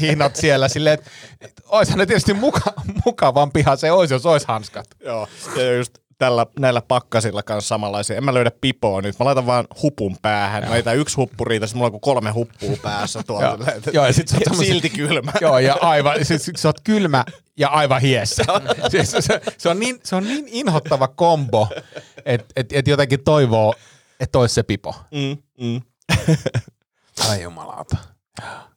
hihnat, 0.00 0.36
siellä 0.36 0.68
silleen, 0.68 0.94
että 0.94 1.10
et, 1.40 1.52
oishan 1.66 1.98
ne 1.98 2.06
tietysti 2.06 2.32
muka- 2.32 2.72
mukavampihan 3.04 3.78
se 3.78 3.92
olisi, 3.92 4.14
jos 4.14 4.26
olisi 4.26 4.46
hanskat. 4.48 4.86
Joo, 5.00 5.28
ja 5.56 5.72
just 5.72 5.98
tällä, 6.18 6.46
näillä 6.58 6.82
pakkasilla 6.82 7.42
kanssa 7.42 7.68
samanlaisia. 7.68 8.16
En 8.16 8.24
mä 8.24 8.34
löydä 8.34 8.50
pipoa 8.60 9.02
nyt. 9.02 9.18
Mä 9.18 9.24
laitan 9.24 9.46
vaan 9.46 9.66
hupun 9.82 10.16
päähän. 10.22 10.64
Mä 10.64 10.70
laitan 10.70 10.96
yksi 10.96 11.16
huppu 11.16 11.44
riitä, 11.44 11.66
sitten 11.66 11.78
mulla 11.78 11.86
on 11.86 11.92
kuin 11.92 12.00
kolme 12.00 12.30
huppua 12.30 12.76
päässä 12.82 13.22
tuolla. 13.26 13.46
Joo. 13.46 13.58
Joo, 13.92 14.06
ja 14.06 14.12
sit 14.12 14.28
sä 14.28 14.36
oot 14.50 14.58
Silti 14.66 14.90
kylmä. 14.90 15.32
Joo, 15.40 15.58
ja 15.58 15.76
aivan, 15.80 16.24
siis 16.24 16.50
sä 16.56 16.68
oot 16.68 16.80
kylmä 16.84 17.24
ja 17.58 17.68
aivan 17.68 18.00
hiessä. 18.00 18.44
siis 18.90 19.10
se, 19.26 19.40
se, 19.58 19.68
on 19.68 19.80
niin, 19.80 20.00
se 20.04 20.16
on 20.16 20.24
niin 20.24 20.44
inhottava 20.48 21.08
kombo, 21.08 21.68
että 22.24 22.46
et, 22.56 22.72
et 22.72 22.88
jotenkin 22.88 23.24
toivoo, 23.24 23.74
että 24.20 24.38
olisi 24.38 24.54
se 24.54 24.62
pipo. 24.62 24.94
Mm, 25.10 25.36
mm. 25.66 25.82
Ai 27.30 27.42
jumalauta. 27.42 27.96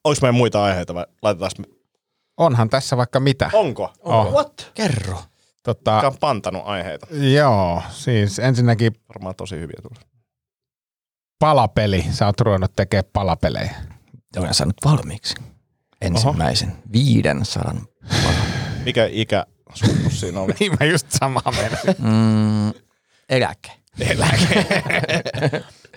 Onko 0.04 0.18
meidän 0.22 0.36
muita 0.36 0.64
aiheita 0.64 0.94
vai 0.94 1.06
laitetaan 1.22 1.52
me? 1.58 1.66
Onhan 2.38 2.70
tässä 2.70 2.98
vaikka 2.98 3.20
mitä. 3.20 3.50
Onko? 3.54 3.94
Oh. 4.00 4.32
What? 4.32 4.72
Kerro. 4.74 5.20
Tota, 5.68 5.92
Joka 5.96 6.08
on 6.08 6.18
pantanut 6.20 6.62
aiheita. 6.66 7.08
joo, 7.34 7.82
siis 7.90 8.40
ensinnäkin 8.40 8.92
Varmaan 9.10 9.36
tosi 9.36 9.56
hyviä 9.56 9.80
tulee. 9.82 10.04
palapeli. 11.40 12.06
Sä 12.12 12.26
oot 12.26 12.42
ruvennut 12.42 12.72
tekemään 12.76 13.04
palapelejä. 13.14 13.76
Olen 14.38 14.54
saanut 14.54 14.76
valmiiksi 14.86 15.36
ensimmäisen 16.02 16.76
500. 16.92 17.76
Mikä 18.86 19.08
ikä 19.12 19.46
suuntus 19.74 20.20
siinä 20.20 20.40
oli? 20.40 20.54
Niin 20.60 20.72
mä 20.80 20.86
just 20.86 21.08
samaa 21.12 21.54
meinasin. 21.58 21.96
Mm, 22.00 22.74
eläke. 23.30 23.72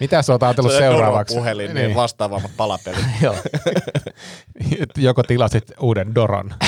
Mitä 0.00 0.22
sä 0.22 0.32
oot 0.32 0.42
ajatellut 0.42 0.72
Se 0.72 0.88
on 0.88 0.94
seuraavaksi? 0.94 1.34
puhelin, 1.34 1.74
niin, 1.74 1.84
niin 1.86 1.96
vastaavammat 1.96 2.50
palapelit. 2.56 3.04
Joo. 3.22 3.36
Joko 4.96 5.22
tilasit 5.22 5.72
uuden 5.80 6.14
Doron. 6.14 6.54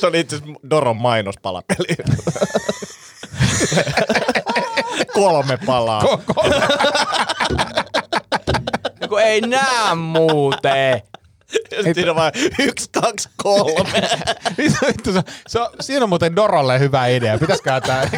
Se 0.00 0.06
oli 0.06 0.20
itse 0.20 0.36
asiassa 0.36 0.60
Doron 0.70 0.96
mainospalapeli. 0.96 1.96
Kolme 5.14 5.58
palaa. 5.66 6.02
Joku 9.00 9.16
ei 9.16 9.40
näe 9.40 9.94
muuten. 9.94 11.02
Ja 11.70 11.94
siinä 11.94 12.10
on 12.10 12.16
vaan 12.16 12.32
yksi, 12.58 12.90
kaksi, 12.92 13.28
kolme. 13.36 13.92
Vittu, 14.58 14.86
vittu, 14.86 15.12
se, 15.12 15.22
se, 15.46 15.60
on, 15.60 15.68
siinä 15.80 16.02
on 16.02 16.08
muuten 16.08 16.36
Dorolle 16.36 16.78
hyvä 16.78 17.06
idea. 17.06 17.38
Pitäisikö 17.38 17.80
tää, 17.80 18.10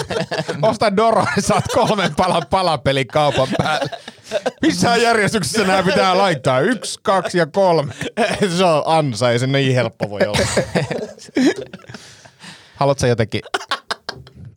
osta 0.63 0.97
Doro, 0.97 1.25
niin 1.37 1.43
saat 1.43 1.65
kolmen 1.75 2.15
palan 2.15 2.47
palapelin 2.51 3.07
kaupan 3.07 3.49
päälle. 3.59 3.91
Missä 4.63 4.97
järjestyksessä 4.97 5.65
nämä 5.65 5.83
pitää 5.83 6.19
laittaa? 6.19 6.61
Yksi, 6.61 7.01
kaksi 7.03 7.39
ja 7.39 7.47
kolme. 7.47 7.93
se 8.57 8.65
on 8.65 8.83
ansa, 8.87 9.31
ei 9.31 9.39
se 9.39 9.47
niin 9.47 9.75
helppo 9.75 10.11
voi 10.11 10.21
olla. 10.27 10.47
Haluatko 12.77 13.07
jotenkin 13.07 13.41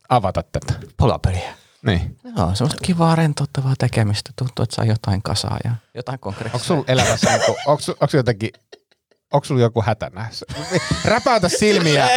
avata 0.10 0.44
tätä? 0.44 0.74
Palapeliä. 0.98 1.59
Niin. 1.86 2.18
Joo, 2.38 2.56
semmoista 2.56 2.86
kivaa 2.86 3.16
rentouttavaa 3.16 3.74
tekemistä. 3.80 4.32
Tuntuu, 4.36 4.64
että 4.64 4.76
saa 4.76 4.86
jotain 4.86 5.22
kasaa 5.22 5.58
ja 5.64 5.72
jotain 5.96 6.14
Onko 6.16 6.24
konkreettista. 6.24 6.68
sulla 6.68 6.84
elämässä, 6.88 7.30
niinku, 7.30 7.52
onko, 7.66 7.84
onko 7.90 8.18
jotenkin, 8.18 8.50
onko 9.34 9.46
sulla 9.46 9.62
joku 9.62 9.82
hätä 9.82 10.12
näissä? 10.14 10.46
Räpäytä 11.06 11.50
silmiä. 11.50 12.08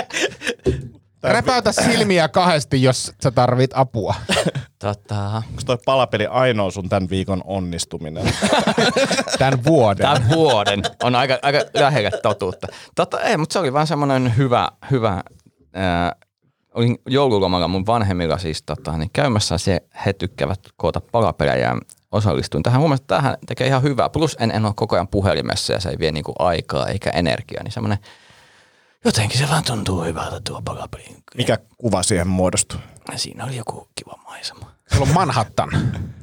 Räpäytä 1.23 1.73
silmiä 1.73 2.29
kahdesti, 2.29 2.83
jos 2.83 3.13
sä 3.23 3.31
tarvit 3.31 3.71
apua. 3.75 4.15
Tota, 4.79 5.27
Onko 5.37 5.63
toi 5.67 5.79
palapeli 5.85 6.27
ainoa 6.27 6.71
sun 6.71 6.89
tämän 6.89 7.11
viikon 7.11 7.41
onnistuminen? 7.45 8.35
Tämän 9.39 9.65
vuoden. 9.65 10.03
tämän 10.07 10.29
vuoden 10.29 10.83
on 11.03 11.15
aika, 11.15 11.39
aika 11.43 11.59
lähellä 11.75 12.11
totuutta. 12.23 12.67
Tota, 12.95 13.21
ei, 13.21 13.37
mutta 13.37 13.53
se 13.53 13.59
oli 13.59 13.73
vaan 13.73 13.87
semmoinen 13.87 14.37
hyvä, 14.37 14.69
hyvä 14.91 15.23
ää, 15.75 16.13
olin 16.75 16.99
joululomalla 17.07 17.69
mun 17.69 17.87
vanhemmilla 17.87 18.39
siis 18.39 18.63
tota, 18.63 18.97
niin 18.97 19.11
käymässä 19.13 19.59
se 19.59 19.81
he 20.07 20.13
tykkäävät 20.13 20.61
koota 20.77 21.01
palapelejä 21.01 21.69
ja 21.69 21.77
osallistuin 22.13 22.63
tähän. 22.63 22.81
Mun 22.81 22.91
mielestä 22.91 23.07
tähän 23.07 23.37
tekee 23.47 23.67
ihan 23.67 23.83
hyvää. 23.83 24.09
Plus 24.09 24.37
en, 24.41 24.51
en 24.51 24.67
ole 24.67 24.73
koko 24.77 24.97
ajan 24.97 25.09
puhelimessa 25.09 25.73
ja 25.73 25.81
se 25.81 25.89
ei 25.91 25.97
vie 25.99 26.13
niinku 26.13 26.33
aikaa 26.39 26.87
eikä 26.87 27.11
energiaa. 27.11 27.63
Niin 27.63 27.73
semmoinen, 27.73 27.99
jotenkin 29.05 29.39
se 29.39 29.49
vaan 29.49 29.65
tuntuu 29.65 30.05
hyvältä 30.05 30.41
tuo 30.49 30.63
palapeli. 30.63 31.05
Mikä 31.37 31.59
kuva 31.79 32.03
siihen 32.03 32.29
muodostuu? 32.29 32.81
Siinä 33.17 33.45
oli 33.45 33.57
joku 33.57 33.89
kiva 33.95 34.19
maisema. 34.25 34.73
Sulla 34.93 35.07
on 35.07 35.15
Manhattan. 35.15 35.71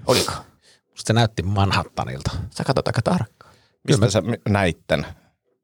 Oliko? 0.07 0.31
Musta 0.89 1.07
se 1.07 1.13
näytti 1.13 1.43
Manhattanilta. 1.43 2.31
Sä 2.49 2.63
katsot 2.63 2.87
aika 2.87 3.01
tarkkaan. 3.01 3.53
Mistä 3.87 4.09
sä 4.09 4.21
mi- 4.21 4.41
näit 4.49 4.79
tän? 4.87 5.05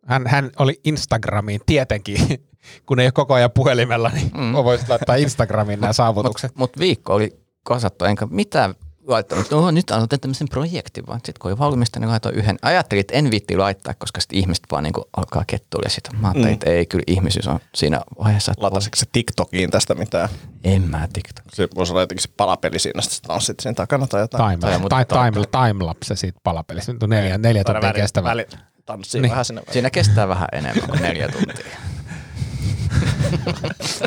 Hän, 0.06 0.28
hän 0.28 0.52
oli 0.60 0.80
Instagramiin 0.84 1.62
tietenkin, 1.66 2.18
kun 2.86 3.00
ei 3.00 3.06
ole 3.06 3.12
koko 3.12 3.34
ajan 3.34 3.52
puhelimella, 3.52 4.10
niin 4.10 4.32
mm. 4.38 4.54
voisit 4.54 4.90
laittaa 4.90 5.16
Instagramiin 5.16 5.82
nämä 5.82 5.94
saavutukset. 5.94 6.52
Mutta 6.56 6.80
mut 6.80 6.80
viikko 6.80 7.14
oli 7.14 7.40
kasattu, 7.64 8.06
enkä 8.06 8.28
mitään 8.30 8.76
laittanut. 9.08 9.52
No, 9.52 9.72
nyt 9.72 9.92
aloitan 9.92 10.20
tämmöisen 10.20 10.48
projektin, 10.50 11.08
vaan 11.08 11.20
sitten 11.20 11.40
kun 11.40 11.52
oli 11.52 11.60
valmista, 11.60 12.00
niin 12.00 12.10
laitoin 12.10 12.36
yhden. 12.36 12.58
Ajattelin, 12.62 13.00
että 13.00 13.14
en 13.14 13.32
viitti 13.32 13.58
laittaa, 13.58 13.94
koska 13.94 14.22
sitten 14.22 14.40
ihmiset 14.40 14.64
vaan 14.72 14.84
niinku 14.84 15.10
alkaa 15.18 15.44
kettuilla 15.48 15.90
sitä. 15.90 16.10
Mä 16.14 16.28
ajattelin, 16.28 16.48
mm. 16.48 16.54
että 16.54 16.70
ei, 16.70 16.86
kyllä 16.86 17.04
ihmisyys 17.08 17.48
on 17.48 17.60
siinä 17.76 18.02
vaiheessa. 18.24 18.54
Latasitko 18.58 18.96
se 18.96 19.06
TikTokiin 19.12 19.72
tästä 19.72 19.96
mitään? 19.96 20.30
En 20.64 20.82
mä 20.82 21.08
TikTok. 21.14 21.46
Se 21.54 21.68
voisi 21.76 21.94
olla 21.94 22.02
jotenkin 22.02 22.22
se 22.22 22.30
palapeli 22.38 22.80
siinä, 22.80 23.02
sitten 23.02 23.28
tanssit 23.28 23.60
sen 23.60 23.76
takana 23.76 24.08
tai 24.08 24.22
jotain. 24.22 24.60
Time, 24.60 24.78
muuten 24.78 25.06
time, 25.08 25.32
time, 25.32 25.68
timelapse 25.68 26.16
siitä 26.16 26.40
palapelistä. 26.44 26.94
Nyt 26.94 27.04
on 27.04 27.10
neljä, 27.10 27.38
neljä 27.38 27.64
tuntia 27.64 27.90
väli- 27.90 28.02
kestävä. 28.02 28.30
väli- 28.30 28.48
Tanssii 28.86 29.22
Niin. 29.22 29.30
vähän 29.32 29.46
sinne. 29.46 29.62
Siinä 29.72 29.90
kestää 29.90 30.28
vähän 30.28 30.48
enemmän 30.52 30.90
kuin 30.90 31.02
neljä 31.02 31.28
tuntia. 31.30 31.66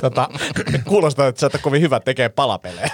Tota, 0.01 0.29
Kuulostaa, 0.89 1.27
että 1.27 1.41
sä 1.41 1.47
et 1.47 1.55
ole 1.55 1.63
kovin 1.63 1.83
hyvä 1.83 2.01
tekee 2.01 2.29
palapelejä. 2.29 2.91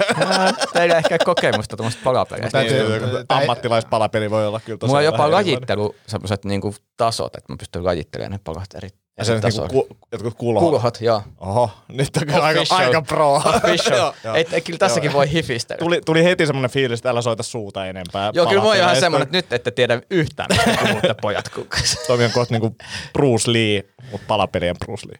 Teillä 0.72 0.96
ehkä 0.98 1.18
kokemusta 1.24 1.76
tuommoista 1.76 2.00
palapeleistä. 2.04 2.58
Täytyy- 2.58 2.88
Niin, 2.98 3.26
Ammattilaispalapeli 3.28 4.30
voi 4.30 4.46
olla 4.46 4.60
kyllä 4.60 4.78
Mulla 4.86 4.98
on 4.98 5.04
jopa 5.04 5.30
lajittelu, 5.30 5.94
semmoiset 6.06 6.44
niinku 6.44 6.74
tasot, 6.96 7.34
että 7.36 7.52
mä 7.52 7.56
pystyn 7.56 7.84
lajittelemaan 7.84 8.32
ne 8.32 8.38
palat 8.44 8.74
eri, 8.74 8.88
Ja 9.16 9.20
eri 9.22 9.26
se 9.26 9.32
on 9.32 9.40
tasoilla. 9.40 9.68
niinku 9.72 9.94
ku, 9.94 10.06
jotkut 10.12 10.34
kulhot. 10.34 10.64
Kulhot, 10.70 11.00
joo. 11.00 11.22
Oho, 11.40 11.70
nyt 11.88 12.16
on 12.16 12.26
kyllä 12.26 12.44
aika, 12.44 12.60
aika 12.70 13.02
pro. 13.02 13.34
Official. 13.34 14.12
Ei, 14.34 14.46
ei, 14.52 14.60
kyllä 14.60 14.78
tässäkin 14.78 15.12
voi 15.12 15.30
hifistellä. 15.30 15.78
Tuli, 15.78 16.00
tuli 16.06 16.24
heti 16.24 16.46
semmoinen 16.46 16.70
fiilis, 16.70 16.98
että 16.98 17.10
älä 17.10 17.22
soita 17.22 17.42
suuta 17.42 17.86
enempää. 17.86 18.30
Joo, 18.34 18.46
kyllä 18.46 18.62
on 18.62 18.76
ihan 18.76 18.96
semmoinen, 18.96 19.22
että 19.26 19.36
nyt 19.38 19.52
ette 19.52 19.70
tiedä 19.70 20.00
yhtään, 20.10 20.48
mitä 20.94 21.14
pojat 21.22 21.48
kukas. 21.48 21.98
Tomi 22.06 22.24
on 22.24 22.30
kohta 22.30 22.54
niinku 22.54 22.76
Bruce 23.12 23.52
Lee, 23.52 23.82
mutta 24.10 24.26
palapelien 24.28 24.76
Bruce 24.84 25.06
Lee. 25.08 25.18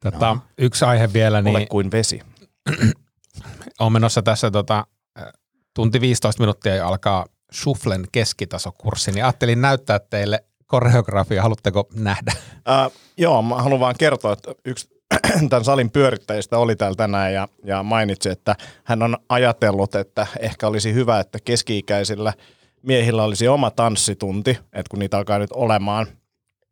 tota, 0.00 0.34
No. 0.34 0.40
yksi 0.58 0.84
aihe 0.84 1.12
vielä, 1.12 1.38
Ole 1.38 1.58
niin 1.58 1.68
kuin 1.68 1.90
vesi. 1.90 2.20
on 3.80 3.92
menossa 3.92 4.22
tässä 4.22 4.50
tota, 4.50 4.86
äh, 5.20 5.24
tunti 5.74 6.00
15 6.00 6.42
minuuttia 6.42 6.74
ja 6.74 6.88
alkaa 6.88 7.26
Shufflen 7.54 8.04
keskitasokurssi, 8.12 9.12
niin 9.12 9.24
ajattelin 9.24 9.60
näyttää 9.60 9.98
teille 10.10 10.44
koreografia. 10.72 11.42
Haluatteko 11.42 11.88
nähdä? 11.94 12.32
Uh, 12.56 12.92
joo, 13.16 13.42
mä 13.42 13.62
haluan 13.62 13.80
vaan 13.80 13.94
kertoa, 13.98 14.32
että 14.32 14.54
yksi 14.64 14.88
tämän 15.50 15.64
salin 15.64 15.90
pyörittäjistä 15.90 16.58
oli 16.58 16.76
täällä 16.76 16.96
tänään 16.96 17.32
ja, 17.32 17.48
ja 17.64 17.82
mainitsi, 17.82 18.28
että 18.28 18.56
hän 18.84 19.02
on 19.02 19.16
ajatellut, 19.28 19.94
että 19.94 20.26
ehkä 20.40 20.66
olisi 20.66 20.94
hyvä, 20.94 21.20
että 21.20 21.38
keski-ikäisillä 21.44 22.32
miehillä 22.82 23.24
olisi 23.24 23.48
oma 23.48 23.70
tanssitunti, 23.70 24.50
että 24.50 24.90
kun 24.90 24.98
niitä 24.98 25.18
alkaa 25.18 25.38
nyt 25.38 25.52
olemaan. 25.52 26.06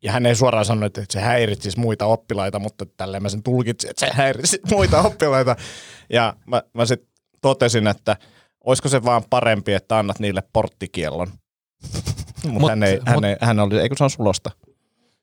Ja 0.02 0.12
hän 0.12 0.26
ei 0.26 0.34
suoraan 0.34 0.64
sanonut, 0.64 0.98
että 0.98 1.12
se 1.12 1.20
häiritsisi 1.20 1.80
muita 1.80 2.06
oppilaita, 2.06 2.58
mutta 2.58 2.86
tälleen 2.96 3.22
mä 3.22 3.28
sen 3.28 3.42
tulkitsin, 3.42 3.90
että 3.90 4.06
se 4.06 4.12
häiritsisi 4.12 4.60
muita 4.76 5.00
oppilaita. 5.02 5.56
Ja 6.10 6.36
mä, 6.46 6.62
mä 6.74 6.86
sitten 6.86 7.08
totesin, 7.40 7.86
että 7.86 8.16
olisiko 8.64 8.88
se 8.88 9.04
vaan 9.04 9.22
parempi, 9.30 9.72
että 9.72 9.98
annat 9.98 10.18
niille 10.18 10.42
porttikiellon. 10.52 11.28
Mutta 12.44 12.60
Mut- 12.60 12.70
hän, 12.70 12.82
ei, 12.82 12.96
mut- 12.96 13.08
hän, 13.08 13.24
ei, 13.24 13.36
hän 13.40 13.60
oli, 13.60 13.80
eikö 13.80 13.94
se 13.98 14.04
on 14.04 14.10
sulosta? 14.10 14.50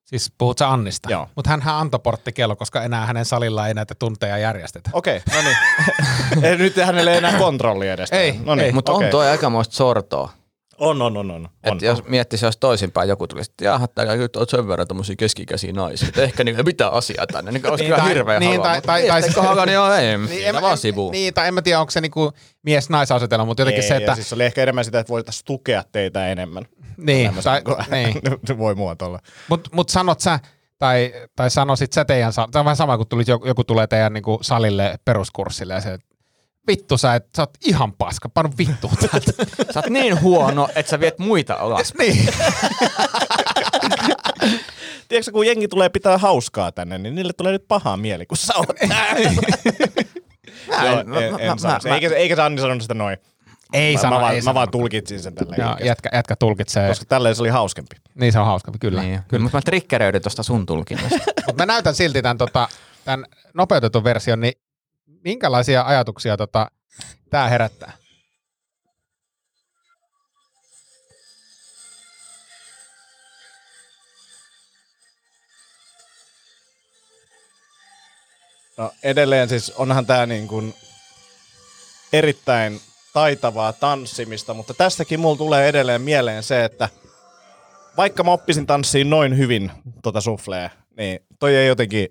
Siis 0.05 0.31
puhut 0.37 0.57
sä 0.57 0.71
Annista? 0.71 1.11
Joo. 1.11 1.29
Mutta 1.35 1.49
hän 1.49 1.61
antoi 1.65 1.99
porttikello, 1.99 2.55
koska 2.55 2.83
enää 2.83 3.05
hänen 3.05 3.25
salillaan 3.25 3.67
ei 3.67 3.73
näitä 3.73 3.95
tunteja 3.99 4.37
järjestetä. 4.37 4.89
Okei, 4.93 5.21
no 5.35 5.41
niin. 5.41 5.57
ei, 6.45 6.57
nyt 6.57 6.75
hänelle 6.77 7.11
ei 7.11 7.17
enää 7.17 7.37
kontrolli 7.37 7.89
edestä. 7.89 8.15
Ei, 8.15 8.39
no 8.45 8.55
niin, 8.55 8.65
ei. 8.65 8.71
Mutta 8.71 8.91
okei. 8.91 9.05
on 9.05 9.11
tuo 9.11 9.21
aikamoista 9.21 9.75
sortoa. 9.75 10.31
On, 10.79 11.01
on, 11.01 11.17
on, 11.17 11.31
on. 11.31 11.49
on. 11.65 11.73
Että 11.73 11.85
jos 11.85 12.03
miettisi, 12.07 12.45
jos 12.45 12.57
toisinpäin 12.57 13.09
joku 13.09 13.27
tulisi, 13.27 13.51
että 13.51 13.65
jaha, 13.65 13.87
täällä 13.87 14.15
nyt 14.15 14.35
on 14.35 14.45
sen 14.49 14.67
verran 14.67 14.87
tommosia 14.87 15.15
keskikäisiä 15.15 15.73
naisia, 15.73 16.07
että 16.07 16.23
ehkä 16.23 16.43
niillä 16.43 16.63
mitä 16.63 16.89
asiaa 16.89 17.27
tänne, 17.27 17.51
niin 17.51 17.67
olisi 17.67 17.83
Niin, 17.83 17.89
kyllä 17.93 18.03
tai- 18.03 18.09
hirveä 18.09 18.39
niin, 18.39 18.51
halua, 18.51 18.63
tai- 18.63 18.81
tai- 18.81 19.21
tai- 19.21 19.43
halua, 19.45 19.65
niin 19.65 19.73
joo, 19.73 19.93
ei, 19.93 20.17
Niin, 20.17 20.29
niin, 20.29 20.61
vaan 20.61 20.77
sivuun. 20.77 21.11
Niin, 21.11 21.33
tai 21.33 21.47
en 21.47 21.53
mä 21.53 21.61
tiedä, 21.61 21.79
onko 21.79 21.91
se 21.91 22.01
niinku 22.01 22.31
mies-naisasetelma, 22.63 23.45
mutta 23.45 23.61
jotenkin 23.61 23.83
ei, 23.83 23.87
se, 23.89 23.95
että... 23.95 24.11
ja 24.11 24.15
siis 24.15 24.33
oli 24.33 24.45
ehkä 24.45 24.63
enemmän 24.63 24.85
sitä, 24.85 24.99
että 24.99 25.11
voitaisiin 25.11 25.45
tukea 25.45 25.83
teitä 25.91 26.27
enemmän. 26.27 26.65
niin, 26.97 27.31
tai, 27.43 27.61
niin. 27.91 28.19
niin. 28.47 28.57
voi 28.59 28.75
muotoilla. 28.75 29.19
Mutta 29.49 29.69
mut 29.73 29.89
sanot 29.89 30.19
sä, 30.19 30.39
tai, 30.79 31.13
tai 31.35 31.49
sanoisit 31.49 31.93
sä 31.93 32.05
teidän, 32.05 32.33
tämä 32.33 32.59
on 32.61 32.65
vähän 32.65 32.75
sama 32.75 32.97
kuin 32.97 33.09
tulit, 33.09 33.27
joku, 33.27 33.47
joku 33.47 33.63
tulee 33.63 33.87
teidän 33.87 34.13
niinku 34.13 34.39
salille 34.41 34.99
peruskurssille 35.05 35.73
ja 35.73 35.81
se, 35.81 35.93
että 35.93 36.07
vittu 36.67 36.97
sä, 36.97 37.15
et, 37.15 37.25
sä 37.37 37.41
oot 37.41 37.57
ihan 37.65 37.93
paska, 37.93 38.29
panu 38.29 38.49
vittu 38.57 38.91
täältä. 38.99 39.31
Sä 39.73 39.79
oot 39.79 39.89
niin 39.89 40.21
huono, 40.21 40.69
että 40.75 40.89
sä 40.89 40.99
viet 40.99 41.19
muita 41.19 41.53
alas. 41.53 41.93
niin. 41.99 42.29
Tiedätkö, 45.07 45.31
kun 45.31 45.47
jengi 45.47 45.67
tulee 45.67 45.89
pitää 45.89 46.17
hauskaa 46.17 46.71
tänne, 46.71 46.97
niin 46.97 47.15
niille 47.15 47.33
tulee 47.33 47.51
nyt 47.51 47.67
paha 47.67 47.97
mieli, 47.97 48.25
kun 48.25 48.37
sä 48.37 48.53
oot 48.55 48.67
täällä. 48.89 49.31
Joo, 50.83 50.99
en- 50.99 51.13
en, 51.13 51.23
en 51.39 51.93
eikä, 51.93 52.15
eikä 52.15 52.35
se 52.35 52.41
Anni 52.41 52.61
sanonut 52.61 52.81
sitä 52.81 52.93
noin. 52.93 53.17
Ei 53.73 53.93
mä, 53.95 54.01
sano, 54.01 54.15
mä, 54.15 54.21
vaan, 54.21 54.35
ei 54.35 54.41
mä 54.41 54.53
vaan 54.53 54.71
tulkitsin 54.71 55.19
sen 55.19 55.35
tälleen. 55.35 55.59
Ja, 55.59 55.77
jätkä, 55.83 56.09
jätkä 56.13 56.35
tulkitsee. 56.35 56.87
Koska 56.87 57.05
tälleen 57.05 57.35
se 57.35 57.41
oli 57.41 57.49
hauskempi. 57.49 57.95
Niin 58.15 58.33
se 58.33 58.39
on 58.39 58.45
hauska, 58.45 58.71
kyllä. 58.79 59.01
Niin, 59.01 59.19
kyllä. 59.27 59.43
Mutta 59.43 59.57
mä 59.57 59.61
triggeröidyn 59.61 60.21
tuosta 60.21 60.43
sun 60.43 60.65
tulkinnasta. 60.65 61.17
Mutta 61.45 61.61
mä 61.61 61.65
näytän 61.65 61.95
silti 61.95 62.21
tämän, 62.21 62.37
tota, 62.37 62.69
tämän 63.05 63.25
nopeutetun 63.53 64.03
version, 64.03 64.39
niin 64.39 64.53
minkälaisia 65.23 65.83
ajatuksia 65.83 66.37
tota, 66.37 66.71
tämä 67.29 67.49
herättää? 67.49 67.93
No 78.77 78.91
edelleen 79.03 79.49
siis 79.49 79.69
onhan 79.69 80.05
tämä 80.05 80.25
niin 80.25 80.47
kuin 80.47 80.73
erittäin 82.13 82.81
taitavaa 83.13 83.73
tanssimista, 83.73 84.53
mutta 84.53 84.73
tästäkin 84.73 85.19
mulla 85.19 85.37
tulee 85.37 85.67
edelleen 85.67 86.01
mieleen 86.01 86.43
se, 86.43 86.65
että 86.65 86.89
vaikka 87.97 88.23
mä 88.23 88.31
oppisin 88.31 88.67
tanssiin 88.67 89.09
noin 89.09 89.37
hyvin 89.37 89.71
tota 90.03 90.21
suflea, 90.21 90.69
niin 90.97 91.19
toi 91.39 91.55
ei 91.55 91.67
jotenkin, 91.67 92.07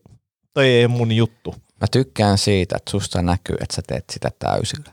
toi 0.54 0.66
ei 0.66 0.88
mun 0.88 1.12
juttu. 1.12 1.54
Mä 1.80 1.86
tykkään 1.90 2.38
siitä, 2.38 2.76
että 2.76 2.90
susta 2.90 3.22
näkyy, 3.22 3.56
että 3.60 3.76
sä 3.76 3.82
teet 3.86 4.04
sitä 4.12 4.30
täysillä. 4.38 4.92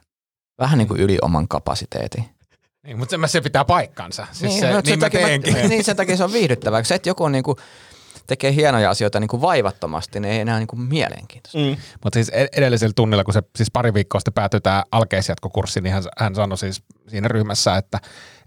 Vähän 0.59 0.77
niin 0.77 0.87
kuin 0.87 0.99
yli 0.99 1.17
oman 1.21 1.47
kapasiteetin. 1.47 2.25
Niin, 2.83 2.97
mutta 2.97 3.17
se, 3.17 3.31
se 3.31 3.41
pitää 3.41 3.65
paikkansa. 3.65 4.27
Siis 4.31 4.51
niin, 4.51 4.59
se, 4.59 4.71
no, 4.71 4.75
niin 4.75 4.85
sen 4.85 4.99
mä 4.99 5.05
takia 5.05 5.27
teenkin. 5.27 5.53
niin 5.69 5.83
sen 5.83 5.95
takia 5.95 6.17
se 6.17 6.23
on 6.23 6.33
viihdyttävää. 6.33 6.83
Se, 6.83 6.95
että 6.95 7.09
joku 7.09 7.27
niinku 7.27 7.57
tekee 8.27 8.53
hienoja 8.53 8.89
asioita 8.89 9.19
niinku 9.19 9.41
vaivattomasti, 9.41 10.19
niin 10.19 10.33
ei 10.33 10.39
enää 10.39 10.59
niinku 10.59 10.75
mielenkiintoista. 10.75 11.57
Mm. 11.57 11.77
Mutta 12.03 12.17
siis 12.17 12.29
ed- 12.29 12.47
edellisellä 12.57 12.93
tunnilla, 12.95 13.23
kun 13.23 13.33
se 13.33 13.43
siis 13.55 13.71
pari 13.71 13.93
viikkoa 13.93 14.19
sitten 14.19 14.33
päätyi 14.33 14.61
tämä 14.61 14.83
alkeisjatkokurssi, 14.91 15.81
niin 15.81 15.93
hän, 15.93 16.03
hän 16.17 16.35
sanoi 16.35 16.57
siis 16.57 16.83
siinä 17.07 17.27
ryhmässä, 17.27 17.77
että, 17.77 17.99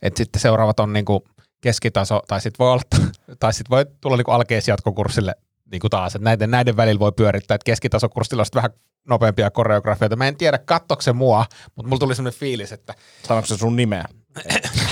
että 0.03 0.19
sitten 0.19 0.41
seuraavat 0.41 0.81
on 0.81 0.93
niinku 0.93 1.25
keskitaso, 1.61 2.23
tai 2.29 2.41
sitten 2.41 2.59
voi, 2.59 2.73
olla, 2.73 2.83
tai 3.41 3.53
sit 3.53 3.71
voi 3.71 3.87
tulla 4.01 4.17
niinku 4.17 4.31
alkeisjatkokurssille 4.31 5.35
niinku 5.71 5.89
taas, 5.89 6.15
että 6.15 6.25
näiden, 6.25 6.51
näiden 6.51 6.77
välillä 6.77 7.01
voi 7.01 7.13
pyörittää, 7.13 7.55
että 7.55 7.65
keskitasokurssilla 7.65 8.43
on 8.43 8.47
vähän 8.55 8.71
nopeampia 9.09 9.51
koreografioita. 9.51 10.17
Mä 10.17 10.29
en 10.29 10.37
tiedä, 10.37 10.59
kattoiko 10.59 11.03
se 11.03 11.13
mua, 11.13 11.45
mutta 11.77 11.89
mulla 11.89 12.01
tuli 12.01 12.15
sellainen 12.15 12.41
fiilis, 12.41 12.73
että 12.73 12.95
Sanoiko 13.23 13.47
se 13.47 13.57
sun 13.57 13.77
nimeä? 13.77 14.05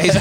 Ei 0.00 0.12
se, 0.12 0.20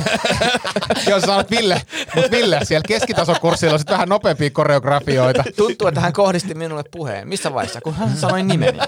jos 1.09 1.21
sä 1.21 1.27
sanot 1.27 1.51
Ville, 1.51 1.81
mutta 2.15 2.31
Ville, 2.31 2.59
siellä 2.63 2.83
keskitasokurssilla 2.87 3.73
on 3.73 3.79
sit 3.79 3.89
vähän 3.89 4.09
nopeampia 4.09 4.49
koreografioita. 4.49 5.43
Tuntuu, 5.55 5.87
että 5.87 6.01
hän 6.01 6.13
kohdisti 6.13 6.53
minulle 6.53 6.83
puheen. 6.91 7.27
Missä 7.27 7.53
vaiheessa? 7.53 7.81
Kun 7.81 7.93
hän 7.93 8.17
sanoi 8.17 8.43
nimeni. 8.43 8.79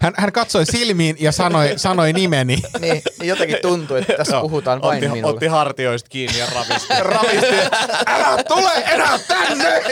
Hän, 0.00 0.14
hän 0.16 0.32
katsoi 0.32 0.66
silmiin 0.66 1.16
ja 1.20 1.32
sanoi, 1.32 1.72
sanoi 1.76 2.12
nimeni. 2.12 2.62
niin, 2.80 3.02
niin 3.20 3.28
jotenkin 3.28 3.58
tuntuu, 3.62 3.96
että 3.96 4.12
tässä 4.16 4.40
puhutaan 4.40 4.82
vain 4.82 4.96
otti, 4.96 5.08
minulle. 5.08 5.34
otti 5.34 5.46
hartioista 5.46 6.08
kiinni 6.08 6.38
ja 6.38 6.46
ravisti. 6.54 6.94
Ravisti, 7.14 7.76
älä 8.06 8.44
tule 8.48 8.72
enää 8.86 9.18
tänne! 9.18 9.82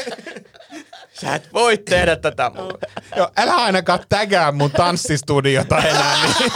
Sä 1.21 1.35
et 1.35 1.53
voi 1.53 1.79
tehdä 1.79 2.17
tätä 2.17 2.51
mulle. 2.51 2.79
Joo, 3.17 3.31
älä 3.37 3.55
ainakaan 3.55 4.01
tägää 4.09 4.53
mun 4.53 4.71
tanssistudiota 4.71 5.79
enää. 5.79 6.17
Niin. 6.39 6.53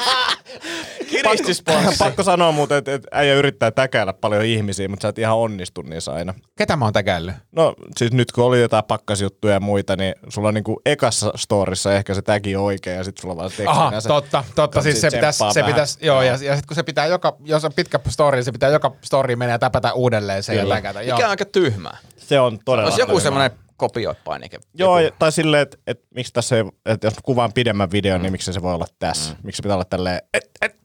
Kiristysponssi. 1.22 1.98
Pakko 2.04 2.22
sanoa 2.22 2.52
muuten, 2.52 2.78
että, 2.78 2.94
että 2.94 3.08
äijä 3.12 3.34
yrittää 3.34 3.70
täkäillä 3.70 4.12
paljon 4.12 4.44
ihmisiä, 4.44 4.88
mutta 4.88 5.02
sä 5.02 5.08
et 5.08 5.18
ihan 5.18 5.36
onnistu 5.36 5.82
niissä 5.82 6.12
aina. 6.12 6.34
Ketä 6.58 6.76
mä 6.76 6.84
oon 6.84 6.92
tägäillyt? 6.92 7.34
No 7.56 7.74
siis 7.96 8.12
nyt 8.12 8.32
kun 8.32 8.44
oli 8.44 8.60
jotain 8.60 8.84
pakkasjuttuja 8.84 9.54
ja 9.54 9.60
muita, 9.60 9.96
niin 9.96 10.14
sulla 10.28 10.48
on 10.48 10.54
niinku 10.54 10.80
ekassa 10.86 11.32
storissa 11.36 11.94
ehkä 11.94 12.14
se 12.14 12.22
tägi 12.22 12.56
oikein 12.56 12.96
ja 12.96 13.04
sitten 13.04 13.22
sulla 13.22 13.32
on 13.32 13.38
vaan 13.38 13.50
se 13.50 13.64
Aha, 13.66 14.00
se- 14.00 14.08
totta, 14.08 14.44
totta. 14.54 14.82
Siis 14.82 15.00
se 15.00 15.08
tsemppaa 15.08 15.52
se 15.52 15.60
vähän. 15.60 15.74
pitäisi, 15.74 15.98
joo, 16.06 16.22
ja, 16.22 16.32
ja 16.32 16.36
sitten 16.38 16.62
kun 16.68 16.74
se 16.74 16.82
pitää 16.82 17.06
joka, 17.06 17.36
jos 17.44 17.64
on 17.64 17.72
pitkä 17.76 18.00
story, 18.08 18.36
niin 18.36 18.44
se 18.44 18.52
pitää 18.52 18.70
joka 18.70 18.92
story 19.04 19.36
mennä 19.36 19.54
ja 19.54 19.58
täpätä 19.58 19.92
uudelleen 19.92 20.42
se 20.42 20.54
ja 20.54 20.60
Kyllä. 20.60 20.74
läkätä. 20.74 21.02
Joo. 21.02 21.16
Mikä 21.16 21.26
on 21.26 21.30
aika 21.30 21.44
tyhmää. 21.44 21.96
Se 22.16 22.40
on 22.40 22.58
todella 22.64 22.86
Olisi 22.88 23.00
joku 23.00 23.10
tyhmää. 23.10 23.22
semmoinen 23.22 23.50
kopioipainike. 23.76 24.58
Joo, 24.74 24.98
ja- 24.98 25.10
tai 25.18 25.32
silleen, 25.32 25.62
että, 25.62 25.76
että 25.86 26.06
miksi 26.14 26.32
tässä 26.32 26.56
ei, 26.56 26.64
että 26.86 27.06
jos 27.06 27.14
kuvaan 27.22 27.52
pidemmän 27.52 27.90
videon, 27.92 28.22
niin 28.22 28.32
miksi 28.32 28.52
se 28.52 28.62
voi 28.62 28.74
olla 28.74 28.86
tässä? 28.98 29.32
Mm. 29.34 29.38
Miksi 29.42 29.56
se 29.56 29.62
pitää 29.62 29.76
olla 29.76 29.84
tälleen, 29.84 30.20
et, 30.34 30.50
et, 30.62 30.76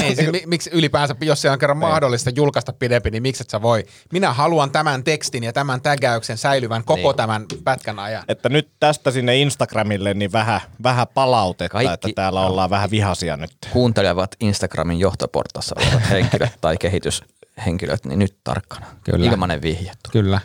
Niin, 0.00 0.16
siis, 0.16 0.32
mi- 0.32 0.42
miksi 0.46 0.70
ylipäänsä, 0.72 1.14
jos 1.20 1.42
se 1.42 1.50
on 1.50 1.58
kerran 1.58 1.76
mahdollista 1.76 2.30
julkaista 2.36 2.72
pidempi, 2.72 3.10
niin 3.10 3.22
miksi 3.22 3.42
et 3.42 3.50
sä 3.50 3.62
voi? 3.62 3.84
Minä 4.12 4.32
haluan 4.32 4.70
tämän 4.70 5.04
tekstin 5.04 5.44
ja 5.44 5.52
tämän 5.52 5.80
tägäyksen 5.80 6.38
säilyvän 6.38 6.84
koko 6.84 7.08
Niin. 7.08 7.16
tämän 7.16 7.44
pätkän 7.64 7.98
ajan. 7.98 8.24
että 8.28 8.48
nyt 8.48 8.68
tästä 8.80 9.10
sinne 9.10 9.36
Instagramille 9.36 10.14
niin 10.14 10.32
vähän, 10.32 10.60
vähän 10.82 11.06
palautetta, 11.14 11.72
Kaikki- 11.72 11.92
että 11.94 12.08
täällä 12.14 12.40
ollaan 12.46 12.70
vähän 12.70 12.90
vihaisia 12.90 13.36
nyt. 13.36 13.52
Kuuntelevat 13.72 14.36
Instagramin 14.40 14.98
johtoportassa 14.98 15.74
olevat 15.78 16.10
henkilöt 16.10 16.52
tai 16.60 16.76
kehityshenkilöt, 16.76 18.04
niin 18.04 18.18
nyt 18.18 18.36
tarkkana. 18.44 18.86
Kyllä. 19.04 19.26
Ilmanen 19.26 19.62
vihje. 19.62 19.92
Kyllä. 20.12 20.40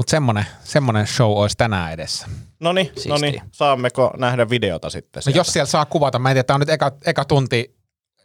Mutta 0.00 0.10
semmonen, 0.10 0.46
semmonen 0.64 1.06
show 1.06 1.32
olisi 1.32 1.56
tänään 1.56 1.92
edessä. 1.92 2.26
No 2.60 2.72
niin, 2.72 2.92
no 3.08 3.16
niin, 3.18 3.42
saammeko 3.52 4.10
nähdä 4.16 4.50
videota 4.50 4.90
sitten 4.90 5.18
No 5.20 5.22
sieltä? 5.22 5.38
jos 5.38 5.46
siellä 5.52 5.66
saa 5.66 5.84
kuvata, 5.84 6.18
mä 6.18 6.30
en 6.30 6.34
tiedä, 6.34 6.44
tämä 6.46 6.54
on 6.54 6.60
nyt 6.60 6.68
eka, 6.68 6.92
eka 7.06 7.24
tunti 7.24 7.74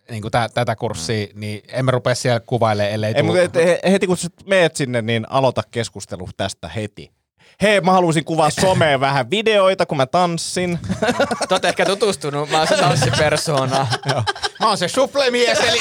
niin 0.10 0.22
kuin 0.22 0.32
tä, 0.32 0.50
tätä 0.54 0.76
kurssia, 0.76 1.28
niin 1.34 1.62
emme 1.68 1.92
rupea 1.92 2.16
siellä 2.16 2.40
kuvailemaan, 2.40 2.94
ellei 2.94 3.14
Ei, 3.16 3.24
mutta 3.24 3.42
et, 3.42 3.56
he- 3.56 3.80
heti 3.92 4.08
kun 4.08 4.18
sä 4.18 4.28
meet 4.46 4.76
sinne, 4.76 5.02
niin 5.02 5.26
aloita 5.30 5.62
keskustelu 5.72 6.30
tästä 6.38 6.68
heti. 6.68 7.12
Hei, 7.62 7.82
mä 7.82 7.92
haluaisin 7.92 8.26
kuvaa 8.26 8.50
someen 8.50 9.00
vähän 9.00 9.30
videoita, 9.30 9.86
kun 9.86 9.98
mä 9.98 10.06
tanssin. 10.06 10.80
Te 11.50 11.54
ootte 11.56 11.68
ehkä 11.68 11.86
tutustunut, 11.86 12.50
mä 12.50 12.58
oon 12.58 12.68
se 12.68 12.78
tanssipersona. 12.78 13.88
Mä 14.60 14.68
oon 14.68 14.78
se 14.78 14.88
suflemies, 14.88 15.60
eli, 15.60 15.80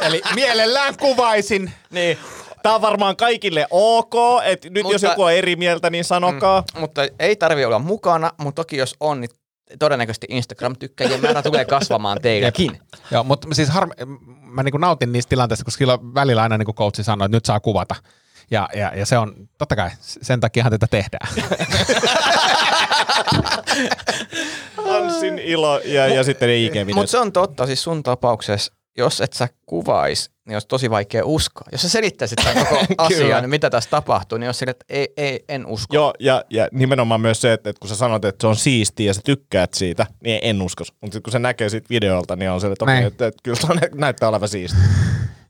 eli 0.00 0.22
mielellään 0.34 0.96
kuvaisin. 0.96 1.72
niin, 1.90 2.18
Tää 2.66 2.74
on 2.74 2.82
varmaan 2.82 3.16
kaikille 3.16 3.66
ok, 3.70 4.14
että 4.44 4.70
nyt 4.70 4.82
Mutta- 4.82 4.94
jos 4.94 5.02
joku 5.02 5.22
on 5.22 5.32
eri 5.32 5.56
mieltä, 5.56 5.90
niin 5.90 6.04
sanokaa. 6.04 6.64
mutta 6.80 7.02
ei 7.18 7.36
tarvi 7.36 7.64
olla 7.64 7.78
mukana, 7.78 8.30
mutta 8.38 8.62
toki 8.62 8.76
jos 8.76 8.96
on, 9.00 9.20
niin 9.20 9.30
todennäköisesti 9.78 10.26
Instagram-tykkäjien 10.30 11.20
määrä 11.20 11.42
tulee 11.42 11.64
kasvamaan 11.64 12.18
teilläkin. 12.22 12.80
Joo, 13.10 13.24
mutta 13.24 13.48
siis 13.52 13.68
harmi, 13.68 13.92
mä 14.40 14.62
niin 14.62 14.80
nautin 14.80 15.12
niistä 15.12 15.28
tilanteista, 15.28 15.64
koska 15.64 15.78
silloin 15.78 16.14
välillä 16.14 16.42
aina 16.42 16.58
niin 16.58 16.66
kuin 16.66 16.76
coachi 16.76 17.04
sanoi, 17.04 17.26
että 17.26 17.36
nyt 17.36 17.44
saa 17.44 17.60
kuvata. 17.60 17.94
Ja, 18.50 18.68
ja, 18.74 18.92
ja 18.96 19.06
se 19.06 19.18
on, 19.18 19.34
totta 19.58 19.76
kai, 19.76 19.90
sen 20.00 20.40
takiahan 20.40 20.72
tätä 20.72 20.86
tehdään. 20.90 21.28
Tanssin 24.76 25.38
ilo 25.38 25.78
ja, 25.78 26.06
ja 26.06 26.24
sitten 26.24 26.48
ne 26.48 26.56
IG-videot. 26.56 26.94
Mutta 26.94 27.10
se 27.10 27.18
on 27.18 27.32
totta, 27.32 27.66
siis 27.66 27.82
sun 27.82 28.02
tapauksessa, 28.02 28.72
jos 28.96 29.20
et 29.20 29.32
sä 29.32 29.48
kuvais, 29.66 30.30
niin 30.46 30.56
olisi 30.56 30.68
tosi 30.68 30.90
vaikea 30.90 31.24
uskoa. 31.24 31.68
Jos 31.72 31.82
sä 31.82 31.88
selittäisit 31.88 32.38
tämän 32.44 32.66
koko 32.66 32.84
asian, 32.98 33.42
niin 33.42 33.50
mitä 33.50 33.70
tässä 33.70 33.90
tapahtuu, 33.90 34.38
niin 34.38 34.46
jos 34.46 34.58
sille, 34.58 34.70
että 34.70 34.84
ei, 34.88 35.08
ei, 35.16 35.44
en 35.48 35.66
usko. 35.66 35.94
Joo, 35.94 36.14
ja, 36.20 36.44
ja 36.50 36.68
nimenomaan 36.72 37.20
myös 37.20 37.40
se, 37.40 37.52
että, 37.52 37.70
että 37.70 37.80
kun 37.80 37.88
sä 37.88 37.96
sanot, 37.96 38.24
että 38.24 38.40
se 38.40 38.46
on 38.46 38.56
siistiä 38.56 39.06
ja 39.06 39.14
sä 39.14 39.20
tykkäät 39.24 39.74
siitä, 39.74 40.06
niin 40.24 40.38
en 40.42 40.62
usko. 40.62 40.84
Mutta 41.00 41.14
sitten 41.14 41.22
kun 41.22 41.32
se 41.32 41.38
näkee 41.38 41.68
siitä 41.68 41.86
videolta, 41.90 42.36
niin 42.36 42.50
on 42.50 42.60
se, 42.60 42.66
että 42.66 42.84
okei, 42.84 42.94
Näin. 42.94 43.06
että, 43.06 43.26
että 43.26 43.40
kyllä 43.42 43.60
se 43.60 43.66
on, 43.70 43.78
näyttää 43.94 44.28
olevan 44.28 44.48
siistiä. 44.48 44.80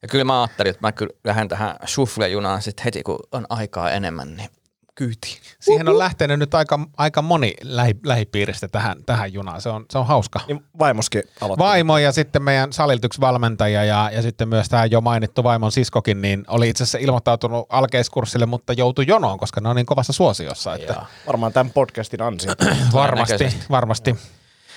Ja 0.02 0.08
kyllä 0.08 0.24
mä 0.24 0.42
ajattelin, 0.42 0.70
että 0.70 0.86
mä 0.86 0.92
kyllä 0.92 1.12
lähden 1.24 1.48
tähän 1.48 1.76
shuffle-junaan 1.86 2.62
sit 2.62 2.84
heti, 2.84 3.02
kun 3.02 3.18
on 3.32 3.46
aikaa 3.48 3.90
enemmän, 3.90 4.36
niin 4.36 4.48
kyytiin. 4.96 5.36
Siihen 5.60 5.88
on 5.88 5.98
lähtenyt 5.98 6.38
nyt 6.38 6.54
aika, 6.54 6.78
aika 6.96 7.22
moni 7.22 7.54
lähi, 7.62 7.94
lähipiiristä 8.04 8.68
tähän, 8.68 9.04
tähän 9.06 9.32
junaan. 9.32 9.60
Se 9.60 9.68
on, 9.68 9.86
se 9.90 9.98
on 9.98 10.06
hauska. 10.06 10.40
Niin 10.48 10.64
vaimoskin 10.78 11.22
aloitti. 11.40 11.64
Vaimo 11.64 11.98
ja 11.98 12.12
sitten 12.12 12.42
meidän 12.42 12.72
salilta 12.72 13.06
yksi 13.06 13.20
valmentaja 13.20 13.84
ja, 13.84 14.10
ja 14.12 14.22
sitten 14.22 14.48
myös 14.48 14.68
tämä 14.68 14.84
jo 14.84 15.00
mainittu 15.00 15.44
vaimon 15.44 15.72
siskokin, 15.72 16.22
niin 16.22 16.44
oli 16.48 16.68
itse 16.68 16.84
asiassa 16.84 16.98
ilmoittautunut 16.98 17.66
alkeiskurssille, 17.68 18.46
mutta 18.46 18.72
joutui 18.72 19.04
jonoon, 19.08 19.38
koska 19.38 19.60
ne 19.60 19.68
on 19.68 19.76
niin 19.76 19.86
kovassa 19.86 20.12
suosiossa. 20.12 20.74
Että. 20.74 21.02
Varmaan 21.26 21.52
tämän 21.52 21.72
podcastin 21.72 22.22
ansiota. 22.22 22.64
varmasti, 22.92 23.56
varmasti. 23.70 24.16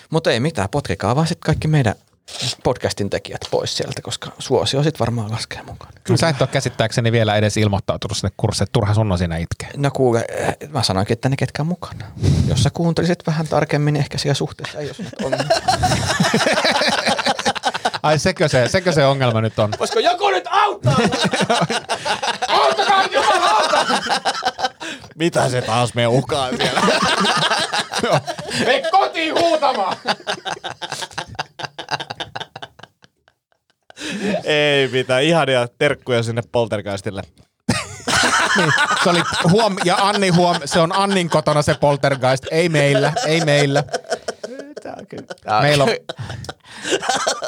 Mutta 0.10 0.32
ei 0.32 0.40
mitään, 0.40 0.70
potkikaa 0.70 1.16
vaan 1.16 1.28
sitten 1.28 1.46
kaikki 1.46 1.68
meidän 1.68 1.96
podcastin 2.64 3.10
tekijät 3.10 3.42
pois 3.52 3.78
sieltä, 3.78 4.02
koska 4.02 4.32
suosio 4.40 4.84
sitten 4.84 5.00
varmaan 5.00 5.32
laskee 5.32 5.62
mukaan. 5.64 5.94
Kyllä. 6.04 6.18
Sä 6.18 6.30
et 6.30 6.42
ole 6.42 6.50
käsittääkseni 6.52 7.12
vielä 7.12 7.36
edes 7.36 7.58
ilmoittautunut 7.58 8.18
sinne 8.18 8.32
kurssille, 8.38 8.64
että 8.64 8.74
turha 8.74 8.94
sun 8.94 9.12
on 9.12 9.18
siinä 9.18 9.38
itkeä. 9.38 9.70
No 9.78 9.92
kuule, 9.92 10.26
eh, 10.30 10.58
mä 10.70 10.84
sanoinkin, 10.84 11.14
että 11.14 11.30
ne 11.30 11.36
ketkä 11.36 11.62
on 11.62 11.68
mukana. 11.68 12.06
Jos 12.48 12.64
sä 12.64 12.70
kuuntelisit 12.70 13.28
vähän 13.28 13.48
tarkemmin, 13.48 13.94
niin 13.94 14.02
ehkä 14.02 14.18
siellä 14.18 14.36
suhteessa 14.36 14.80
ei 14.80 14.88
olisi 14.88 15.04
nyt 15.04 15.14
ongelma. 15.24 15.44
Ai 18.04 18.20
sekö 18.20 18.50
se, 18.50 18.68
sekö 18.68 18.92
se 18.92 19.06
ongelma 19.06 19.42
nyt 19.42 19.60
on? 19.60 19.74
Voisiko 19.80 20.00
joku 20.00 20.30
nyt 20.30 20.46
auttaa? 20.50 20.96
Mitä 25.16 25.50
se 25.50 25.62
taas 25.62 25.94
me 25.94 26.08
ukaan 26.08 26.58
siellä? 26.58 26.82
Me 28.66 28.84
kotiin 28.92 29.40
huutamaan! 29.40 29.98
Ei 34.50 34.88
mitään, 34.88 35.24
ihania 35.24 35.68
terkkuja 35.78 36.24
sinne 36.24 36.42
poltergeistille. 36.52 37.22
Niin, 38.58 38.74
se 39.04 39.10
oli 39.10 39.22
huom, 39.52 39.76
ja 39.84 39.96
Anni 39.96 40.30
huom, 40.30 40.58
se 40.66 40.80
on 40.80 40.96
Annin 40.96 41.30
kotona 41.30 41.62
se 41.62 41.74
poltergeist, 41.74 42.46
ei 42.52 42.70
meillä, 42.70 43.14
ei 43.28 43.46
meillä. 43.46 43.84
Meillä 45.62 45.84
on, 45.84 45.90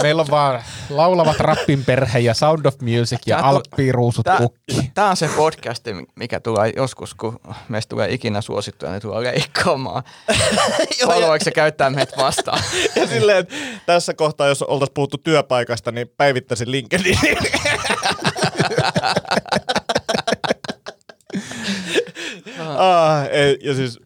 meillä 0.02 0.22
on 0.22 0.28
vaan 0.32 0.64
laulavat 0.90 1.40
rappin 1.40 1.86
perhe 1.86 2.20
ja 2.20 2.34
Sound 2.34 2.66
of 2.66 2.76
Music 2.82 3.20
ja 3.26 3.36
Tää 3.36 3.44
tu- 3.44 3.56
Alppiruusut 3.56 4.24
Tää, 4.26 4.38
kukki. 4.38 4.92
tää 4.94 5.10
on 5.10 5.18
se 5.18 5.30
podcast, 5.36 5.86
mikä 6.16 6.40
tulee 6.40 6.74
joskus, 6.76 7.14
kun 7.14 7.40
meistä 7.70 7.90
tulee 7.90 8.14
ikinä 8.14 8.42
suosittuja, 8.42 8.92
niin 8.92 9.02
tulee 9.02 9.24
leikkaamaan. 9.24 10.04
Haluaako 11.08 11.44
se 11.44 11.52
käyttää 11.52 11.90
meitä 11.90 12.18
vastaan? 12.18 12.64
Ja 12.96 13.08
silleen, 13.08 13.38
että 13.38 13.56
tässä 13.86 14.14
kohtaa, 14.14 14.48
jos 14.48 14.62
oltaisiin 14.62 14.94
puhuttu 14.94 15.18
työpaikasta, 15.18 15.92
niin 15.92 16.08
päivittäisin 16.18 16.72
LinkedInin. 16.72 17.38
ah, 22.78 23.26
ei, 23.32 23.58
ja 23.64 23.74
siis 23.74 24.00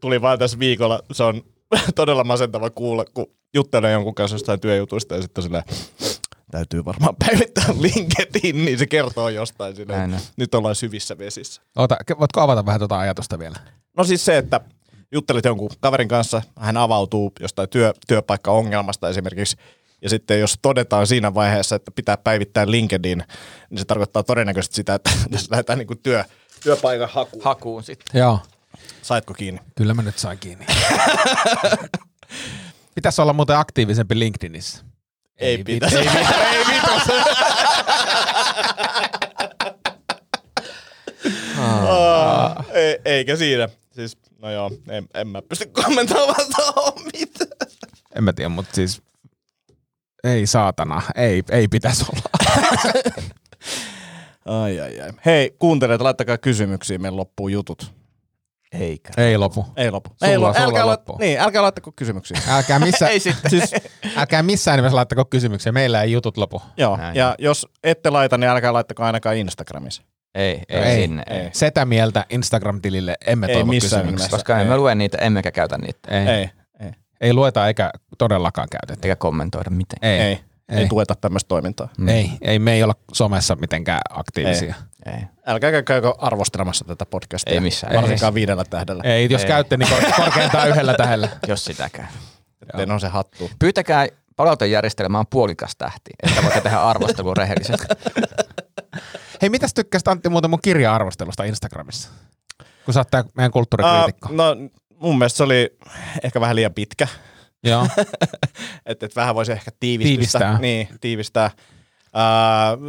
tuli 0.00 0.22
vaan 0.22 0.38
tässä 0.38 0.58
viikolla, 0.58 1.00
se 1.12 1.22
on 1.22 1.42
todella 1.94 2.24
masentava 2.24 2.70
kuulla, 2.70 3.04
kun 3.14 3.26
juttelen 3.54 3.92
jonkun 3.92 4.14
kanssa 4.14 4.34
jostain 4.34 4.60
työjutuista 4.60 5.14
ja 5.14 5.22
sitten 5.22 5.44
silleen, 5.44 5.62
täytyy 6.50 6.84
varmaan 6.84 7.16
päivittää 7.16 7.64
LinkedIn, 7.80 8.64
niin 8.64 8.78
se 8.78 8.86
kertoo 8.86 9.28
jostain 9.28 9.76
silleen, 9.76 10.16
nyt 10.36 10.54
ollaan 10.54 10.74
syvissä 10.74 11.18
vesissä. 11.18 11.62
Ota, 11.76 11.96
voitko 12.18 12.40
avata 12.40 12.66
vähän 12.66 12.80
tuota 12.80 12.98
ajatusta 12.98 13.38
vielä? 13.38 13.56
No 13.96 14.04
siis 14.04 14.24
se, 14.24 14.38
että 14.38 14.60
juttelit 15.12 15.44
jonkun 15.44 15.70
kaverin 15.80 16.08
kanssa, 16.08 16.42
hän 16.58 16.76
avautuu 16.76 17.32
jostain 17.40 17.68
työ, 17.68 17.92
työpaikkaongelmasta 18.06 19.08
esimerkiksi, 19.08 19.56
ja 20.02 20.08
sitten 20.08 20.40
jos 20.40 20.58
todetaan 20.62 21.06
siinä 21.06 21.34
vaiheessa, 21.34 21.76
että 21.76 21.90
pitää 21.90 22.16
päivittää 22.16 22.70
LinkedIn, 22.70 23.24
niin 23.70 23.78
se 23.78 23.84
tarkoittaa 23.84 24.22
todennäköisesti 24.22 24.76
sitä, 24.76 24.94
että 24.94 25.10
jos 25.32 25.50
lähdetään 25.50 25.78
niin 25.78 26.02
työ, 26.02 26.24
työpaikan 26.62 27.08
hakuun. 27.12 27.44
Hakuun 27.44 27.82
sitten. 27.82 28.18
Joo, 28.20 28.38
Saitko 29.02 29.34
kiinni? 29.34 29.60
kyllä 29.76 29.94
mä 29.94 30.02
nyt 30.02 30.18
sain 30.18 30.38
kiinni. 30.38 30.66
Pitäisi 32.94 33.22
olla 33.22 33.32
muuten 33.32 33.56
aktiivisempi 33.56 34.18
LinkedInissä. 34.18 34.84
Ei, 35.36 35.56
vit- 35.56 35.64
pitäisi. 35.64 35.96
Ei, 35.96 36.04
vit- 36.06 36.34
ei 36.42 36.64
vitos. 36.66 37.02
Ah, 41.58 42.64
ei, 42.72 42.98
eikä 43.04 43.36
siinä. 43.36 43.68
Siis, 43.92 44.16
no 44.42 44.50
joo, 44.50 44.70
en, 44.88 45.06
en 45.14 45.28
mä 45.28 45.42
pysty 45.42 45.66
kommentoimaan 45.66 46.46
tuohon 46.56 46.92
mitään. 47.12 47.70
En 48.14 48.24
mä 48.24 48.32
tiedä, 48.32 48.48
mutta 48.48 48.74
siis 48.74 49.02
Ei 50.24 50.46
saatana, 50.46 51.02
ei, 51.14 51.42
ei 51.50 51.68
pitäisi 51.68 52.04
olla. 52.12 52.22
Ai, 54.62 54.80
ai, 54.80 55.00
ai. 55.00 55.10
Hei, 55.26 55.56
kuuntelijat, 55.58 56.00
laittakaa 56.00 56.38
kysymyksiä, 56.38 56.98
meillä 56.98 57.16
loppuu 57.16 57.48
jutut. 57.48 57.92
Eikä. 58.72 59.10
ei 59.16 59.38
lopu. 59.38 59.66
Ei 59.76 59.90
lopu. 59.90 60.10
Sulla- 60.10 60.32
ei 60.32 60.38
lopu. 60.38 60.54
sulla 60.54 60.66
älkää, 60.66 60.86
loppuu. 60.86 61.16
lait- 61.16 61.20
niin, 61.20 61.40
älkää 61.40 61.62
laittako 61.62 61.92
kysymyksiä. 61.96 62.38
Älkää, 62.56 62.78
missä, 62.78 63.08
Ei 63.10 63.20
sitten. 63.20 63.50
siis, 63.50 63.74
älkää 64.16 64.42
missään 64.42 64.78
nimessä 64.78 64.96
laittako 64.96 65.24
kysymyksiä, 65.24 65.72
meillä 65.72 66.02
ei 66.02 66.12
jutut 66.12 66.36
lopu. 66.36 66.62
Joo, 66.76 66.96
Näin. 66.96 67.16
ja 67.16 67.34
jos 67.38 67.66
ette 67.84 68.10
laita, 68.10 68.38
niin 68.38 68.50
älkää 68.50 68.72
laittako 68.72 69.02
ainakaan 69.04 69.36
Instagramissa. 69.36 70.02
Ei, 70.34 70.62
ei, 70.68 70.80
Ei, 70.82 71.00
sinne. 71.02 71.22
Ei. 71.30 71.36
ei. 71.38 71.48
Setä 71.52 71.84
mieltä 71.84 72.26
Instagram-tilille 72.30 73.14
emme 73.26 73.46
Ei 73.46 73.52
toivo 73.54 73.66
missään 73.66 73.88
kysymyksiä. 74.02 74.06
nimessä. 74.10 74.30
Koska 74.36 74.60
emme 74.60 74.74
Ei. 74.74 74.78
lue 74.78 74.94
niitä, 74.94 75.18
emmekä 75.18 75.50
käytä 75.50 75.78
niitä. 75.78 75.98
Ei. 76.10 76.26
ei. 76.28 76.34
Ei, 76.38 76.48
ei, 76.80 76.90
Ei 77.20 77.32
lueta 77.32 77.66
eikä 77.68 77.90
todellakaan 78.18 78.68
käytetä. 78.70 79.08
Eikä 79.08 79.16
kommentoida 79.16 79.70
miten. 79.70 79.98
Ei. 80.02 80.18
ei. 80.20 80.20
Ei. 80.20 80.38
Ei, 80.68 80.78
ei 80.78 80.88
tueta 80.88 81.14
tämmöistä 81.14 81.48
toimintaa. 81.48 81.88
Ei, 82.08 82.30
ei, 82.42 82.58
me 82.58 82.72
ei 82.72 82.82
olla 82.82 82.94
somessa 83.12 83.56
mitenkään 83.56 84.00
aktiivisia. 84.10 84.74
Ei. 84.78 84.82
Älkää 85.46 85.82
käykö 85.82 86.14
arvostelemassa 86.18 86.84
tätä 86.84 87.06
podcastia. 87.06 87.54
Ei 87.54 87.60
missään 87.60 87.94
Varsinkaan 87.94 88.34
viidellä 88.34 88.64
tähdellä. 88.64 89.02
Ei, 89.02 89.12
ei 89.12 89.28
jos 89.30 89.42
Ei. 89.42 89.48
käytte, 89.48 89.76
niin 89.76 89.88
kor- 89.88 90.12
korkeintaan 90.16 90.68
yhdellä 90.70 90.94
tähdellä. 90.94 91.28
Jos 91.46 91.64
sitäkään. 91.64 92.08
Ettei 92.62 92.86
on 92.94 93.00
se 93.00 93.08
hattu. 93.08 93.50
Pyytäkää 93.58 94.06
palautejärjestelmään 94.36 95.26
puolikas 95.30 95.76
tähti, 95.78 96.10
että 96.22 96.42
voitte 96.42 96.60
tehdä 96.60 96.80
arvostelua 96.80 97.34
rehellisesti. 97.34 97.86
Hei, 99.42 99.50
mitäs 99.50 99.74
tykkäsit 99.74 100.08
Antti 100.08 100.28
muuten 100.28 100.50
mun 100.50 100.60
kirja-arvostelusta 100.62 101.44
Instagramissa? 101.44 102.08
Kun 102.84 102.94
sä 102.94 103.00
oot 103.00 103.10
tää 103.10 103.24
meidän 103.36 103.52
kulttuurikriitikko. 103.52 104.28
Uh, 104.28 104.34
no 104.34 104.56
mun 104.96 105.18
mielestä 105.18 105.36
se 105.36 105.42
oli 105.42 105.76
ehkä 106.22 106.40
vähän 106.40 106.56
liian 106.56 106.74
pitkä. 106.74 107.08
Joo. 107.64 107.86
Että 108.86 109.06
et 109.06 109.16
vähän 109.16 109.34
voisi 109.34 109.52
ehkä 109.52 109.70
tiivistää. 109.80 110.10
Tiivistää. 110.10 110.58
Niin, 110.58 110.88
tiivistää. 111.00 111.50
Uh, 112.14 112.82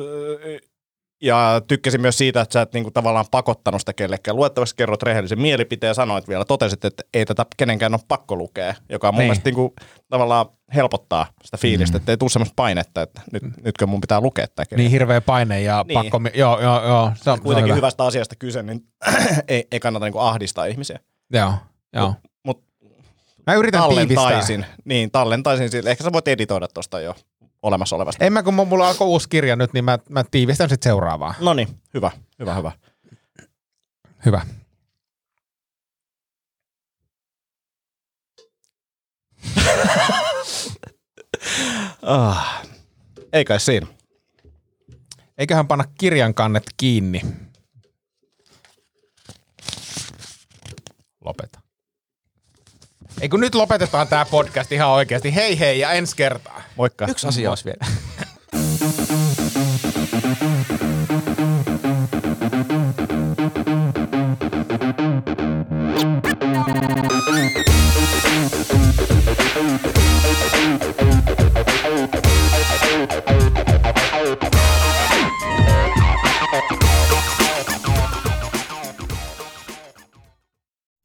ja 1.22 1.62
tykkäsin 1.68 2.02
myös 2.02 2.18
siitä, 2.18 2.42
että 2.42 2.54
sä 2.54 2.62
et 2.62 2.74
niinku 2.74 2.92
tavallaan 2.92 3.26
pakottanut 3.32 3.82
sitä 3.82 3.94
kellekään. 3.94 4.36
Luettavasti 4.38 4.76
kerrot 4.78 5.04
rehellisen 5.04 5.42
mielipiteen 5.42 5.90
ja 5.90 5.94
sanoit 5.94 6.28
vielä, 6.28 6.46
totesit, 6.46 6.86
että 6.86 7.04
ei 7.14 7.26
tätä 7.26 7.46
kenenkään 7.58 7.94
ole 7.94 8.02
pakko 8.08 8.36
lukea, 8.36 8.74
joka 8.90 9.12
mun 9.12 9.20
Niin. 9.20 9.26
mielestä 9.26 9.48
niinku 9.50 9.74
tavallaan 10.10 10.46
helpottaa 10.76 11.26
sitä 11.44 11.58
fiilistä, 11.58 11.98
mm. 11.98 12.02
että 12.02 12.12
ei 12.12 12.18
tule 12.18 12.30
semmoista 12.30 12.54
painetta, 12.56 13.02
että 13.02 13.22
nyt, 13.32 13.44
nytkö 13.64 13.88
mun 13.88 14.02
pitää 14.02 14.22
lukea 14.22 14.48
tämä 14.48 14.66
kirja. 14.66 14.78
niin 14.82 14.92
hirveä 14.92 15.22
paine 15.22 15.62
ja 15.62 15.86
Niin. 15.88 15.94
pakko... 15.94 16.22
Joo, 16.34 16.62
joo, 16.62 16.86
joo. 16.88 17.06
Se 17.06 17.10
on, 17.10 17.16
se 17.24 17.32
on 17.32 17.42
Kuitenkin 17.42 17.68
hyvä. 17.70 17.76
hyvästä 17.76 18.04
asiasta 18.04 18.36
kyse, 18.36 18.64
niin 18.64 18.84
ei, 19.48 19.68
ei 19.72 19.80
kannata 19.80 20.06
niinku 20.06 20.20
ahdistaa 20.20 20.66
ihmisiä. 20.66 21.00
Joo, 21.34 21.54
joo. 21.94 22.14
Mut 22.46 22.64
Mä 23.48 23.54
yritän 23.54 23.82
tiivistää. 23.90 24.42
niin 24.86 25.12
tallentaisin, 25.12 25.72
sille. 25.72 25.92
ehkä 25.92 26.04
sä 26.04 26.14
voit 26.14 26.28
editoida 26.28 26.68
tuosta 26.68 27.00
jo 27.00 27.16
olemassa 27.62 27.96
olevasta. 27.96 28.26
En 28.26 28.34
mä, 28.34 28.44
kun 28.44 28.54
mulla 28.54 28.88
alkoi 28.88 29.08
uusi 29.08 29.30
kirja 29.30 29.56
nyt, 29.56 29.74
niin 29.74 29.86
mä, 29.86 30.00
mä 30.10 30.24
tiivistän 30.32 30.70
sitten 30.70 30.90
seuraavaa. 30.90 31.34
No 31.40 31.54
niin, 31.54 31.68
hyvä, 31.94 32.12
hyvä, 32.40 32.56
hyvä. 32.56 32.72
Hyvä. 34.26 34.42
Ah. 42.02 42.64
Ei 43.34 43.46
kai 43.46 43.60
siinä. 43.60 43.88
Eiköhän 45.38 45.68
panna 45.68 45.86
kirjan 46.00 46.34
kannet 46.34 46.64
kiinni. 46.78 47.22
Lopeta. 51.26 51.59
Ei 53.22 53.30
kun 53.30 53.40
nyt 53.40 53.56
lopetetaan 53.56 54.08
tää 54.08 54.26
podcast 54.26 54.72
ihan 54.72 54.90
oikeasti. 54.90 55.36
Hei 55.36 55.60
hei 55.60 55.80
ja 55.80 55.92
ensi 55.92 56.16
kertaa. 56.16 56.62
Moikka. 56.76 57.08
Yksi 57.10 57.28
asia 57.28 57.50
olisi 57.50 57.66
vielä. 57.66 57.86